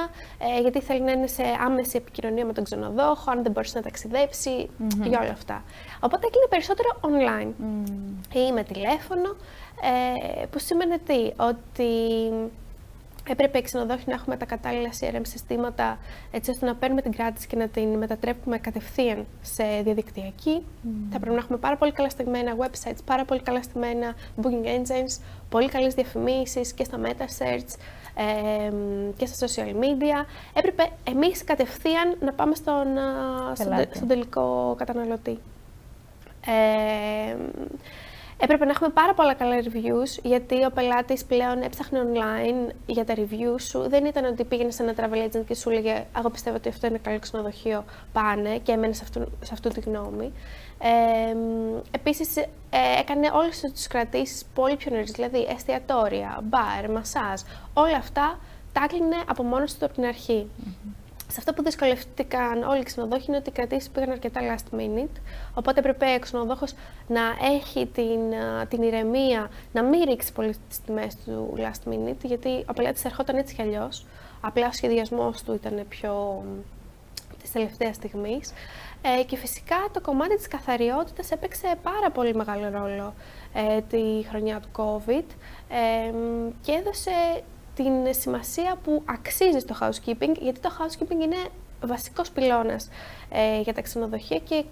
ε, 0.58 0.62
γιατί 0.62 0.82
θέλει 0.82 1.02
να 1.02 1.12
είναι 1.12 1.28
σε 1.28 1.43
άμεση 1.65 1.98
επικοινωνία 1.98 2.45
με 2.45 2.54
τον 2.54 2.63
ξενοδόχο, 2.63 3.32
αν 3.32 3.43
δεν 3.43 3.52
μπορούσε 3.52 3.78
να 3.78 3.84
ταξιδέψει, 3.84 4.69
για 5.04 5.19
όλα 5.19 5.32
αυτά. 5.32 5.63
Οπότε 6.00 6.28
έκλεινε 6.28 6.48
περισσότερο 6.50 6.89
online 7.02 7.52
ή 8.34 8.52
με 8.52 8.63
τηλέφωνο, 8.63 9.36
ε, 10.41 10.45
που 10.45 10.60
σημαίνει 10.60 10.98
τι, 11.00 11.32
ότι 11.38 11.91
έπρεπε 13.29 13.57
οι 13.57 13.61
ξενοδόχοι 13.61 14.03
να 14.07 14.13
έχουμε 14.13 14.38
τα 14.38 14.45
κατάλληλα 14.45 14.89
CRM 14.99 15.21
συστήματα 15.21 15.97
έτσι 16.31 16.51
ώστε 16.51 16.65
να 16.65 16.75
παίρνουμε 16.75 17.01
την 17.01 17.11
κράτηση 17.11 17.47
και 17.47 17.55
να 17.55 17.67
την 17.67 17.97
μετατρέπουμε 17.97 18.57
κατευθείαν 18.57 19.25
σε 19.41 19.63
διαδικτυακή. 19.83 20.65
Θα 21.11 21.19
πρέπει 21.19 21.35
να 21.35 21.41
έχουμε 21.41 21.57
πάρα 21.57 21.77
πολύ 21.77 21.91
καλά 21.91 22.09
στεγμένα 22.09 22.55
websites, 22.57 22.97
πάρα 23.05 23.25
πολύ 23.25 23.41
καλά 23.41 23.61
στεγμένα 23.63 24.13
booking 24.41 24.65
engines, 24.65 25.21
πολύ 25.49 25.69
καλές 25.69 25.93
διαφημίσεις 25.93 26.73
και 26.73 26.83
στα 26.83 26.99
meta 27.03 27.21
search 27.39 27.75
ε, 28.15 28.71
και 29.17 29.25
στα 29.25 29.47
social 29.47 29.69
media. 29.83 30.25
Έπρεπε 30.53 30.89
εμείς 31.09 31.43
κατευθείαν 31.43 32.17
να 32.19 32.33
πάμε 32.33 32.55
στον, 32.55 32.97
α, 32.97 33.55
στον, 33.55 33.55
τε- 33.55 33.75
Πελάτη. 33.75 33.95
στον 33.95 34.07
τελικό 34.07 34.75
καταναλωτή. 34.77 35.39
Ε, 36.47 37.35
έπρεπε 38.38 38.65
να 38.65 38.71
έχουμε 38.71 38.89
πάρα 38.89 39.13
πολλά 39.13 39.34
καλά 39.34 39.56
reviews, 39.63 40.19
γιατί 40.24 40.65
ο 40.65 40.71
πελάτης 40.74 41.26
πλέον 41.26 41.62
έψαχνε 41.62 42.00
online 42.04 42.74
για 42.86 43.06
τα 43.06 43.13
reviews 43.17 43.62
σου. 43.62 43.89
Δεν 43.89 44.06
ήταν 44.06 44.26
ότι 44.26 44.43
πήγαινε 44.43 44.71
σε 44.71 44.84
ένα 44.84 44.93
travel 44.98 45.30
agent 45.30 45.43
και 45.48 45.56
σου 45.56 45.69
έλεγε 45.69 46.06
«Εγώ 46.17 46.30
πιστεύω 46.30 46.56
ότι 46.56 46.69
αυτό 46.69 46.88
είναι 46.88 46.98
καλό 46.98 47.19
ξενοδοχείο, 47.19 47.86
πάνε» 48.13 48.58
και 48.58 48.71
έμενε 48.71 48.93
σε, 48.93 49.02
αυτού, 49.04 49.19
σε 49.41 49.54
αυτού 49.54 49.69
τη 49.69 49.80
γνώμη. 49.80 50.32
Ε, 50.80 51.34
μ, 51.34 51.78
επίσης, 51.91 52.38
ε, 52.38 52.48
έκανε 53.00 53.30
όλες 53.34 53.60
τις 53.60 53.88
κρατήσεις 53.88 54.45
πολύ 54.54 54.76
πιο 54.76 54.91
νωρίς, 54.91 55.12
δηλαδή 55.12 55.48
εστιατόρια, 55.50 56.39
μπαρ, 56.43 56.89
μασάζ, 56.91 57.41
όλα 57.74 57.98
αυτά 57.98 58.39
τα 58.74 58.82
έκλεινε 58.84 59.15
από 59.28 59.43
μόνος 59.43 59.78
του 59.78 59.86
από 59.86 59.93
την 59.93 60.06
αρχή. 60.06 60.48
Σε 61.27 61.35
αυτό 61.38 61.53
που 61.53 61.63
δυσκολευτήκαν 61.63 62.63
όλοι 62.63 62.79
οι 62.79 62.83
ξενοδόχοι 62.83 63.25
είναι 63.27 63.38
ότι 63.38 63.49
οι 63.49 63.51
κρατήσεις 63.51 63.89
πήγαν 63.89 64.09
αρκετά 64.11 64.41
last 64.41 64.75
minute. 64.77 65.19
Οπότε 65.53 65.79
έπρεπε 65.79 66.05
ο 66.15 66.19
ξενοδόχος 66.19 66.73
να 67.07 67.21
έχει 67.55 67.85
την, 67.85 68.33
α, 68.33 68.65
την 68.67 68.81
ηρεμία 68.81 69.49
να 69.71 69.83
μην 69.83 70.03
ρίξει 70.03 70.33
πολύ 70.33 70.55
τις 70.67 70.81
τιμές 70.81 71.15
του 71.15 71.53
last 71.57 71.91
minute, 71.91 72.23
γιατί 72.23 72.63
ο 72.67 72.73
πελάτης 72.73 73.05
ερχόταν 73.05 73.35
έτσι 73.35 73.55
κι 73.55 73.61
αλλιώς. 73.61 74.05
απλά 74.41 74.67
ο 74.67 74.71
σχεδιασμός 74.71 75.43
του 75.43 75.53
ήταν 75.53 75.85
πιο 75.89 76.43
της 77.41 77.51
τελευταίας 77.53 77.95
στιγμής. 77.95 78.53
Ε, 79.01 79.23
και 79.23 79.38
φυσικά 79.38 79.75
το 79.91 80.01
κομμάτι 80.01 80.35
της 80.35 80.47
καθαριότητας 80.47 81.31
έπαιξε 81.31 81.75
πάρα 81.83 82.11
πολύ 82.11 82.35
μεγάλο 82.35 82.69
ρόλο 82.69 83.13
ε, 83.53 83.81
τη 83.81 84.27
χρονιά 84.29 84.59
του 84.59 84.69
COVID 84.75 85.25
ε, 85.69 86.13
και 86.61 86.71
έδωσε 86.71 87.11
την 87.75 87.93
σημασία 88.09 88.75
που 88.83 89.01
αξίζει 89.05 89.59
στο 89.59 89.75
housekeeping, 89.79 90.33
γιατί 90.41 90.59
το 90.59 90.69
housekeeping 90.79 91.21
είναι 91.23 91.38
βασικός 91.85 92.29
πυλώνας 92.29 92.89
ε, 93.29 93.61
για 93.61 93.73
τα 93.73 93.81
ξενοδοχεία 93.81 94.39
και 94.39 94.63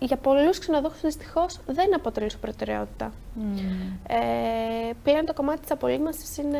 για 0.00 0.16
πολλούς 0.16 0.58
ξενοδόχους 0.58 1.00
δυστυχώς 1.00 1.58
δεν 1.66 1.94
αποτελεί 1.94 2.30
προτεραιότητα. 2.40 3.12
Mm. 3.36 3.60
Ε, 4.06 4.92
πλέον 5.02 5.24
το 5.24 5.32
κομμάτι 5.34 5.60
της 5.60 5.70
απολύμασης 5.70 6.36
είναι 6.36 6.58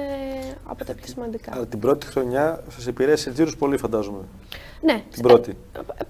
από 0.66 0.85
τα 0.85 0.94
πιο 0.94 1.07
σημαντικά. 1.07 1.53
Αλλά 1.55 1.66
την 1.66 1.79
πρώτη 1.79 2.07
χρονιά 2.07 2.62
σας 2.68 2.87
επηρέασε 2.87 3.31
τζίρους 3.31 3.57
πολύ 3.57 3.77
φαντάζομαι. 3.77 4.24
Ναι. 4.81 5.03
Την 5.11 5.22
πρώτη. 5.22 5.57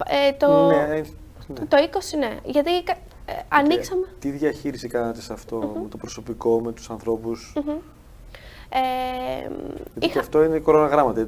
Ε, 0.07 0.33
το, 0.33 0.67
ναι, 0.67 1.03
ναι. 1.47 1.67
το 1.69 1.77
20 1.77 2.19
ναι. 2.19 2.37
Γιατί 2.45 2.71
ε, 2.77 3.33
ανοίξαμε... 3.49 4.07
Τι 4.19 4.31
διαχείριση 4.31 4.89
κάνατε 4.89 5.21
σε 5.21 5.33
αυτό, 5.33 5.59
mm-hmm. 5.59 5.83
με 5.83 5.89
το 5.89 5.97
προσωπικό, 5.97 6.61
με 6.61 6.73
τους 6.73 6.91
ανθρώπους; 6.91 7.53
Mm-hmm. 7.57 7.79
Ε, 8.69 8.79
Γιατί 9.41 9.99
είχα... 9.99 10.13
και 10.13 10.19
αυτό 10.19 10.45
είναι 10.45 10.59
κοροναγράμματα. 10.59 11.27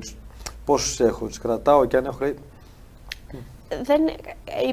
Πόσους 0.65 1.01
έχω, 1.01 1.27
τους 1.27 1.39
κρατάω 1.39 1.85
και 1.85 1.97
αν 1.97 2.05
έχω 2.05 2.25
δεν, 3.83 4.03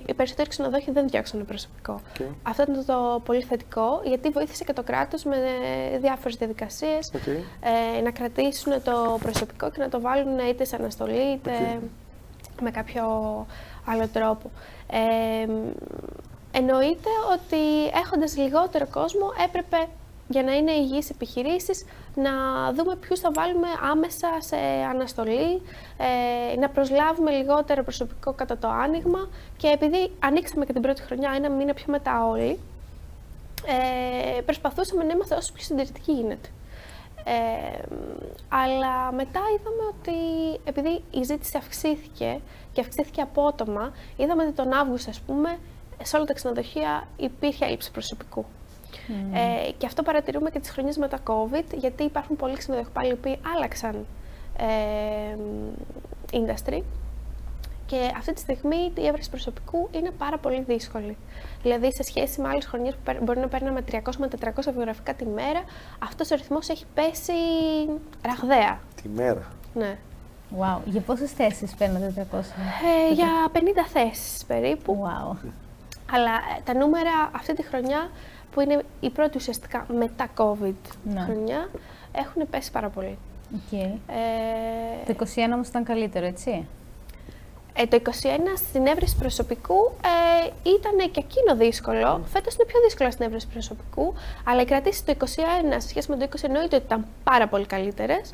οι 0.07 0.13
περισσότεροι 0.13 0.49
ξενοδόχοι 0.49 0.91
δεν 0.91 1.07
διώξαν 1.07 1.45
προσωπικό. 1.45 2.01
Okay. 2.13 2.25
Αυτό 2.43 2.61
ήταν 2.61 2.85
το 2.85 3.21
πολύ 3.25 3.41
θετικό, 3.41 4.01
γιατί 4.03 4.29
βοήθησε 4.29 4.63
και 4.63 4.73
το 4.73 4.83
κράτος 4.83 5.23
με 5.23 5.37
διάφορες 6.01 6.35
διαδικασίες 6.35 7.11
okay. 7.13 7.39
ε, 7.97 8.01
να 8.01 8.11
κρατήσουν 8.11 8.83
το 8.83 9.17
προσωπικό 9.21 9.71
και 9.71 9.79
να 9.79 9.89
το 9.89 10.01
βάλουν 10.01 10.39
είτε 10.39 10.65
σε 10.65 10.75
αναστολή, 10.75 11.33
είτε 11.33 11.79
με 12.61 12.71
κάποιο 12.71 13.05
άλλο 13.85 14.07
τρόπο. 14.07 14.51
Ε, 14.91 15.47
εννοείται 16.51 17.09
ότι 17.33 17.87
έχοντας 18.03 18.37
λιγότερο 18.37 18.87
κόσμο 18.91 19.31
έπρεπε 19.47 19.87
για 20.27 20.43
να 20.43 20.55
είναι 20.55 20.71
υγιείς 20.71 21.09
επιχειρήσεις, 21.09 21.85
να 22.15 22.31
δούμε 22.73 22.95
ποιους 22.95 23.19
θα 23.19 23.31
βάλουμε 23.31 23.67
άμεσα 23.91 24.27
σε 24.39 24.55
αναστολή, 24.89 25.61
ε, 25.97 26.57
να 26.59 26.69
προσλάβουμε 26.69 27.31
λιγότερο 27.31 27.83
προσωπικό 27.83 28.33
κατά 28.33 28.57
το 28.57 28.67
άνοιγμα 28.67 29.29
και 29.57 29.67
επειδή 29.67 30.11
ανοίξαμε 30.19 30.65
και 30.65 30.73
την 30.73 30.81
πρώτη 30.81 31.01
χρονιά 31.01 31.31
ένα 31.35 31.49
μήνα 31.49 31.73
πιο 31.73 31.85
μετά 31.87 32.25
όλοι, 32.27 32.59
ε, 33.65 34.41
προσπαθούσαμε 34.41 35.03
να 35.03 35.13
είμαστε 35.13 35.35
όσο 35.35 35.53
πιο 35.53 35.63
συντηρητικοί 35.63 36.11
γίνεται. 36.11 36.49
Ε, 37.23 37.81
αλλά 38.49 39.11
μετά 39.11 39.39
είδαμε 39.55 39.83
ότι 39.89 40.13
επειδή 40.63 41.03
η 41.11 41.23
ζήτηση 41.23 41.57
αυξήθηκε 41.57 42.39
και 42.73 42.81
αυξήθηκε 42.81 43.21
απότομα, 43.21 43.91
είδαμε 44.17 44.43
ότι 44.43 44.51
τον 44.51 44.73
Αύγουστο, 44.73 45.09
ας 45.09 45.19
πούμε, 45.19 45.57
σε 46.03 46.15
όλα 46.15 46.25
τα 46.25 46.33
ξενοδοχεία 46.33 47.07
υπήρχε 47.17 47.65
έλλειψη 47.65 47.91
προσωπικού. 47.91 48.45
Ε, 49.33 49.71
και 49.77 49.85
αυτό 49.85 50.03
παρατηρούμε 50.03 50.49
και 50.49 50.59
τις 50.59 50.69
χρονιές 50.69 50.97
μετά 50.97 51.19
COVID, 51.23 51.77
γιατί 51.77 52.03
υπάρχουν 52.03 52.35
πολλοί 52.35 52.57
ξενοδοχοί 52.57 52.89
πάλι 52.93 53.15
που 53.15 53.37
άλλαξαν 53.55 54.05
ε, 54.57 55.37
industry. 56.31 56.81
Και 57.85 58.11
αυτή 58.17 58.33
τη 58.33 58.39
στιγμή 58.39 58.91
η 58.95 59.07
έβρεση 59.07 59.29
προσωπικού 59.29 59.89
είναι 59.91 60.11
πάρα 60.11 60.37
πολύ 60.37 60.63
δύσκολη. 60.67 61.17
Δηλαδή, 61.61 61.93
σε 61.93 62.03
σχέση 62.03 62.41
με 62.41 62.47
άλλες 62.47 62.65
χρονιές 62.65 62.95
που 63.03 63.23
μπορεί 63.23 63.39
να 63.39 63.47
παίρνουμε 63.47 63.83
300 63.91 63.97
με 64.17 64.27
400 64.39 64.49
βιογραφικά 64.73 65.13
τη 65.13 65.25
μέρα, 65.25 65.63
αυτός 66.03 66.31
ο 66.31 66.35
ρυθμός 66.35 66.69
έχει 66.69 66.85
πέσει 66.93 67.33
ραγδαία. 68.21 68.79
Τη 69.01 69.09
μέρα. 69.09 69.51
Ναι. 69.73 69.97
Wow. 70.59 70.79
Για 70.85 71.01
πόσες 71.01 71.31
θέσεις 71.31 71.75
παίρνετε 71.75 72.27
300? 72.31 72.37
Ε, 72.39 73.13
για 73.13 73.27
50 73.53 73.57
θέσεις 73.93 74.45
περίπου. 74.45 75.05
Wow. 75.05 75.37
Αλλά 76.11 76.31
ε, 76.31 76.61
τα 76.63 76.73
νούμερα 76.73 77.31
αυτή 77.35 77.53
τη 77.53 77.63
χρονιά 77.63 78.09
που 78.57 78.63
είναι 78.63 78.83
η 78.99 79.09
πρώτη 79.09 79.37
ουσιαστικά 79.37 79.85
μετά 79.97 80.27
COVID 80.37 80.81
ναι. 81.03 81.19
χρονιά, 81.19 81.69
έχουν 82.11 82.49
πέσει 82.49 82.71
πάρα 82.71 82.89
πολύ. 82.89 83.17
Okay. 83.53 83.91
Ε, 85.07 85.13
το 85.13 85.25
21 85.35 85.53
όμως 85.53 85.67
ήταν 85.67 85.83
καλύτερο, 85.83 86.25
έτσι; 86.25 86.65
Ε, 87.73 87.85
το 87.85 88.01
21 88.05 88.09
στην 88.55 88.87
έβρεση 88.87 89.15
προσωπικού 89.17 89.91
ε, 90.43 90.49
ήταν 90.63 91.11
και 91.11 91.19
εκείνο 91.19 91.55
δύσκολο. 91.55 92.15
Mm. 92.15 92.21
Φέτος 92.25 92.53
είναι 92.53 92.65
πιο 92.65 92.79
δύσκολο 92.83 93.11
στην 93.11 93.25
έβρεση 93.25 93.47
προσωπικού, 93.47 94.13
αλλά 94.43 94.61
οι 94.61 94.65
κρατήσεις 94.65 95.03
το 95.03 95.13
21 95.19 95.25
σε 95.77 95.87
σχέση 95.87 96.09
με 96.09 96.17
το 96.17 96.27
20 96.31 96.43
εννοείται 96.43 96.75
ότι 96.75 96.85
ήταν 96.85 97.05
πάρα 97.23 97.47
πολύ 97.47 97.65
καλύτερες 97.65 98.31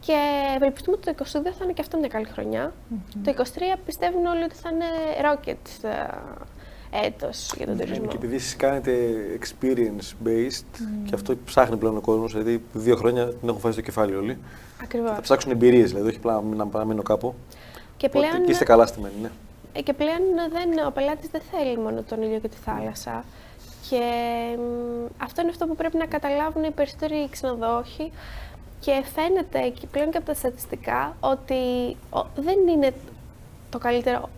και 0.00 0.16
ευελπιστούμε 0.56 0.96
ότι 0.96 1.14
το 1.14 1.24
22 1.24 1.28
θα 1.58 1.64
είναι 1.64 1.72
και 1.72 1.80
αυτό 1.80 1.98
μια 1.98 2.08
καλή 2.08 2.26
χρονιά. 2.26 2.72
Το 3.24 3.34
23 3.36 3.42
πιστεύουν 3.86 4.26
όλοι 4.26 4.42
ότι 4.42 4.54
θα 4.54 4.70
είναι 4.72 4.86
rocket 5.24 5.90
έτος 7.04 7.52
για 7.56 7.66
τον 7.66 7.76
ναι, 7.76 7.84
τουρισμό. 7.84 8.06
Και 8.06 8.16
επειδή 8.16 8.34
εσείς 8.34 8.56
κάνετε 8.56 8.92
experience 9.40 10.26
based 10.26 10.80
και 11.04 11.14
αυτό 11.14 11.34
ψάχνει 11.44 11.76
πλέον 11.76 11.96
ο 11.96 12.00
κόσμος, 12.00 12.32
δηλαδή 12.32 12.62
δύο 12.72 12.96
χρόνια 12.96 13.26
την 13.26 13.48
έχουν 13.48 13.60
φάει 13.60 13.72
στο 13.72 13.80
κεφάλι 13.80 14.14
όλοι. 14.14 14.38
Ακριβώς. 14.82 15.10
Θα 15.10 15.20
ψάξουν 15.20 15.50
εμπειρίες, 15.50 15.90
δηλαδή, 15.90 16.08
όχι 16.08 16.16
απλά 16.16 16.42
να 16.42 16.66
παραμείνω 16.66 17.02
κάπου. 17.02 17.34
Και 17.96 18.08
πλέον... 18.08 18.44
Και 18.44 18.50
είστε 18.50 18.64
καλά 18.64 18.86
στημένοι, 18.86 19.14
ναι. 19.22 19.30
Ε, 19.72 19.82
και 19.82 19.92
πλέον 19.92 20.20
δεν, 20.52 20.86
ο 20.86 20.90
πελάτης 20.90 21.28
δεν 21.28 21.40
θέλει 21.50 21.78
μόνο 21.78 22.02
τον 22.02 22.22
ήλιο 22.22 22.38
και 22.38 22.48
τη 22.48 22.56
θάλασσα. 22.64 23.24
Και 23.90 24.00
αυτό 25.18 25.40
είναι 25.40 25.50
αυτό 25.50 25.66
που 25.66 25.76
πρέπει 25.76 25.96
να 25.96 26.06
καταλάβουν 26.06 26.64
οι 26.64 26.70
περισσότεροι 26.70 27.28
ξενοδόχοι. 27.30 28.12
Και 28.80 29.04
φαίνεται 29.14 29.68
και 29.68 29.86
πλέον 29.86 30.10
και 30.10 30.16
από 30.16 30.26
τα 30.26 30.34
στατιστικά 30.34 31.16
ότι 31.20 31.56
δεν 32.36 32.68
είναι 32.68 32.92
το 33.70 33.78
καλύτερο 33.78 34.28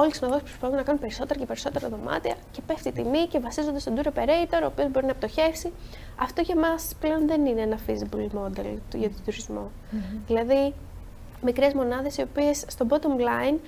όλοι 0.00 0.08
οι 0.08 0.12
ξενοδόχοι 0.12 0.42
προσπαθούν 0.42 0.76
να 0.76 0.82
κάνουν 0.82 1.00
περισσότερα 1.00 1.40
και 1.40 1.46
περισσότερα 1.46 1.88
δωμάτια 1.88 2.34
και 2.50 2.60
πέφτει 2.66 2.88
η 2.88 2.92
τιμή 2.92 3.26
και 3.26 3.38
βασίζονται 3.38 3.78
στον 3.78 3.94
tour 3.96 4.06
operator, 4.06 4.60
ο 4.62 4.66
οποίος 4.66 4.90
μπορεί 4.90 5.06
να 5.06 5.14
πτωχεύσει. 5.14 5.72
Αυτό 6.16 6.40
για 6.42 6.56
μας 6.56 6.94
πλέον 7.00 7.26
δεν 7.26 7.46
είναι 7.46 7.60
ένα 7.60 7.78
feasible 7.86 8.26
model 8.38 8.78
για 8.94 9.08
τον 9.08 9.22
τουρισμό. 9.24 9.70
Mm-hmm. 9.70 10.18
Δηλαδή, 10.26 10.74
μικρές 11.42 11.72
μονάδες 11.74 12.16
οι 12.16 12.22
οποίες 12.22 12.64
στο 12.66 12.86
bottom 12.88 13.20
line 13.20 13.58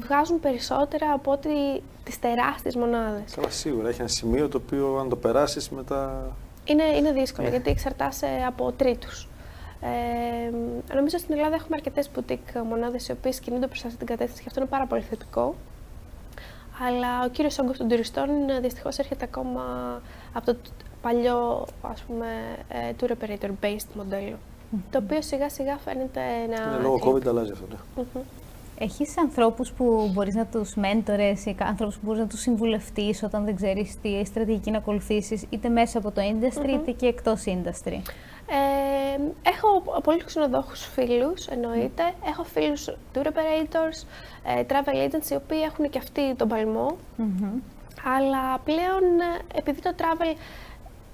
βγάζουν 0.00 0.40
περισσότερα 0.40 1.12
από 1.12 1.30
ότι 1.32 1.82
τις 2.04 2.18
τεράστιες 2.18 2.76
μονάδες. 2.76 3.34
Καλά, 3.34 3.50
σίγουρα. 3.50 3.88
Έχει 3.88 4.00
ένα 4.00 4.08
σημείο 4.08 4.48
το 4.48 4.60
οποίο 4.64 4.96
αν 4.96 5.08
το 5.08 5.16
περάσεις 5.16 5.70
μετά. 5.70 6.32
Είναι, 6.64 6.84
είναι 6.84 7.12
δύσκολο 7.12 7.48
yeah. 7.48 7.50
γιατί 7.50 7.70
εξαρτάσαι 7.70 8.26
από 8.46 8.72
τρίτους. 8.72 9.28
Ε, 9.80 10.94
νομίζω 10.94 11.18
στην 11.18 11.34
Ελλάδα 11.34 11.54
έχουμε 11.54 11.76
αρκετές 11.76 12.10
boutique 12.16 12.62
μονάδες 12.68 13.08
οι 13.08 13.12
οποίες 13.12 13.40
κινούνται 13.40 13.66
προς 13.66 13.84
αυτή 13.84 13.96
την 13.96 14.06
κατεύθυνση 14.06 14.42
και 14.42 14.48
αυτό 14.48 14.60
είναι 14.60 14.68
πάρα 14.68 14.86
πολύ 14.86 15.02
θετικό. 15.02 15.54
Αλλά 16.80 17.24
ο 17.24 17.28
κύριος 17.28 17.58
όγκος 17.58 17.76
των 17.76 17.88
τουριστών 17.88 18.28
δυστυχώς 18.60 18.98
έρχεται 18.98 19.24
ακόμα 19.24 19.62
από 20.32 20.46
το 20.46 20.56
παλιό 21.02 21.66
ας 21.82 22.00
πούμε, 22.02 22.26
ε, 22.68 22.92
tour 23.00 23.10
operator 23.10 23.50
based 23.60 23.88
μοντελο 23.94 24.36
Το 24.90 24.98
οποίο 24.98 25.22
σιγά 25.22 25.48
σιγά 25.48 25.76
φαίνεται 25.76 26.20
να. 26.20 26.72
Είναι 26.72 26.82
λόγω 26.82 27.00
COVID 27.04 27.26
αλλάζει 27.26 27.52
αυτό. 27.52 27.66
Ναι. 27.70 28.02
Mm-hmm. 28.02 28.45
Έχεις 28.78 29.18
ανθρώπους 29.18 29.72
που 29.72 30.10
μπορείς 30.12 30.34
να 30.34 30.46
τους 30.46 30.74
μέντορες 30.74 31.44
ή 31.44 31.56
ανθρώπους 31.58 31.94
που 31.94 32.00
μπορείς 32.04 32.20
να 32.20 32.26
τους 32.26 32.40
συμβουλευτείς 32.40 33.22
όταν 33.22 33.44
δεν 33.44 33.56
ξέρεις 33.56 34.00
τι 34.00 34.24
στρατηγική 34.24 34.70
να 34.70 34.78
ακολουθήσεις 34.78 35.44
είτε 35.50 35.68
μέσα 35.68 35.98
από 35.98 36.10
το 36.10 36.22
industry 36.22 36.68
είτε 36.68 36.90
και 36.90 37.06
εκτός 37.06 37.44
industry; 37.46 38.00
Ε, 38.48 39.48
έχω 39.48 40.00
πολλούς 40.02 40.24
ξενοδόχους 40.24 40.84
φίλους, 40.86 41.46
εννοείται. 41.46 42.02
Έχω 42.26 42.44
φίλους 42.44 42.88
tour 43.14 43.26
operators, 43.26 44.06
ε, 44.44 44.62
travel 44.68 45.08
agents, 45.08 45.30
οι 45.30 45.34
οποίοι 45.34 45.60
έχουν 45.64 45.90
και 45.90 45.98
αυτοί 45.98 46.34
τον 46.34 46.48
παλμό. 46.48 46.96
Αλλά 48.16 48.58
πλέον, 48.64 49.02
επειδή 49.54 49.80
το 49.80 49.94
travel 49.98 50.36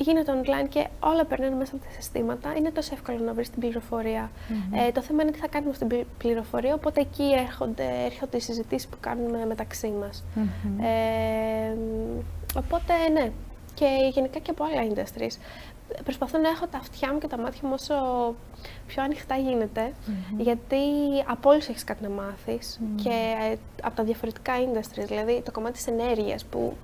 γίνεται 0.02 0.32
online 0.42 0.68
και 0.68 0.86
όλα 1.00 1.24
περνάνε 1.24 1.56
μέσα 1.56 1.74
από 1.74 1.84
τα 1.84 1.90
συστήματα, 1.90 2.54
είναι 2.56 2.70
τόσο 2.70 2.90
εύκολο 2.94 3.18
να 3.18 3.32
βρεις 3.32 3.50
την 3.50 3.60
πληροφορία. 3.60 4.30
Ε, 4.74 4.92
το 4.92 5.02
θέμα 5.02 5.22
είναι 5.22 5.30
τι 5.30 5.38
θα 5.38 5.48
κάνουμε 5.48 5.74
στην 5.74 5.88
πληροφορία, 6.18 6.74
οπότε 6.74 7.00
εκεί 7.00 7.32
έρχονται, 7.46 7.84
έρχονται 8.04 8.36
οι 8.36 8.40
συζητήσεις 8.40 8.88
που 8.88 8.96
κάνουμε 9.00 9.46
μεταξύ 9.46 9.88
μας. 10.00 10.24
Ε, 10.80 11.76
οπότε, 12.56 12.92
ναι, 13.12 13.30
και 13.74 13.86
γενικά 14.12 14.38
και 14.38 14.50
από 14.50 14.64
άλλα 14.64 14.92
industries. 14.92 15.36
Προσπαθώ 16.04 16.38
να 16.38 16.48
έχω 16.48 16.66
τα 16.66 16.78
αυτιά 16.78 17.12
μου 17.12 17.18
και 17.18 17.26
τα 17.26 17.38
μάτια 17.38 17.60
μου 17.62 17.70
όσο 17.72 17.94
πιο 18.86 19.02
ανοιχτά 19.02 19.36
γίνεται, 19.36 19.92
γιατί 20.38 20.76
από 21.26 21.50
όλους 21.50 21.68
έχεις 21.68 21.84
κάτι 21.84 22.02
να 22.02 22.08
μάθεις 22.08 22.80
και 23.02 23.34
ε, 23.52 23.56
από 23.82 23.96
τα 23.96 24.04
διαφορετικά 24.04 24.52
industries, 24.58 25.06
δηλαδή 25.06 25.42
το 25.44 25.52
κομμάτι 25.52 25.72
της 25.72 25.86
ενέργειας 25.86 26.44
που 26.44 26.76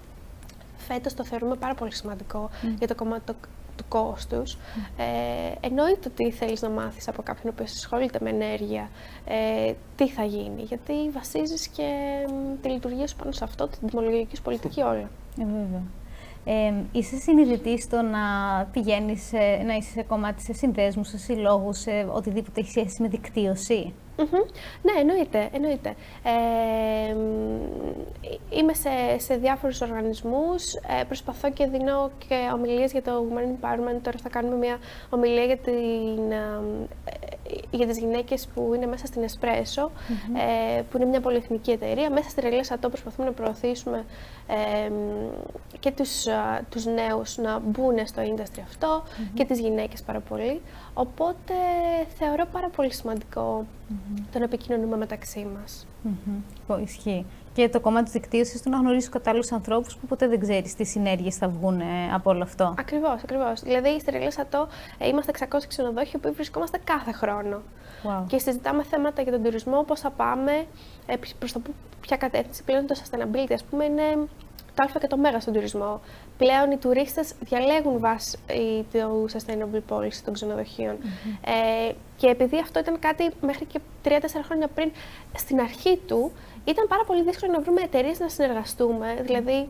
φέτος 0.89 1.15
το 1.15 1.25
θεωρούμε 1.25 1.57
πάρα 1.57 1.75
πολύ 1.75 1.95
σημαντικό 1.95 2.51
για 2.79 2.87
το 2.89 2.95
κομμάτι 2.95 3.23
το, 3.25 3.35
του 3.77 3.85
κόστους. 3.89 4.55
Ε, 4.97 5.67
εννοείται 5.67 6.09
ότι 6.09 6.31
θέλεις 6.31 6.63
να 6.63 6.69
μάθεις 6.69 7.09
από 7.09 7.23
κάποιον 7.23 7.55
που 7.55 7.63
ασχολείται 7.63 8.19
με 8.23 8.31
ενέργεια 8.31 8.89
ε, 9.25 9.73
τι 9.97 10.09
θα 10.09 10.25
γίνει, 10.25 10.63
γιατί 10.63 10.93
βασίζεις 11.13 11.69
και 11.69 11.89
τη 12.63 12.69
λειτουργία 12.69 13.07
σου 13.07 13.17
πάνω 13.17 13.33
σε 13.33 13.45
αυτό, 13.45 13.69
την 13.69 13.89
τιμολογική 13.89 14.43
πολιτική 14.43 14.81
όλα. 14.81 15.11
Ε, 15.39 15.45
βέβαια. 15.45 15.83
Ε, 16.45 16.73
είσαι 16.93 17.17
συνειδητής 17.17 17.83
στο 17.83 18.03
να 18.03 18.19
πηγαίνεις, 18.73 19.33
να 19.67 19.75
είσαι 19.75 19.91
σε 19.91 20.03
κομμάτι 20.03 20.43
σε 20.43 20.53
συνδέσμους, 20.53 21.09
σε 21.09 21.19
συλλόγους, 21.19 21.79
σε 21.79 22.09
οτιδήποτε 22.13 22.61
έχει 22.61 22.71
σχέση 22.71 23.03
με 23.03 23.09
δικτύωση; 23.09 23.93
Ναι, 24.83 24.93
εννοείται. 25.01 25.49
εννοείται. 25.53 25.95
Ε, 26.23 27.15
είμαι 28.51 28.75
σε, 28.75 29.19
σε 29.19 29.37
διάφορους 29.37 29.81
οργανισμούς, 29.81 30.75
ε, 30.75 31.05
προσπαθώ 31.07 31.51
και 31.51 31.67
δίνω 31.67 32.11
και 32.29 32.51
ομιλίες 32.55 32.93
για 32.93 33.03
το 33.03 33.27
Women 33.31 33.43
Empowerment. 33.43 34.01
Τώρα 34.03 34.19
θα 34.23 34.29
κάνουμε 34.29 34.57
μια 34.57 34.79
ομιλία 35.11 35.45
για, 35.45 35.57
την, 35.57 36.31
ε, 36.31 36.61
για 37.71 37.87
τις 37.87 37.99
γυναίκες 37.99 38.49
που 38.55 38.73
είναι 38.75 38.87
μέσα 38.87 39.07
στην 39.07 39.23
Espresso, 39.23 39.91
ε, 40.77 40.83
που 40.83 40.97
είναι 40.97 41.07
μια 41.07 41.21
πολυεθνική 41.21 41.71
εταιρεία. 41.71 42.11
Μέσα 42.11 42.29
στη 42.29 42.41
Ρελία 42.41 42.65
Σατό 42.65 42.89
προσπαθούμε 42.89 43.27
να 43.29 43.33
προωθήσουμε 43.33 44.05
και 45.81 45.91
τους, 45.91 46.27
τους 46.69 46.85
νέους 46.85 47.37
να 47.37 47.59
μπουν 47.59 48.07
στο 48.07 48.23
industry 48.23 48.61
αυτό 48.65 49.03
και 49.35 49.45
τις 49.45 49.61
γυναίκες 49.61 50.03
πάρα 50.03 50.21
πολύ. 50.21 50.61
Οπότε 50.95 51.55
θεωρώ 52.19 52.47
πάρα 52.53 52.69
πολύ 52.69 52.93
σημαντικό 52.93 53.67
το 54.33 54.39
να 54.39 54.45
επικοινωνούμε 54.45 54.97
μεταξύ 54.97 55.47
μας. 55.59 55.87
Mm-hmm. 56.05 56.81
Ισχύει. 56.83 57.27
Και 57.53 57.69
το 57.69 57.81
κομμάτι 57.81 58.05
της 58.05 58.13
δικτύωσης 58.13 58.63
του 58.63 58.71
να 58.71 58.77
γνωρίσει 58.77 59.09
κατάλληλους 59.09 59.53
ανθρώπους 59.53 59.97
που 59.97 60.07
ποτέ 60.07 60.29
δεν 60.29 60.41
ξέρεις 60.41 60.75
τι 60.75 60.85
συνέργειες 60.85 61.37
θα 61.37 61.49
βγουν 61.49 61.81
από 62.15 62.31
όλο 62.31 62.43
αυτό. 62.43 62.75
Ακριβώς, 62.79 63.23
ακριβώς. 63.23 63.61
Δηλαδή, 63.61 64.01
στη 64.01 64.11
Ρελή 64.11 64.33
Σατό 64.33 64.69
ε, 64.99 65.09
είμαστε 65.09 65.33
600 65.39 65.59
ξενοδόχοι 65.69 66.19
που 66.19 66.33
βρισκόμαστε 66.35 66.81
κάθε 66.85 67.13
χρόνο. 67.13 67.63
Wow. 68.03 68.25
Και 68.27 68.39
συζητάμε 68.39 68.83
θέματα 68.83 69.23
για 69.23 69.33
τον 69.33 69.43
τουρισμό, 69.43 69.83
πώς 69.83 70.01
θα 70.01 70.11
πάμε, 70.11 70.53
ε, 71.07 71.15
προς 71.39 71.53
το 71.53 71.61
ποια 72.01 72.17
κατεύθυνση. 72.17 72.65
Πλέον 72.65 72.87
το 72.87 72.95
sustainability, 73.03 73.53
ας 73.53 73.65
πούμε, 73.65 73.85
είναι 73.85 74.29
το 74.79 74.85
Α 74.85 75.01
και 75.01 75.07
το 75.07 75.17
Μέγα 75.17 75.41
στον 75.41 75.53
τουρισμό. 75.53 76.01
Πλέον 76.39 76.71
οι 76.71 76.77
τουρίστες 76.77 77.33
διαλέγουν 77.41 77.99
βάσει 77.99 78.39
του 78.93 79.29
sustainable 79.33 79.95
policy 79.95 80.21
των 80.25 80.35
ξενοδοχειων 80.35 80.97
Ε, 81.45 81.93
και 82.17 82.27
επειδή 82.27 82.59
αυτό 82.59 82.79
ήταν 82.79 82.99
κάτι 82.99 83.31
μέχρι 83.41 83.65
και 83.65 83.81
3-4 84.05 84.11
χρόνια 84.45 84.69
πριν, 84.69 84.91
στην 85.37 85.61
αρχή 85.61 86.01
του 86.07 86.33
ήταν 86.71 86.87
πάρα 86.89 87.05
πολύ 87.05 87.23
δύσκολο 87.23 87.53
να 87.53 87.61
βρούμε 87.61 87.81
εταιρείες 87.83 88.19
να 88.19 88.29
συνεργαστούμε. 88.29 89.17
Δηλαδή, 89.23 89.69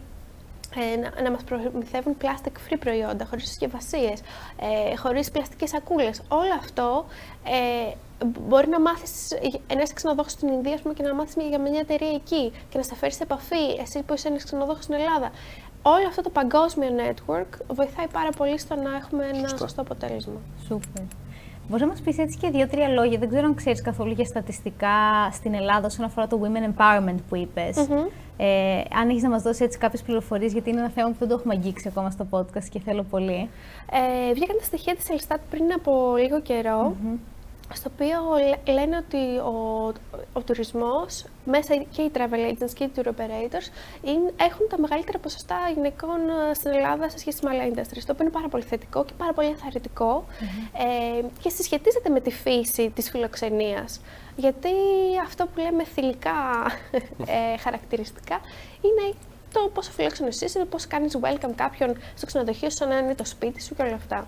ε, 0.76 0.96
να, 0.96 1.22
να 1.22 1.30
μας 1.30 1.42
προμηθεύουν 1.44 2.16
plastic 2.22 2.53
free 2.68 2.76
προϊόντα, 2.78 3.24
χωρίς 3.24 3.46
συσκευασίες, 3.46 4.20
ε, 4.90 4.96
χωρίς 4.96 5.30
πλαστικές 5.30 5.70
σακούλες. 5.70 6.22
Όλο 6.28 6.55
αυτό 6.59 7.07
ε, 7.44 7.92
μπορεί 8.24 8.68
να 8.68 8.80
μάθεις, 8.80 9.28
ένα 9.66 9.92
ξενοδόχος 9.92 10.32
στην 10.32 10.49
Ινδία 10.49 10.78
πούμε, 10.82 10.94
και 10.94 11.03
να 11.03 11.14
μάθεις 11.14 11.34
για 11.49 11.61
μια 11.61 11.80
εταιρεία 11.80 12.14
εκεί 12.14 12.53
και 12.68 12.78
να 12.78 12.82
σε 12.82 12.94
φέρεις 12.94 13.16
σε 13.16 13.22
επαφή, 13.22 13.80
εσύ 13.80 14.03
που 14.03 14.14
είσαι 14.14 14.28
ένας 14.28 14.44
ξενοδόχος 14.44 14.84
στην 14.84 14.94
Ελλάδα. 14.94 15.30
Όλο 15.82 16.07
αυτό 16.09 16.22
το 16.22 16.30
παγκόσμιο 16.30 16.88
network 16.88 17.61
βοηθάει 17.68 18.07
πάρα 18.12 18.30
πολύ 18.36 18.59
στο 18.59 18.74
να 18.74 18.96
έχουμε 18.96 19.30
ένα 19.32 19.49
σωστό 19.49 19.80
αποτέλεσμα. 19.80 20.40
Σούπερ. 20.66 21.03
Μπορεί 21.68 21.82
να 21.82 21.88
μας 21.88 22.00
πεις 22.00 22.18
έτσι 22.18 22.38
και 22.38 22.50
δύο-τρία 22.50 22.88
λόγια. 22.88 23.18
Δεν 23.18 23.28
ξέρω 23.28 23.44
αν 23.46 23.54
ξέρεις 23.54 23.82
καθόλου 23.82 24.12
για 24.12 24.24
στατιστικά 24.24 25.30
στην 25.32 25.54
Ελλάδα 25.54 25.86
όσον 25.86 26.04
αφορά 26.04 26.26
το 26.26 26.40
Women 26.42 26.70
Empowerment 26.70 27.18
που 27.28 27.36
είπες. 27.36 27.76
Ε, 28.36 28.82
αν 29.00 29.08
έχεις 29.08 29.22
να 29.22 29.28
μας 29.28 29.42
δώσεις 29.42 29.60
έτσι 29.60 29.78
κάποιες 29.78 30.02
πληροφορίες, 30.02 30.52
γιατί 30.52 30.70
είναι 30.70 30.78
ένα 30.78 30.88
θέμα 30.88 31.08
που 31.08 31.16
δεν 31.18 31.28
το 31.28 31.34
έχουμε 31.34 31.54
αγγίξει 31.54 31.88
ακόμα 31.88 32.10
στο 32.10 32.26
podcast 32.30 32.64
και 32.70 32.80
θέλω 32.80 33.02
πολύ. 33.02 33.48
Ε, 33.92 34.32
βγήκαν 34.32 34.56
τα 34.58 34.64
στοιχεία 34.64 34.94
της 34.94 35.10
Ελστάτ 35.10 35.40
πριν 35.50 35.72
από 35.72 36.14
λίγο 36.16 36.40
στο 37.74 37.90
οποίο 37.94 38.18
λένε 38.72 38.96
ότι 38.96 39.38
ο, 39.38 39.92
ο 40.32 40.40
τουρισμός, 40.40 41.24
μέσα 41.44 41.76
και 41.76 42.02
οι 42.02 42.10
travel 42.14 42.52
agents 42.52 42.70
και 42.74 42.84
οι 42.84 42.90
tour 42.96 43.06
operators, 43.06 43.68
είναι, 44.02 44.32
έχουν 44.36 44.68
τα 44.68 44.80
μεγαλύτερα 44.80 45.18
ποσοστά 45.18 45.56
γυναικών 45.74 46.28
ε, 46.50 46.54
στην 46.54 46.72
Ελλάδα 46.72 47.08
σε 47.08 47.18
σχέση 47.18 47.44
με 47.44 47.50
άλλα 47.50 47.64
industries, 47.68 48.02
το 48.06 48.12
οποίο 48.12 48.24
είναι 48.24 48.30
πάρα 48.30 48.48
πολύ 48.48 48.62
θετικό 48.62 49.04
και 49.04 49.12
πάρα 49.16 49.32
πολύ 49.32 49.56
ε, 50.72 51.24
και 51.40 51.48
συσχετίζεται 51.48 52.08
με 52.08 52.20
τη 52.20 52.30
φύση 52.30 52.90
της 52.90 53.10
φιλοξενίας. 53.10 54.00
Γιατί 54.36 54.68
αυτό 55.24 55.46
που 55.46 55.60
λέμε 55.60 55.84
θηλυκά 55.84 56.32
ε, 57.54 57.58
χαρακτηριστικά 57.58 58.40
είναι 58.80 59.14
το 59.52 59.70
πόσο 59.74 59.90
φιλόξενος 59.90 60.40
είσαι, 60.40 60.58
το 60.58 60.64
πώς 60.64 60.86
κάνεις 60.86 61.18
welcome 61.22 61.52
κάποιον 61.54 61.96
στο 62.14 62.26
ξενοδοχείο 62.26 62.70
σου 62.70 62.76
σαν 62.76 62.88
να 62.88 62.98
είναι 62.98 63.14
το 63.14 63.24
σπίτι 63.24 63.62
σου 63.62 63.74
και 63.74 63.82
όλα 63.82 63.94
αυτά. 63.94 64.26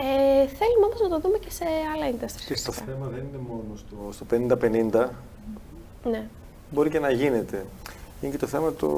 Ε, 0.00 0.46
θέλουμε 0.46 0.84
όμως 0.86 1.00
να 1.00 1.08
το 1.08 1.20
δούμε 1.20 1.38
και 1.38 1.50
σε 1.50 1.64
άλλα 1.94 2.06
industries. 2.12 2.44
Και 2.46 2.60
το 2.64 2.72
θέμα 2.72 3.06
δεν 3.06 3.24
είναι 3.28 3.40
μόνο 3.48 4.12
στο, 4.12 4.26
50-50. 4.30 5.08
Ναι. 6.10 6.28
Μπορεί 6.70 6.90
και 6.90 6.98
να 6.98 7.10
γίνεται. 7.10 7.64
Είναι 8.20 8.32
και 8.32 8.38
το 8.38 8.46
θέμα 8.46 8.72
το, 8.72 8.88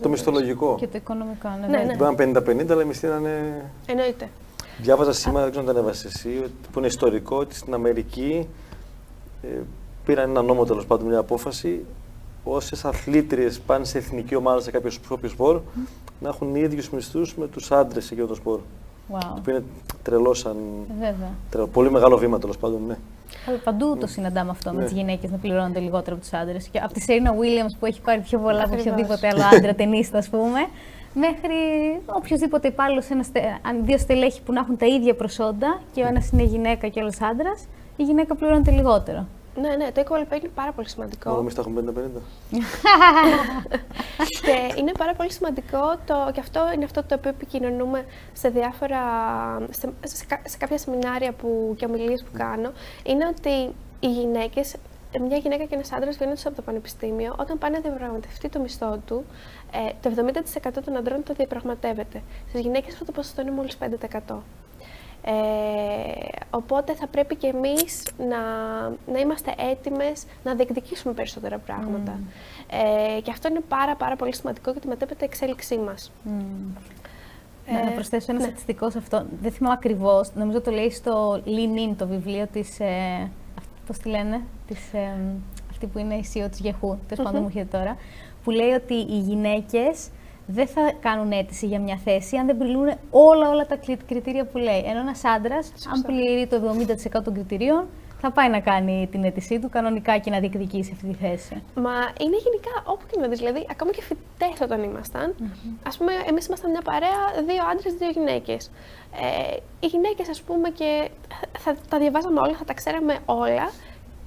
το 0.00 0.08
μισθολογικό. 0.08 0.76
Και 0.78 0.86
το 0.86 0.96
οικονομικό, 0.96 1.48
ναι. 1.60 1.66
ναι, 1.66 1.82
ναι. 1.84 1.94
Μπορεί 1.96 2.32
να 2.32 2.40
50-50, 2.40 2.70
αλλά 2.70 2.82
η 2.82 2.84
μισθή 2.84 3.06
να 3.06 3.16
είναι... 3.16 3.64
Εννοείται. 3.86 4.28
Διάβαζα 4.78 5.12
σήμερα, 5.12 5.42
δεν 5.42 5.50
ξέρω 5.50 5.66
αν 5.66 5.74
το 5.74 5.78
ανέβασες 5.78 6.14
εσύ, 6.14 6.42
που 6.72 6.78
είναι 6.78 6.86
ιστορικό, 6.86 7.36
ότι 7.36 7.54
στην 7.54 7.74
Αμερική 7.74 8.48
ε, 9.42 9.60
πήραν 10.04 10.30
ένα 10.30 10.42
νόμο 10.42 10.64
τέλος 10.64 10.86
πάντων, 10.86 11.06
μια 11.06 11.18
απόφαση, 11.18 11.84
όσες 12.44 12.84
αθλήτριες 12.84 13.60
πάνε 13.60 13.84
σε 13.84 13.98
εθνική 13.98 14.34
ομάδα 14.34 14.60
σε 14.60 14.70
κάποιο 14.70 14.90
σπορ, 15.28 15.60
mm. 15.60 15.80
να 16.20 16.28
έχουν 16.28 16.54
ίδιους 16.54 16.90
μισθούς 16.90 17.34
με 17.34 17.48
τους 17.48 17.72
άντρες 17.72 18.04
σε 18.04 18.14
εκείνο 18.14 18.28
το 18.28 18.34
σπορ. 18.34 18.60
Wow. 19.12 19.18
Το 19.20 19.34
οποίο 19.38 19.54
είναι 19.54 19.64
τρελός 20.02 20.38
σαν. 20.38 20.56
Τρελό. 21.50 21.66
Πολύ 21.66 21.90
μεγάλο 21.90 22.16
βήμα 22.16 22.38
τέλος 22.38 22.58
πάντων, 22.58 22.80
ναι. 22.86 22.96
Αλλά 23.48 23.58
παντού 23.64 23.96
το 24.00 24.06
συναντάμε 24.06 24.50
αυτό 24.50 24.70
ναι. 24.72 24.76
με 24.76 24.84
τις 24.84 24.92
γυναίκες 24.92 25.30
να 25.30 25.36
πληρώνονται 25.36 25.80
λιγότερο 25.80 26.16
από 26.16 26.20
τους 26.20 26.32
άντρες. 26.32 26.68
Και 26.68 26.78
από 26.78 26.92
τη 26.92 27.00
Σέρινα 27.00 27.32
Williams 27.34 27.76
που 27.78 27.86
έχει 27.86 28.00
πάρει 28.00 28.20
πιο 28.20 28.38
πολλά 28.38 28.62
από 28.62 28.74
οποιοδήποτε 28.78 29.28
άλλο 29.28 29.42
άντρα 29.52 29.74
ταινίστα, 29.74 30.18
ας 30.18 30.28
πούμε, 30.28 30.60
μέχρι 31.14 31.56
οποιοδήποτε 32.06 32.68
υπάλληλο, 32.68 33.02
δύο 33.84 33.98
στελέχη 33.98 34.42
που 34.42 34.52
να 34.52 34.60
έχουν 34.60 34.76
τα 34.76 34.86
ίδια 34.86 35.14
προσόντα 35.14 35.80
και 35.92 36.02
ο 36.02 36.06
ένας 36.06 36.30
είναι 36.30 36.42
γυναίκα 36.42 36.88
και 36.88 36.98
ο 36.98 37.02
άλλος 37.02 37.20
άντρας, 37.20 37.66
η 37.96 38.02
γυναίκα 38.02 38.34
πληρώνεται 38.34 38.70
λιγότερο. 38.70 39.26
Ναι, 39.60 39.76
ναι, 39.76 39.92
το 39.92 40.02
equal 40.04 40.32
pay 40.32 40.38
είναι 40.38 40.50
πάρα 40.54 40.72
πολύ 40.72 40.88
σημαντικό. 40.88 41.28
Μόνο 41.28 41.40
εμείς 41.40 41.54
τα 41.54 41.60
έχουμε 41.60 41.92
50-50. 41.96 42.20
και 44.44 44.74
είναι 44.78 44.92
πάρα 44.98 45.14
πολύ 45.14 45.32
σημαντικό 45.32 45.96
το, 46.06 46.30
και 46.32 46.40
αυτό 46.40 46.60
είναι 46.74 46.84
αυτό 46.84 47.02
το 47.02 47.14
οποίο 47.14 47.30
επικοινωνούμε 47.30 48.04
σε 48.32 48.48
διάφορα, 48.48 49.00
σε, 49.70 49.92
σε, 50.02 50.26
σε 50.44 50.56
κάποια 50.58 50.78
σεμινάρια 50.78 51.32
που, 51.32 51.74
και 51.76 51.84
ομιλίες 51.84 52.22
που 52.22 52.30
κάνω, 52.38 52.72
είναι 53.04 53.26
ότι 53.26 53.74
οι 54.00 54.12
γυναίκες, 54.12 54.74
μια 55.20 55.36
γυναίκα 55.36 55.64
και 55.64 55.74
ένας 55.74 55.92
άντρας 55.92 56.16
βγαίνοντας 56.16 56.46
από 56.46 56.56
το 56.56 56.62
πανεπιστήμιο, 56.62 57.34
όταν 57.38 57.58
πάνε 57.58 57.76
να 57.76 57.82
διαπραγματευτεί 57.82 58.48
το 58.48 58.60
μισθό 58.60 59.00
του, 59.06 59.24
ε, 59.72 59.92
το 60.00 60.08
70% 60.08 60.82
των 60.84 60.96
αντρών 60.96 61.22
το 61.22 61.34
διαπραγματεύεται. 61.34 62.22
Στις 62.48 62.60
γυναίκες 62.60 62.92
αυτό 62.92 63.04
το 63.04 63.12
ποσοστό 63.12 63.40
είναι 63.40 63.50
μόλις 63.50 63.76
5%. 63.76 64.42
Ε, 65.28 65.32
οπότε 66.50 66.94
θα 66.94 67.06
πρέπει 67.06 67.36
και 67.36 67.46
εμείς 67.46 68.02
να, 68.18 68.38
να 69.12 69.18
είμαστε 69.18 69.54
έτοιμες 69.70 70.24
να 70.44 70.54
διεκδικήσουμε 70.54 71.14
περισσότερα 71.14 71.58
πράγματα. 71.58 72.18
Ε, 72.70 73.20
και 73.20 73.30
αυτό 73.30 73.48
είναι 73.48 73.60
πάρα 73.68 73.96
πάρα 73.96 74.16
πολύ 74.16 74.34
σημαντικό 74.34 74.70
γιατί 74.70 74.88
μετέπειτα 74.88 75.24
εξέλιξή 75.24 75.78
μας. 75.78 76.12
Mm. 76.26 76.80
Ε, 77.66 77.84
να 77.84 77.90
προσθέσω 77.90 78.26
ένα 78.28 78.40
ναι. 78.40 78.46
στατιστικό 78.46 78.90
σε 78.90 78.98
αυτό. 78.98 79.26
Δεν 79.42 79.52
θυμάμαι 79.52 79.74
ακριβώς. 79.74 80.34
Νομίζω 80.34 80.60
το 80.60 80.70
λέει 80.70 80.90
στο 80.90 81.42
Lean 81.46 81.90
In, 81.90 81.94
το 81.96 82.06
βιβλίο 82.06 82.46
της. 82.52 82.80
Ε, 82.80 83.30
Πώς 83.86 83.98
τη 83.98 84.08
λένε, 84.08 84.40
της, 84.66 84.92
ε, 84.92 85.12
αυτή 85.70 85.86
που 85.86 85.98
είναι 85.98 86.14
η 86.14 86.24
CEO 86.34 86.46
της 86.50 86.60
Γεχού, 86.60 86.98
τέλος 87.08 87.24
πάντων 87.24 87.40
μου 87.40 87.46
έρχεται 87.46 87.78
τώρα, 87.78 87.96
που 88.44 88.50
λέει 88.50 88.70
ότι 88.70 88.94
οι 88.94 89.18
γυναίκες 89.18 90.08
δεν 90.46 90.66
θα 90.66 90.92
κάνουν 91.00 91.32
αίτηση 91.32 91.66
για 91.66 91.80
μια 91.80 91.96
θέση 92.04 92.36
αν 92.36 92.46
δεν 92.46 92.56
πληρούν 92.56 92.92
όλα, 93.10 93.48
όλα 93.48 93.66
τα 93.66 93.78
κριτήρια 94.06 94.44
που 94.44 94.58
λέει. 94.58 94.82
Ενώ 94.86 95.00
ένας 95.00 95.24
άντρας, 95.24 95.72
αν 95.94 96.02
πληρεί 96.02 96.46
το 96.46 96.76
70% 97.18 97.22
των 97.24 97.34
κριτηρίων, 97.34 97.86
θα 98.20 98.30
πάει 98.30 98.50
να 98.50 98.60
κάνει 98.60 99.08
την 99.10 99.24
αίτησή 99.24 99.58
του 99.58 99.68
κανονικά 99.68 100.18
και 100.18 100.30
να 100.30 100.38
διεκδικήσει 100.38 100.90
αυτή 100.94 101.06
τη 101.06 101.14
θέση. 101.14 101.62
Μα 101.74 101.94
είναι 102.20 102.36
γενικά 102.36 102.74
όπου 102.84 103.04
και 103.10 103.20
να 103.20 103.28
δεις. 103.28 103.38
Δηλαδή, 103.38 103.66
ακόμα 103.70 103.90
και 103.90 104.02
φοιτητέ 104.02 104.64
όταν 104.64 104.82
ήμασταν, 104.82 105.34
mm-hmm. 105.38 105.86
ας 105.86 105.96
πούμε, 105.96 106.12
εμείς 106.28 106.46
ήμασταν 106.46 106.70
μια 106.70 106.82
παρέα, 106.82 107.20
δύο 107.46 107.62
άντρες, 107.70 107.94
δύο 107.94 108.10
γυναίκες. 108.10 108.70
Ε, 109.22 109.56
οι 109.80 109.86
γυναίκες, 109.86 110.28
ας 110.28 110.42
πούμε, 110.42 110.70
και 110.70 111.08
θα 111.58 111.76
τα 111.88 111.98
διαβάζαμε 111.98 112.40
όλα, 112.40 112.54
θα 112.56 112.64
τα 112.64 112.74
ξέραμε 112.74 113.18
όλα. 113.24 113.70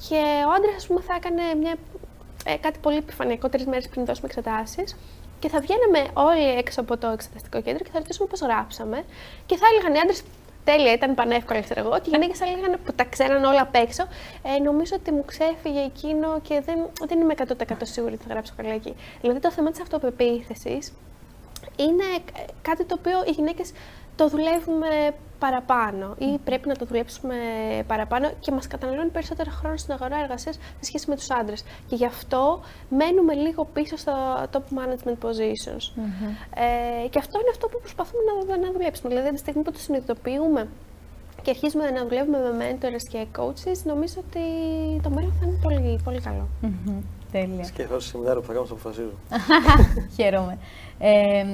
Και 0.07 0.21
ο 0.47 0.51
άντρας, 0.55 0.75
ας 0.75 0.87
πούμε, 0.87 1.01
θα 1.01 1.13
έκανε 1.15 1.41
μια, 1.59 1.75
ε, 2.45 2.55
κάτι 2.55 2.79
πολύ 2.79 2.97
επιφανειακό 2.97 3.49
τρεις 3.49 3.65
μέρες 3.65 3.87
πριν 3.89 4.05
δώσουμε 4.05 4.27
εξετάσεις. 4.27 4.97
Και 5.39 5.49
θα 5.49 5.59
βγαίναμε 5.59 6.07
όλοι 6.13 6.57
έξω 6.57 6.81
από 6.81 6.97
το 6.97 7.07
εξεταστικό 7.07 7.61
κέντρο 7.61 7.83
και 7.83 7.89
θα 7.93 7.99
ρωτήσουμε 7.99 8.27
πώς 8.27 8.39
γράψαμε. 8.39 9.03
Και 9.45 9.57
θα 9.57 9.65
έλεγαν 9.71 9.93
οι 9.93 9.99
άντρες, 9.99 10.23
τέλεια, 10.63 10.93
ήταν 10.93 11.15
πανεύκολα, 11.15 11.61
ξέρω 11.61 11.79
εγώ. 11.79 11.99
Και 11.99 12.09
οι 12.09 12.09
γυναίκες 12.09 12.37
θα 12.37 12.45
έλεγαν 12.45 12.79
που 12.85 12.93
τα 12.93 13.03
ξέραν 13.03 13.43
όλα 13.43 13.61
απ' 13.61 13.75
έξω. 13.75 14.03
Ε, 14.43 14.61
νομίζω 14.61 14.95
ότι 14.99 15.11
μου 15.11 15.25
ξέφυγε 15.25 15.79
εκείνο 15.79 16.39
και 16.41 16.61
δεν, 16.65 16.77
δεν 17.07 17.19
είμαι 17.19 17.33
100% 17.37 17.73
σίγουρη 17.81 18.13
ότι 18.13 18.23
θα 18.27 18.33
γράψω 18.33 18.53
καλά 18.57 18.73
εκεί. 18.73 18.95
Δηλαδή 19.21 19.39
το 19.39 19.51
θέμα 19.51 19.71
της 19.71 19.81
αυτοπεποίθησης 19.81 20.93
είναι 21.75 22.03
κάτι 22.61 22.83
το 22.85 22.95
οποίο 22.99 23.23
οι 23.27 23.31
γυναίκες 23.31 23.71
το 24.19 24.27
δουλεύουμε 24.27 24.87
παραπάνω 25.39 26.15
ή 26.17 26.37
πρέπει 26.43 26.67
να 26.67 26.75
το 26.75 26.85
δουλέψουμε 26.85 27.35
παραπάνω 27.87 28.31
και 28.39 28.51
μας 28.51 28.67
καταναλώνει 28.67 29.09
περισσότερο 29.09 29.49
χρόνο 29.51 29.77
στην 29.77 29.93
αγορά 29.93 30.17
εργασίας 30.23 30.55
σε 30.55 30.61
σχέση 30.81 31.09
με 31.09 31.15
τους 31.15 31.29
άντρες. 31.29 31.63
Και 31.87 31.95
γι' 31.95 32.05
αυτό 32.05 32.59
μένουμε 32.89 33.33
λίγο 33.33 33.65
πίσω 33.73 33.97
στα 33.97 34.47
top 34.53 34.65
management 34.77 35.17
positions. 35.25 35.85
Ε, 37.03 37.07
και 37.07 37.19
αυτό 37.19 37.39
είναι 37.39 37.49
αυτό 37.51 37.67
που 37.67 37.79
προσπαθούμε 37.79 38.21
να, 38.47 38.57
να 38.57 38.71
δουλέψουμε. 38.71 39.09
Δηλαδή, 39.09 39.31
τη 39.31 39.39
στιγμή 39.39 39.61
που 39.61 39.71
το 39.71 39.79
συνειδητοποιούμε 39.79 40.67
και 41.41 41.49
αρχίζουμε 41.49 41.89
να 41.89 42.07
δουλεύουμε 42.07 42.37
με 42.37 42.53
mentors 42.71 43.03
και 43.09 43.25
coaches, 43.37 43.79
νομίζω 43.83 44.15
ότι 44.27 44.45
το 45.03 45.09
μέλλον 45.09 45.33
θα 45.39 45.45
είναι 45.47 45.59
πολύ, 45.61 45.99
πολύ 46.03 46.21
καλό. 46.21 46.47
Τέλεια. 47.31 47.63
Σκέφτομαι 47.63 47.99
σεμινάριο 47.99 48.41
που 48.41 48.47
θα 48.47 48.53
κάνω, 48.53 48.65
το 48.65 48.73
αποφασίζω. 48.73 49.11
Χαίρομαι. 50.17 50.57
Ε, 51.01 51.45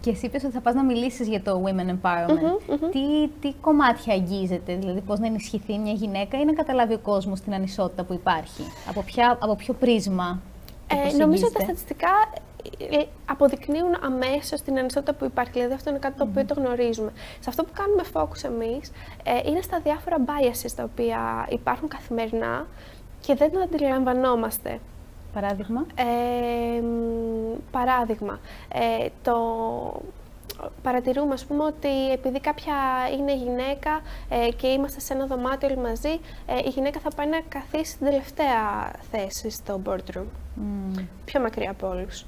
και 0.00 0.10
εσύ 0.10 0.26
είπες 0.26 0.44
ότι 0.44 0.52
θα 0.52 0.60
πας 0.60 0.74
να 0.74 0.84
μιλήσεις 0.84 1.28
για 1.28 1.42
το 1.42 1.64
Women 1.64 1.90
Empowerment. 1.90 2.78
Τι, 2.92 3.28
τι 3.40 3.54
κομμάτια 3.60 4.14
αγγίζεται, 4.14 4.74
δηλαδή 4.74 5.00
πώς 5.00 5.18
να 5.18 5.26
ενισχυθεί 5.26 5.78
μια 5.78 5.92
γυναίκα 5.92 6.38
ή 6.38 6.44
να 6.44 6.52
καταλάβει 6.52 6.94
ο 6.94 6.98
κόσμος 6.98 7.40
την 7.40 7.54
ανισότητα 7.54 8.04
που 8.04 8.12
υπάρχει; 8.12 8.62
Από, 8.88 9.02
ποια, 9.02 9.38
από 9.40 9.56
ποιο 9.56 9.74
πρίσμα 9.74 10.40
ε, 10.86 11.16
Νομίζω 11.16 11.46
ότι 11.46 11.54
τα 11.54 11.60
στατιστικά 11.60 12.08
ε, 12.90 13.02
αποδεικνύουν 13.26 13.96
αμέσως 14.04 14.60
την 14.60 14.78
ανισότητα 14.78 15.12
που 15.12 15.24
υπάρχει. 15.24 15.52
Δηλαδή, 15.52 15.74
αυτό 15.74 15.90
είναι 15.90 15.98
κάτι 15.98 16.18
το 16.18 16.24
οποίο 16.24 16.44
το 16.44 16.54
γνωρίζουμε. 16.54 17.12
Σε 17.40 17.48
αυτό 17.48 17.64
που 17.64 17.70
κάνουμε 17.74 18.02
focus 18.12 18.44
εμείς 18.44 18.92
ε, 19.22 19.50
είναι 19.50 19.60
στα 19.60 19.80
διάφορα 19.80 20.16
biases 20.18 20.70
τα 20.76 20.82
οποία 20.82 21.46
υπάρχουν 21.50 21.88
καθημερινά 21.88 22.66
και 23.20 23.34
δεν 23.34 23.52
τα 23.52 23.60
αντιλαμβανόμαστε. 23.60 24.80
Παράδειγμα. 25.32 25.86
Ε, 25.94 26.82
παράδειγμα, 27.70 28.38
ε, 28.68 29.08
το 29.22 29.36
παρατηρούμε 30.82 31.32
ας 31.32 31.44
πούμε 31.44 31.64
ότι 31.64 32.12
επειδή 32.12 32.40
κάποια 32.40 32.74
είναι 33.18 33.36
γυναίκα 33.36 34.00
ε, 34.28 34.48
και 34.50 34.66
είμαστε 34.66 35.00
σε 35.00 35.12
ένα 35.12 35.26
δωμάτιο 35.26 35.68
όλοι 35.68 35.78
μαζί, 35.78 36.20
ε, 36.46 36.58
η 36.64 36.68
γυναίκα 36.68 37.00
θα 37.00 37.10
πάει 37.10 37.26
να 37.28 37.40
καθίσει 37.48 37.90
στην 37.92 38.06
τελευταία 38.06 38.90
θέση 39.10 39.50
στο 39.50 39.80
boardroom, 39.86 40.24
mm. 40.56 41.02
πιο 41.24 41.40
μακριά 41.40 41.70
από 41.70 41.88
όλους 41.88 42.24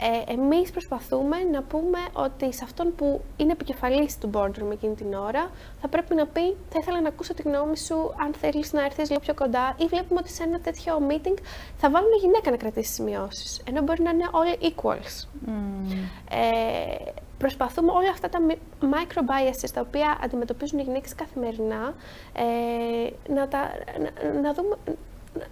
ε, 0.00 0.32
εμείς 0.32 0.70
προσπαθούμε 0.70 1.36
να 1.52 1.62
πούμε 1.62 1.98
ότι 2.12 2.52
σε 2.52 2.64
αυτόν 2.64 2.94
που 2.96 3.20
είναι 3.36 3.52
επικεφαλής 3.52 4.18
του 4.18 4.30
boardroom 4.34 4.70
εκείνη 4.72 4.94
την 4.94 5.14
ώρα, 5.14 5.50
θα 5.80 5.88
πρέπει 5.88 6.14
να 6.14 6.26
πει, 6.26 6.56
θα 6.68 6.78
ήθελα 6.80 7.00
να 7.00 7.08
ακούσω 7.08 7.34
τη 7.34 7.42
γνώμη 7.42 7.78
σου, 7.78 8.14
αν 8.16 8.32
θέλεις 8.40 8.72
να 8.72 8.84
έρθεις 8.84 9.08
λίγο 9.08 9.20
πιο 9.20 9.34
κοντά 9.34 9.76
ή 9.78 9.86
βλέπουμε 9.86 10.20
ότι 10.20 10.30
σε 10.30 10.42
ένα 10.42 10.60
τέτοιο 10.60 11.02
meeting 11.10 11.38
θα 11.76 11.90
βάλουν 11.90 12.10
γυναίκα 12.20 12.50
να 12.50 12.56
κρατήσει 12.56 12.92
σημειώσεις, 12.92 13.60
ενώ 13.68 13.82
μπορεί 13.82 14.02
να 14.02 14.10
είναι 14.10 14.28
όλοι 14.30 14.58
equals. 14.60 15.26
Mm. 15.46 15.94
Ε, 16.30 17.10
προσπαθούμε 17.38 17.92
όλα 17.92 18.10
αυτά 18.10 18.28
τα 18.28 18.38
micro 18.80 19.18
biases 19.18 19.70
τα 19.74 19.80
οποία 19.80 20.18
αντιμετωπίζουν 20.22 20.78
οι 20.78 20.82
γυναίκες 20.82 21.14
καθημερινά 21.14 21.94
ε, 22.32 23.32
να, 23.32 23.48
τα, 23.48 23.70
να, 23.98 24.40
να 24.40 24.54
δούμε, 24.54 24.76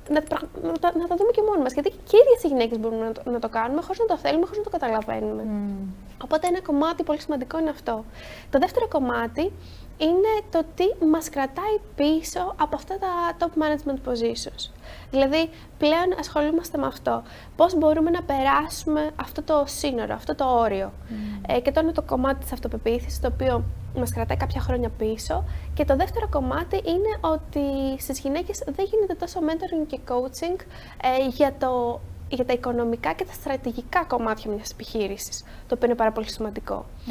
να, 0.09 0.21
να, 0.63 0.79
τα, 0.79 0.93
να 0.99 1.07
τα 1.07 1.17
δούμε 1.17 1.31
και 1.33 1.43
μόνοι 1.47 1.63
μας. 1.63 1.73
Γιατί 1.73 1.91
και 1.91 2.17
οι 2.17 2.21
ίδιες 2.25 2.43
οι 2.43 2.49
γυναίκες 2.49 2.79
μπορούμε 2.79 3.05
να 3.05 3.13
το, 3.13 3.31
να 3.31 3.39
το 3.39 3.49
κάνουμε 3.49 3.81
χωρίς 3.83 3.99
να 3.99 4.07
το 4.07 4.17
θέλουμε, 4.17 4.45
χωρίς 4.45 4.59
να 4.59 4.65
το 4.65 4.71
καταλαβαίνουμε. 4.71 5.43
Mm. 5.47 5.95
Οπότε 6.25 6.47
ένα 6.47 6.61
κομμάτι 6.61 7.03
πολύ 7.03 7.21
σημαντικό 7.21 7.59
είναι 7.59 7.71
αυτό. 7.71 8.05
Το 8.51 8.59
δεύτερο 8.59 8.89
κομμάτι 8.89 9.53
είναι 9.99 10.33
το 10.51 10.63
τι 10.75 11.05
μας 11.05 11.29
κρατάει 11.29 11.77
πίσω 11.97 12.55
από 12.61 12.77
αυτά 12.77 12.99
τα 12.99 13.37
top 13.39 13.63
management 13.63 14.11
positions. 14.11 14.71
Δηλαδή, 15.11 15.51
πλέον 15.79 16.09
ασχολούμαστε 16.19 16.79
με 16.79 16.87
αυτό. 16.87 17.23
Πώς 17.57 17.75
μπορούμε 17.75 18.11
να 18.11 18.23
περάσουμε 18.23 19.11
αυτό 19.17 19.43
το 19.43 19.65
σύνορο, 19.67 20.15
αυτό 20.15 20.35
το 20.35 20.45
όριο. 20.45 20.93
Mm. 20.93 21.41
Ε, 21.49 21.61
και 21.61 21.73
το 21.73 21.81
είναι 21.81 21.93
το 21.93 22.03
κομμάτι 22.03 22.43
της 22.43 22.53
αυτοπεποίθησης, 22.53 23.21
το 23.21 23.31
οποίο 23.33 23.65
μας 23.99 24.13
κρατάει 24.13 24.37
κάποια 24.37 24.61
χρόνια 24.61 24.89
πίσω. 24.89 25.45
Και 25.75 25.85
το 25.85 25.97
δεύτερο 25.97 26.29
κομμάτι 26.29 26.77
είναι 26.77 27.19
ότι 27.21 28.01
στις 28.03 28.19
γυναίκες 28.19 28.63
δεν 28.67 28.87
γίνεται 28.91 29.15
τόσο 29.15 29.41
mentoring 29.41 29.87
και 29.87 29.99
coaching 30.09 30.61
ε, 31.03 31.29
για 31.29 31.55
το 31.59 32.01
για 32.29 32.45
τα 32.45 32.53
οικονομικά 32.53 33.13
και 33.13 33.25
τα 33.25 33.33
στρατηγικά 33.33 34.05
κομμάτια 34.05 34.51
μιας 34.51 34.71
επιχείρησης, 34.71 35.45
το 35.69 35.75
οποίο 35.75 35.87
είναι 35.87 35.97
πάρα 35.97 36.13
πολύ 36.13 36.31
σημαντικό. 36.31 36.85
Mm. 37.07 37.11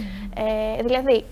Ε, 0.78 0.84
δηλαδή, 0.84 1.26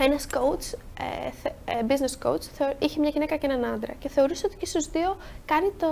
ένας 0.00 0.26
coach, 0.32 0.78
ε, 0.98 1.72
ε, 1.72 1.84
business 1.88 2.26
coach, 2.26 2.72
είχε 2.78 3.00
μια 3.00 3.08
γυναίκα 3.08 3.36
και 3.36 3.46
έναν 3.46 3.64
άντρα 3.64 3.92
και 3.98 4.08
θεωρούσε 4.08 4.46
ότι 4.46 4.56
και 4.56 4.66
στους 4.66 4.90
δύο 4.90 5.16
κάνει 5.44 5.70
το 5.78 5.88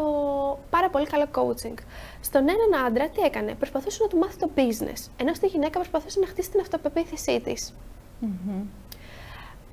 πάρα 0.70 0.90
πολύ 0.90 1.06
καλό 1.06 1.26
coaching. 1.34 1.74
Στον 2.20 2.42
έναν 2.42 2.84
άντρα 2.86 3.08
τι 3.08 3.20
έκανε, 3.20 3.54
προσπαθούσε 3.54 4.02
να 4.02 4.08
του 4.08 4.16
μάθει 4.16 4.38
το 4.38 4.50
business, 4.56 5.10
ενώ 5.16 5.34
στη 5.34 5.46
γυναίκα 5.46 5.78
προσπαθούσε 5.78 6.20
να 6.20 6.26
χτίσει 6.26 6.50
την 6.50 6.60
αυτοπεποίθησή 6.60 7.40
της. 7.40 7.74
Mm-hmm. 8.22 8.85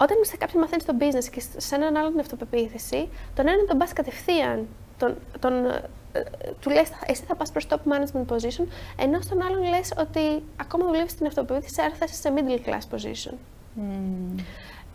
Όταν 0.03 0.17
σε 0.21 0.37
κάποιον 0.37 0.61
μαθαίνεις 0.61 0.85
το 0.85 0.93
business 0.99 1.29
και 1.31 1.43
σε 1.57 1.75
έναν 1.75 1.95
άλλον 1.97 2.11
την 2.11 2.19
αυτοπεποίθηση, 2.19 3.09
τον 3.35 3.47
έναν 3.47 3.67
τον 3.67 3.77
πας 3.77 3.93
κατευθείαν, 3.93 4.67
τον, 4.97 5.15
τον, 5.39 5.53
ε, 6.11 6.23
του 6.59 6.69
λες 6.69 6.89
εσύ 7.05 7.23
θα 7.27 7.35
πας 7.35 7.51
προς 7.51 7.67
top 7.69 7.75
management 7.75 8.33
position, 8.33 8.65
ενώ 8.97 9.21
στον 9.21 9.41
άλλον 9.41 9.63
λες 9.69 9.93
ότι 9.97 10.43
ακόμα 10.55 10.85
δουλεύεις 10.85 11.11
στην 11.11 11.25
αυτοπεποίθηση, 11.25 11.81
άρα 11.81 11.93
θα 11.95 12.05
είσαι 12.05 12.15
σε 12.15 12.33
middle 12.35 12.69
class 12.69 12.95
position. 12.95 13.33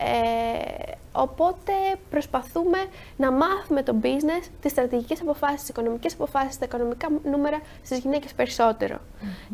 Ε, 0.00 0.92
οπότε 1.12 1.72
προσπαθούμε 2.10 2.78
να 3.16 3.32
μάθουμε 3.32 3.82
το 3.82 3.96
business, 4.02 4.48
τις 4.60 4.70
στρατηγικές 4.70 5.20
αποφάσεις, 5.20 5.60
τις 5.60 5.68
οικονομικές 5.68 6.12
αποφάσεις, 6.14 6.58
τα 6.58 6.64
οικονομικά 6.64 7.08
νούμερα 7.24 7.60
στις 7.84 7.98
γυναίκες 7.98 8.32
περισσότερο. 8.32 8.98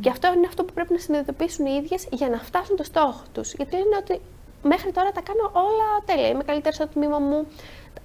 Και 0.01 0.11
αυτό 0.11 0.33
είναι 0.33 0.47
αυτό 0.47 0.65
που 0.65 0.73
πρέπει 0.73 0.93
να 0.93 0.99
συνειδητοποιήσουν 0.99 1.67
οι 1.67 1.81
ίδιες 1.83 2.07
για 2.11 2.29
να 2.29 2.39
φτάσουν 2.39 2.77
το 2.77 2.85
στόχο 2.85 3.23
τους. 3.33 3.53
Γιατί 3.53 3.77
λένε 3.77 3.97
ότι 3.97 4.21
μέχρι 4.65 4.93
τώρα 4.93 5.11
τα 5.12 5.21
κάνω 5.21 5.51
όλα 5.67 5.89
τέλεια, 6.05 6.29
είμαι 6.29 6.43
καλύτερη 6.43 6.75
στο 6.75 6.87
τμήμα 6.89 7.19
μου, 7.19 7.47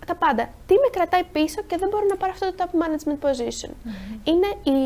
τα 0.06 0.16
πάντα. 0.16 0.50
Τι 0.66 0.74
με 0.74 0.90
κρατάει 0.92 1.24
πίσω 1.24 1.62
και 1.62 1.78
δεν 1.78 1.90
μπορώ 1.90 2.06
να 2.10 2.16
πάρω 2.16 2.32
αυτό 2.36 2.54
το 2.54 2.56
top 2.64 2.72
management 2.82 3.20
position. 3.28 3.72
Είναι 4.24 4.50
οι, 4.64 4.80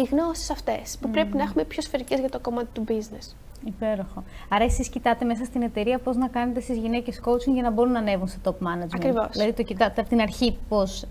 οι 0.00 0.02
γνώσεις 0.10 0.50
αυτές 0.50 0.98
που 1.00 1.10
πρέπει 1.10 1.36
να 1.36 1.42
έχουμε 1.42 1.64
πιο 1.64 1.82
σφαιρικές 1.82 2.18
για 2.20 2.28
το 2.28 2.38
κομμάτι 2.38 2.68
του 2.72 2.84
business. 2.88 3.34
Υπέροχο. 3.64 4.24
Άρα 4.48 4.64
εσείς 4.64 4.88
κοιτάτε 4.88 5.24
μέσα 5.24 5.44
στην 5.44 5.62
εταιρεία 5.62 5.98
πώς 5.98 6.16
να 6.16 6.28
κάνετε 6.28 6.60
στις 6.60 6.76
γυναίκες 6.76 7.20
coaching 7.24 7.52
για 7.52 7.62
να 7.62 7.70
μπορούν 7.70 7.92
να 7.92 7.98
ανέβουν 7.98 8.28
στο 8.28 8.38
top 8.44 8.66
management. 8.66 8.94
Ακριβώς. 8.94 9.28
Δηλαδή 9.30 9.52
το 9.52 9.62
κοιτάτε 9.62 10.00
από 10.00 10.10
την 10.10 10.20
αρχή 10.20 10.58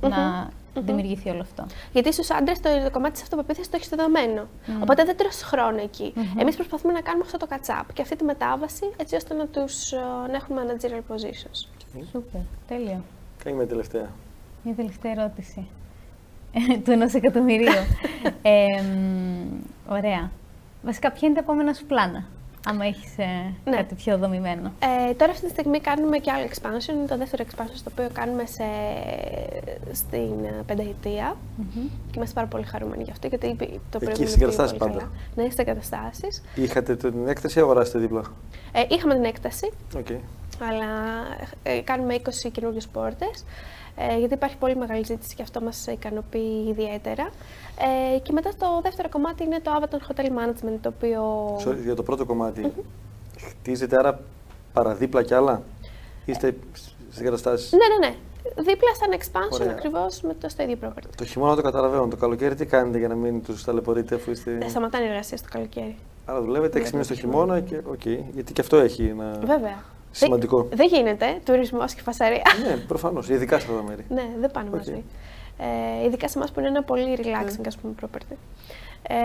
να 0.01 0.49
δημιουργηθεί 0.79 1.29
όλο 1.29 1.41
αυτό. 1.41 1.65
Γιατί 1.91 2.13
στους 2.13 2.29
άντρες 2.31 2.59
το, 2.59 2.69
το 2.83 2.91
κομμάτι 2.91 3.13
της 3.13 3.21
αυτοπεποίθησης 3.21 3.69
το 3.69 3.75
έχεις 3.75 3.89
δεδομένο. 3.89 4.47
Οπότε 4.81 5.03
δεν 5.03 5.17
τρώσει 5.17 5.43
χρόνο 5.43 5.81
εκεί. 5.81 6.13
Mm-hmm. 6.15 6.41
Εμείς 6.41 6.55
προσπαθούμε 6.55 6.93
να 6.93 7.01
κάνουμε 7.01 7.23
αυτό 7.25 7.37
το 7.37 7.47
catch-up 7.49 7.85
και 7.93 8.01
αυτή 8.01 8.15
τη 8.15 8.23
μετάβαση 8.23 8.91
έτσι 8.97 9.15
ώστε 9.15 9.33
να 9.33 9.47
τους 9.47 9.91
να 10.31 10.35
έχουμε 10.35 10.61
managerial 10.65 11.13
positions. 11.13 11.67
Σούπερ. 12.11 12.41
Τέλειο. 12.67 13.03
Κάνει 13.43 13.57
με 13.57 13.65
τελευταία. 13.65 14.09
Μια 14.63 14.73
τελευταία 14.73 15.11
ερώτηση. 15.11 15.67
του 16.83 16.91
ενός 16.91 17.13
εκατομμυρίου. 17.13 17.67
ε, 18.41 18.65
ωραία. 19.89 20.31
Βασικά, 20.83 21.11
ποια 21.11 21.27
είναι 21.27 21.37
τα 21.37 21.43
επόμενα 21.43 21.73
σου 21.73 21.85
πλάνα; 21.85 22.25
Άμα 22.65 22.85
έχεις 22.85 23.17
ε, 23.17 23.53
ναι. 23.65 23.75
κάτι 23.75 23.95
πιο 23.95 24.17
δομημένο. 24.17 24.71
Ε, 25.09 25.13
τώρα 25.13 25.31
αυτή 25.31 25.45
τη 25.45 25.51
στιγμή 25.51 25.79
κάνουμε 25.79 26.17
και 26.17 26.31
άλλο 26.31 26.45
expansion, 26.45 26.93
είναι 26.93 27.07
το 27.07 27.17
δεύτερο 27.17 27.43
expansion 27.47 27.75
στο 27.75 27.89
οποίο 27.91 28.09
κάνουμε 28.13 28.45
σε, 28.45 28.63
στην 29.93 30.43
ε, 30.43 30.63
πενταετία 30.65 31.33
mm-hmm. 31.33 31.89
και 32.05 32.15
είμαστε 32.15 32.35
πάρα 32.35 32.47
πολύ 32.47 32.63
χαρούμενοι 32.63 33.03
γι' 33.03 33.11
αυτό 33.11 33.27
γιατί 33.27 33.57
το 33.89 33.99
Εκεί 34.01 34.13
στις 34.13 34.35
εγκαταστάσεις 34.35 34.77
πάντα. 34.77 34.91
Καλά. 34.91 35.11
Ναι, 35.35 35.43
στις 35.43 35.57
εγκαταστάσεις. 35.57 36.41
Είχατε 36.55 36.95
την 36.95 37.27
έκταση 37.27 37.59
ή 37.59 37.61
αγοράσετε 37.61 37.99
δίπλα. 37.99 38.21
Ε, 38.71 38.83
είχαμε 38.89 39.13
την 39.13 39.23
έκταση, 39.23 39.71
okay. 39.95 40.19
αλλά 40.59 40.87
ε, 41.63 41.81
κάνουμε 41.81 42.15
20 42.45 42.51
καινούριες 42.51 42.87
πόρτες 42.87 43.43
ε, 44.09 44.17
γιατί 44.17 44.33
υπάρχει 44.33 44.57
πολύ 44.57 44.75
μεγάλη 44.75 45.03
ζήτηση 45.05 45.35
και 45.35 45.41
αυτό 45.41 45.61
μας 45.61 45.87
ικανοποιεί 45.87 46.65
ιδιαίτερα. 46.69 47.29
Ε, 48.15 48.19
και 48.19 48.31
μετά 48.31 48.49
το 48.57 48.81
δεύτερο 48.83 49.09
κομμάτι 49.09 49.43
είναι 49.43 49.59
το 49.59 49.71
Avatar 49.79 50.11
Hotel 50.11 50.25
Management, 50.25 50.77
το 50.81 50.93
οποίο... 50.95 51.21
Sorry, 51.65 51.83
για 51.83 51.95
το 51.95 52.03
πρώτο 52.03 52.25
κομμάτι, 52.25 52.61
mm-hmm. 52.65 52.83
χτίζετε 53.47 53.97
άρα 53.97 54.19
παραδίπλα 54.73 55.23
κι 55.23 55.33
άλλα, 55.33 55.61
είστε 56.25 56.55
στις 56.73 57.19
εγκαταστάσεις; 57.19 57.71
Ναι, 57.71 57.77
ναι, 57.77 58.07
ναι. 58.07 58.15
Δίπλα 58.43 58.89
σαν 58.99 59.19
expansion 59.19 59.67
ακριβώς 59.69 60.21
με 60.21 60.33
το 60.33 60.49
στο 60.49 60.63
ίδιο 60.63 60.77
property. 60.83 61.09
Το 61.15 61.25
χειμώνα 61.25 61.55
το 61.55 61.61
καταλαβαίνω. 61.61 62.07
Το 62.07 62.15
καλοκαίρι 62.15 62.55
τι 62.55 62.65
κάνετε 62.65 62.97
για 62.97 63.07
να 63.07 63.15
μην 63.15 63.43
τους 63.43 63.63
ταλαιπωρείτε 63.63 64.15
αφού 64.15 64.31
είστε. 64.31 64.57
Δεν 64.59 64.69
σταματάνε 64.69 65.05
οι 65.05 65.07
εργασίες 65.07 65.41
το 65.41 65.47
καλοκαίρι. 65.51 65.97
Άρα 66.25 66.41
δουλεύετε 66.41 66.79
6 66.79 66.91
μήνες 66.91 67.07
το 67.07 67.13
χειμώνα 67.13 67.59
και. 67.59 67.81
Okay, 67.91 68.19
γιατί 68.33 68.53
και 68.53 68.61
αυτό 68.61 68.77
έχει 68.77 69.05
ένα. 69.05 69.39
Βέβαια. 69.45 69.83
Σημαντικό. 70.11 70.67
Δεν 70.73 70.87
γίνεται 70.87 71.39
τουρισμός 71.45 71.93
και 71.93 72.01
φασαρία. 72.01 72.41
ναι, 72.67 72.75
προφανώς. 72.75 73.29
Ειδικά 73.29 73.59
σε 73.59 73.65
αυτά 73.65 73.77
τα 73.77 73.83
μέρη. 73.83 74.05
ναι, 74.09 74.29
δεν 74.39 74.51
πάνε 74.51 74.69
okay. 74.69 74.75
μαζί. 74.75 75.03
Ε, 75.57 76.05
ειδικά 76.05 76.27
σε 76.27 76.37
εμάς 76.37 76.51
που 76.51 76.59
είναι 76.59 76.69
ένα 76.69 76.83
πολύ 76.83 77.17
relaxing 77.21 77.67
ας 77.67 77.77
πούμε, 77.77 77.93
property. 78.01 78.35
Ε, 79.07 79.15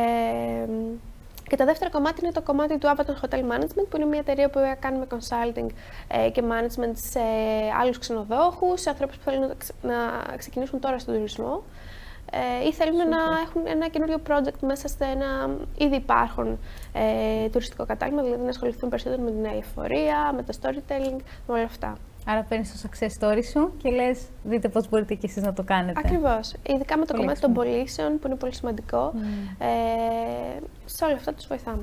και 1.49 1.57
το 1.57 1.65
δεύτερο 1.65 1.91
κομμάτι 1.91 2.21
είναι 2.23 2.33
το 2.33 2.43
κομμάτι 2.43 2.79
του 2.79 2.89
Avatar 2.97 3.25
Hotel 3.25 3.39
Management, 3.39 3.87
που 3.89 3.97
είναι 3.97 4.05
μια 4.05 4.19
εταιρεία 4.19 4.51
που 4.51 4.61
κάνουμε 4.79 5.07
consulting 5.11 5.67
ε, 6.09 6.31
και 6.31 6.43
management 6.43 6.93
σε 6.93 7.21
άλλους 7.81 7.99
ξενοδόχους, 7.99 8.81
σε 8.81 8.91
ανθρώπους 8.91 9.17
που 9.17 9.23
θέλουν 9.31 9.51
να 9.83 9.95
ξεκινήσουν 10.37 10.81
τώρα 10.81 10.99
στον 10.99 11.15
τουρισμό. 11.15 11.63
Ε, 12.31 12.67
ή 12.67 12.73
θέλουν 12.73 12.97
να 13.09 13.19
έχουν 13.45 13.63
ένα 13.67 13.89
καινούριο 13.89 14.21
project 14.29 14.61
μέσα 14.61 14.89
σε 14.89 15.05
ένα 15.05 15.57
ήδη 15.79 15.97
υπάρχον 15.97 16.59
ε, 16.93 17.49
τουριστικό 17.49 17.87
κατάλημα, 17.87 18.23
δηλαδή 18.23 18.43
να 18.43 18.49
ασχοληθούν 18.49 18.89
περισσότερο 18.89 19.23
με 19.23 19.31
την 19.31 19.47
αηφορία, 19.47 20.33
με 20.37 20.43
το 20.43 20.59
storytelling, 20.61 21.21
με 21.47 21.55
όλα 21.55 21.65
αυτά. 21.65 21.97
Άρα 22.29 22.43
παίρνεις 22.43 22.83
το 22.83 22.89
success 22.89 23.09
story 23.21 23.43
σου 23.51 23.73
και 23.83 23.91
λες: 23.91 24.21
Δείτε 24.43 24.69
πώς 24.69 24.89
μπορείτε 24.89 25.15
και 25.15 25.27
εσείς 25.27 25.43
να 25.43 25.53
το 25.53 25.63
κάνετε. 25.63 26.01
Ακριβώς. 26.05 26.55
Ειδικά 26.67 26.99
με 26.99 27.05
το 27.05 27.17
κομμάτι 27.17 27.41
των 27.41 27.53
πωλήσεων 27.53 28.19
που 28.19 28.27
είναι 28.27 28.37
πολύ 28.37 28.55
σημαντικό. 28.55 29.13
Mm. 29.15 29.57
Ε, 29.59 30.61
σε 30.85 31.05
όλα 31.05 31.15
αυτά 31.15 31.35
τους 31.35 31.47
βοηθάμε. 31.47 31.83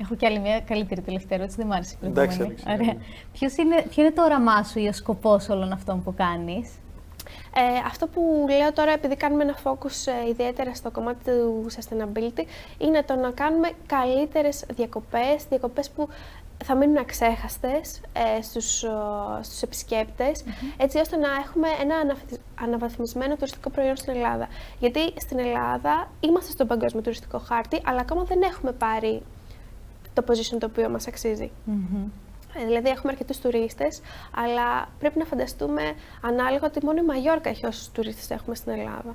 Έχω 0.00 0.14
και 0.14 0.26
άλλη 0.26 0.38
μια 0.38 0.60
καλύτερη 0.60 1.00
τελευταία 1.00 1.38
ερώτηση, 1.38 1.58
δεν 1.58 1.66
μ' 1.66 1.72
άρεσε 1.72 1.96
η 2.02 2.06
Εντάξει, 2.06 2.42
είναι, 2.42 3.84
ποιο 3.90 4.02
είναι 4.02 4.12
το 4.12 4.24
όραμά 4.24 4.62
σου 4.62 4.78
ή 4.78 4.88
ο 4.88 4.92
σκοπός 4.92 5.48
όλων 5.48 5.72
αυτών 5.72 6.02
που 6.02 6.14
κάνεις, 6.14 6.70
ε, 7.54 7.60
αυτό 7.86 8.06
που 8.06 8.46
λέω 8.48 8.72
τώρα, 8.72 8.92
επειδή 8.92 9.16
κάνουμε 9.16 9.42
ένα 9.42 9.56
focus 9.64 10.12
ε, 10.24 10.28
ιδιαίτερα 10.28 10.74
στο 10.74 10.90
κομμάτι 10.90 11.24
του 11.24 11.66
sustainability, 11.76 12.44
είναι 12.78 13.02
το 13.02 13.14
να 13.14 13.30
κάνουμε 13.30 13.70
καλύτερες 13.86 14.64
διακοπές, 14.74 15.44
διακοπές 15.48 15.90
που 15.90 16.08
θα 16.64 16.74
μείνουν 16.74 16.96
αξέχαστες 16.96 18.00
ε, 18.12 18.42
στους, 18.42 18.84
στους 19.40 19.62
επισκεπτες 19.62 20.44
έτσι 20.76 20.98
ώστε 20.98 21.16
να 21.16 21.28
έχουμε 21.44 21.68
ένα 21.80 22.16
αναβαθμισμένο 22.60 23.34
τουριστικό 23.34 23.70
προϊόν 23.70 23.96
στην 23.96 24.14
Ελλάδα. 24.14 24.48
Γιατί 24.78 25.00
στην 25.16 25.38
Ελλάδα 25.38 26.10
είμαστε 26.20 26.50
στον 26.50 26.66
παγκόσμιο 26.66 27.02
τουριστικό 27.02 27.38
χάρτη, 27.38 27.80
αλλά 27.84 28.00
ακόμα 28.00 28.24
δεν 28.24 28.42
έχουμε 28.42 28.72
πάρει 28.72 29.22
το 30.14 30.24
position 30.28 30.56
το 30.58 30.66
οποίο 30.66 30.88
μας 30.88 31.06
αξίζει. 31.06 31.50
Ε, 31.68 31.72
δηλαδή 32.66 32.88
έχουμε 32.88 33.12
αρκετούς 33.12 33.38
τουρίστες, 33.38 34.00
αλλά 34.36 34.88
πρέπει 34.98 35.18
να 35.18 35.24
φανταστούμε 35.24 35.82
ανάλογα 36.22 36.66
ότι 36.66 36.84
μόνο 36.84 36.98
η 37.02 37.04
Μαγιόρκα 37.04 37.48
έχει 37.48 37.66
όσους 37.66 37.88
τουρίστες 37.90 38.30
έχουμε 38.30 38.54
στην 38.54 38.72
Ελλάδα. 38.72 39.14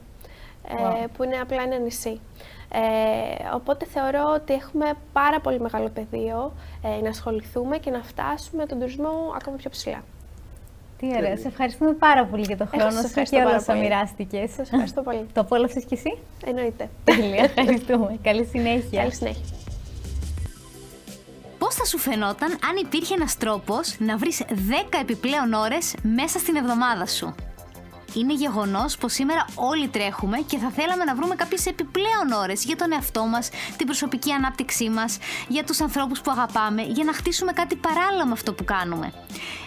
Ε, 0.67 1.05
που 1.17 1.23
είναι 1.23 1.35
απλά 1.35 1.61
ένα 1.61 1.77
νησί. 1.77 2.19
Ε, 2.71 3.55
οπότε 3.55 3.85
θεωρώ 3.85 4.23
ότι 4.33 4.53
έχουμε 4.53 4.85
πάρα 5.13 5.39
πολύ 5.39 5.59
μεγάλο 5.59 5.89
πεδίο 5.89 6.53
ε, 6.83 7.01
να 7.01 7.09
ασχοληθούμε 7.09 7.77
και 7.77 7.91
να 7.91 8.03
φτάσουμε 8.03 8.65
τον 8.65 8.79
τουρισμό 8.79 9.33
ακόμα 9.35 9.55
πιο 9.55 9.69
ψηλά. 9.69 10.03
Τι 10.97 11.07
ωραία. 11.17 11.37
Σε 11.37 11.47
ευχαριστούμε 11.47 11.93
πάρα 11.93 12.25
πολύ 12.25 12.43
για 12.47 12.57
το 12.57 12.65
χρόνο 12.65 13.01
σου 13.01 13.23
και 13.23 13.37
όλα 13.37 13.55
όσα 13.55 13.75
μοιράστηκες. 13.75 14.51
Σας 14.51 14.67
ευχαριστώ 14.71 15.01
πολύ. 15.01 15.25
Το 15.33 15.41
απόλαυσε 15.41 15.79
κι 15.79 15.93
εσύ; 15.93 16.17
Εννοείται. 16.45 16.89
Τέλεια. 17.03 17.43
Ευχαριστούμε. 17.43 18.17
Καλή 18.21 18.45
συνέχεια. 18.45 18.99
Καλή 18.99 19.13
συνέχεια. 19.13 19.64
Πώς 21.65 21.75
θα 21.75 21.85
σου 21.85 21.97
φαινόταν 21.97 22.51
αν 22.51 22.75
υπήρχε 22.81 23.13
ένας 23.13 23.37
τρόπος 23.37 23.95
να 23.99 24.17
βρεις 24.17 24.41
10 24.49 24.53
επιπλέον 25.01 25.53
ώρες 25.53 25.95
μέσα 26.01 26.39
στην 26.39 26.55
εβδομάδα 26.55 27.05
σου; 27.05 27.35
Είναι 28.13 28.33
γεγονός 28.33 28.97
πως 28.97 29.13
σήμερα 29.13 29.45
όλοι 29.55 29.87
τρέχουμε 29.87 30.37
και 30.37 30.57
θα 30.57 30.69
θέλαμε 30.69 31.03
να 31.03 31.15
βρούμε 31.15 31.35
κάποιες 31.35 31.65
επιπλέον 31.65 32.31
ώρες 32.41 32.63
για 32.63 32.75
τον 32.75 32.91
εαυτό 32.91 33.25
μας, 33.25 33.49
την 33.77 33.85
προσωπική 33.85 34.31
ανάπτυξή 34.31 34.89
μας, 34.89 35.17
για 35.47 35.63
τους 35.63 35.81
ανθρώπους 35.81 36.21
που 36.21 36.31
αγαπάμε, 36.31 36.81
για 36.81 37.03
να 37.03 37.13
χτίσουμε 37.13 37.51
κάτι 37.51 37.75
παράλληλο 37.75 38.25
με 38.25 38.31
αυτό 38.31 38.53
που 38.53 38.63
κάνουμε. 38.63 39.13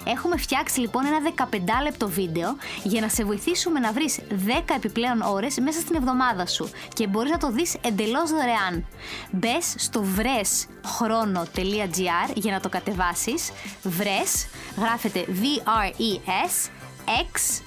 Έχουμε 0.04 0.36
φτιάξει 0.36 0.80
λοιπόν 0.80 1.06
ένα 1.06 1.18
15 1.50 1.58
λεπτό 1.82 2.08
βίντεο 2.08 2.56
για 2.82 3.00
να 3.00 3.08
σε 3.08 3.24
βοηθήσουμε 3.24 3.80
να 3.80 3.92
βρεις 3.92 4.18
10 4.30 4.34
επιπλέον 4.76 5.22
ώρες 5.22 5.58
μέσα 5.58 5.80
στην 5.80 5.96
εβδομάδα 5.96 6.46
σου 6.46 6.70
και 6.94 7.06
μπορείς 7.06 7.30
να 7.30 7.38
το 7.38 7.50
δεις 7.50 7.76
εντελώς 7.84 8.30
δωρεάν. 8.30 8.86
Μπες 9.30 9.74
στο 9.76 10.04
vreschrono.gr 10.16 12.30
για 12.34 12.52
να 12.52 12.60
το 12.60 12.68
κατεβάσεις. 12.68 13.50
Vres 13.84 14.46
γράφεται 14.78 15.24
V-R-E-S 15.28 16.70
X 17.08 17.62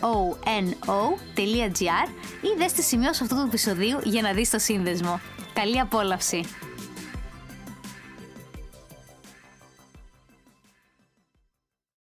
rono.gr 0.00 1.18
ή 2.40 2.48
δες 2.58 2.72
τη 2.72 2.82
σημειώσει 2.82 3.22
αυτού 3.22 3.34
του 3.34 3.44
επεισοδίου 3.46 3.98
για 4.04 4.22
να 4.22 4.32
δεις 4.32 4.50
το 4.50 4.58
σύνδεσμο. 4.58 5.20
Καλή 5.52 5.80
απόλαυση! 5.80 6.44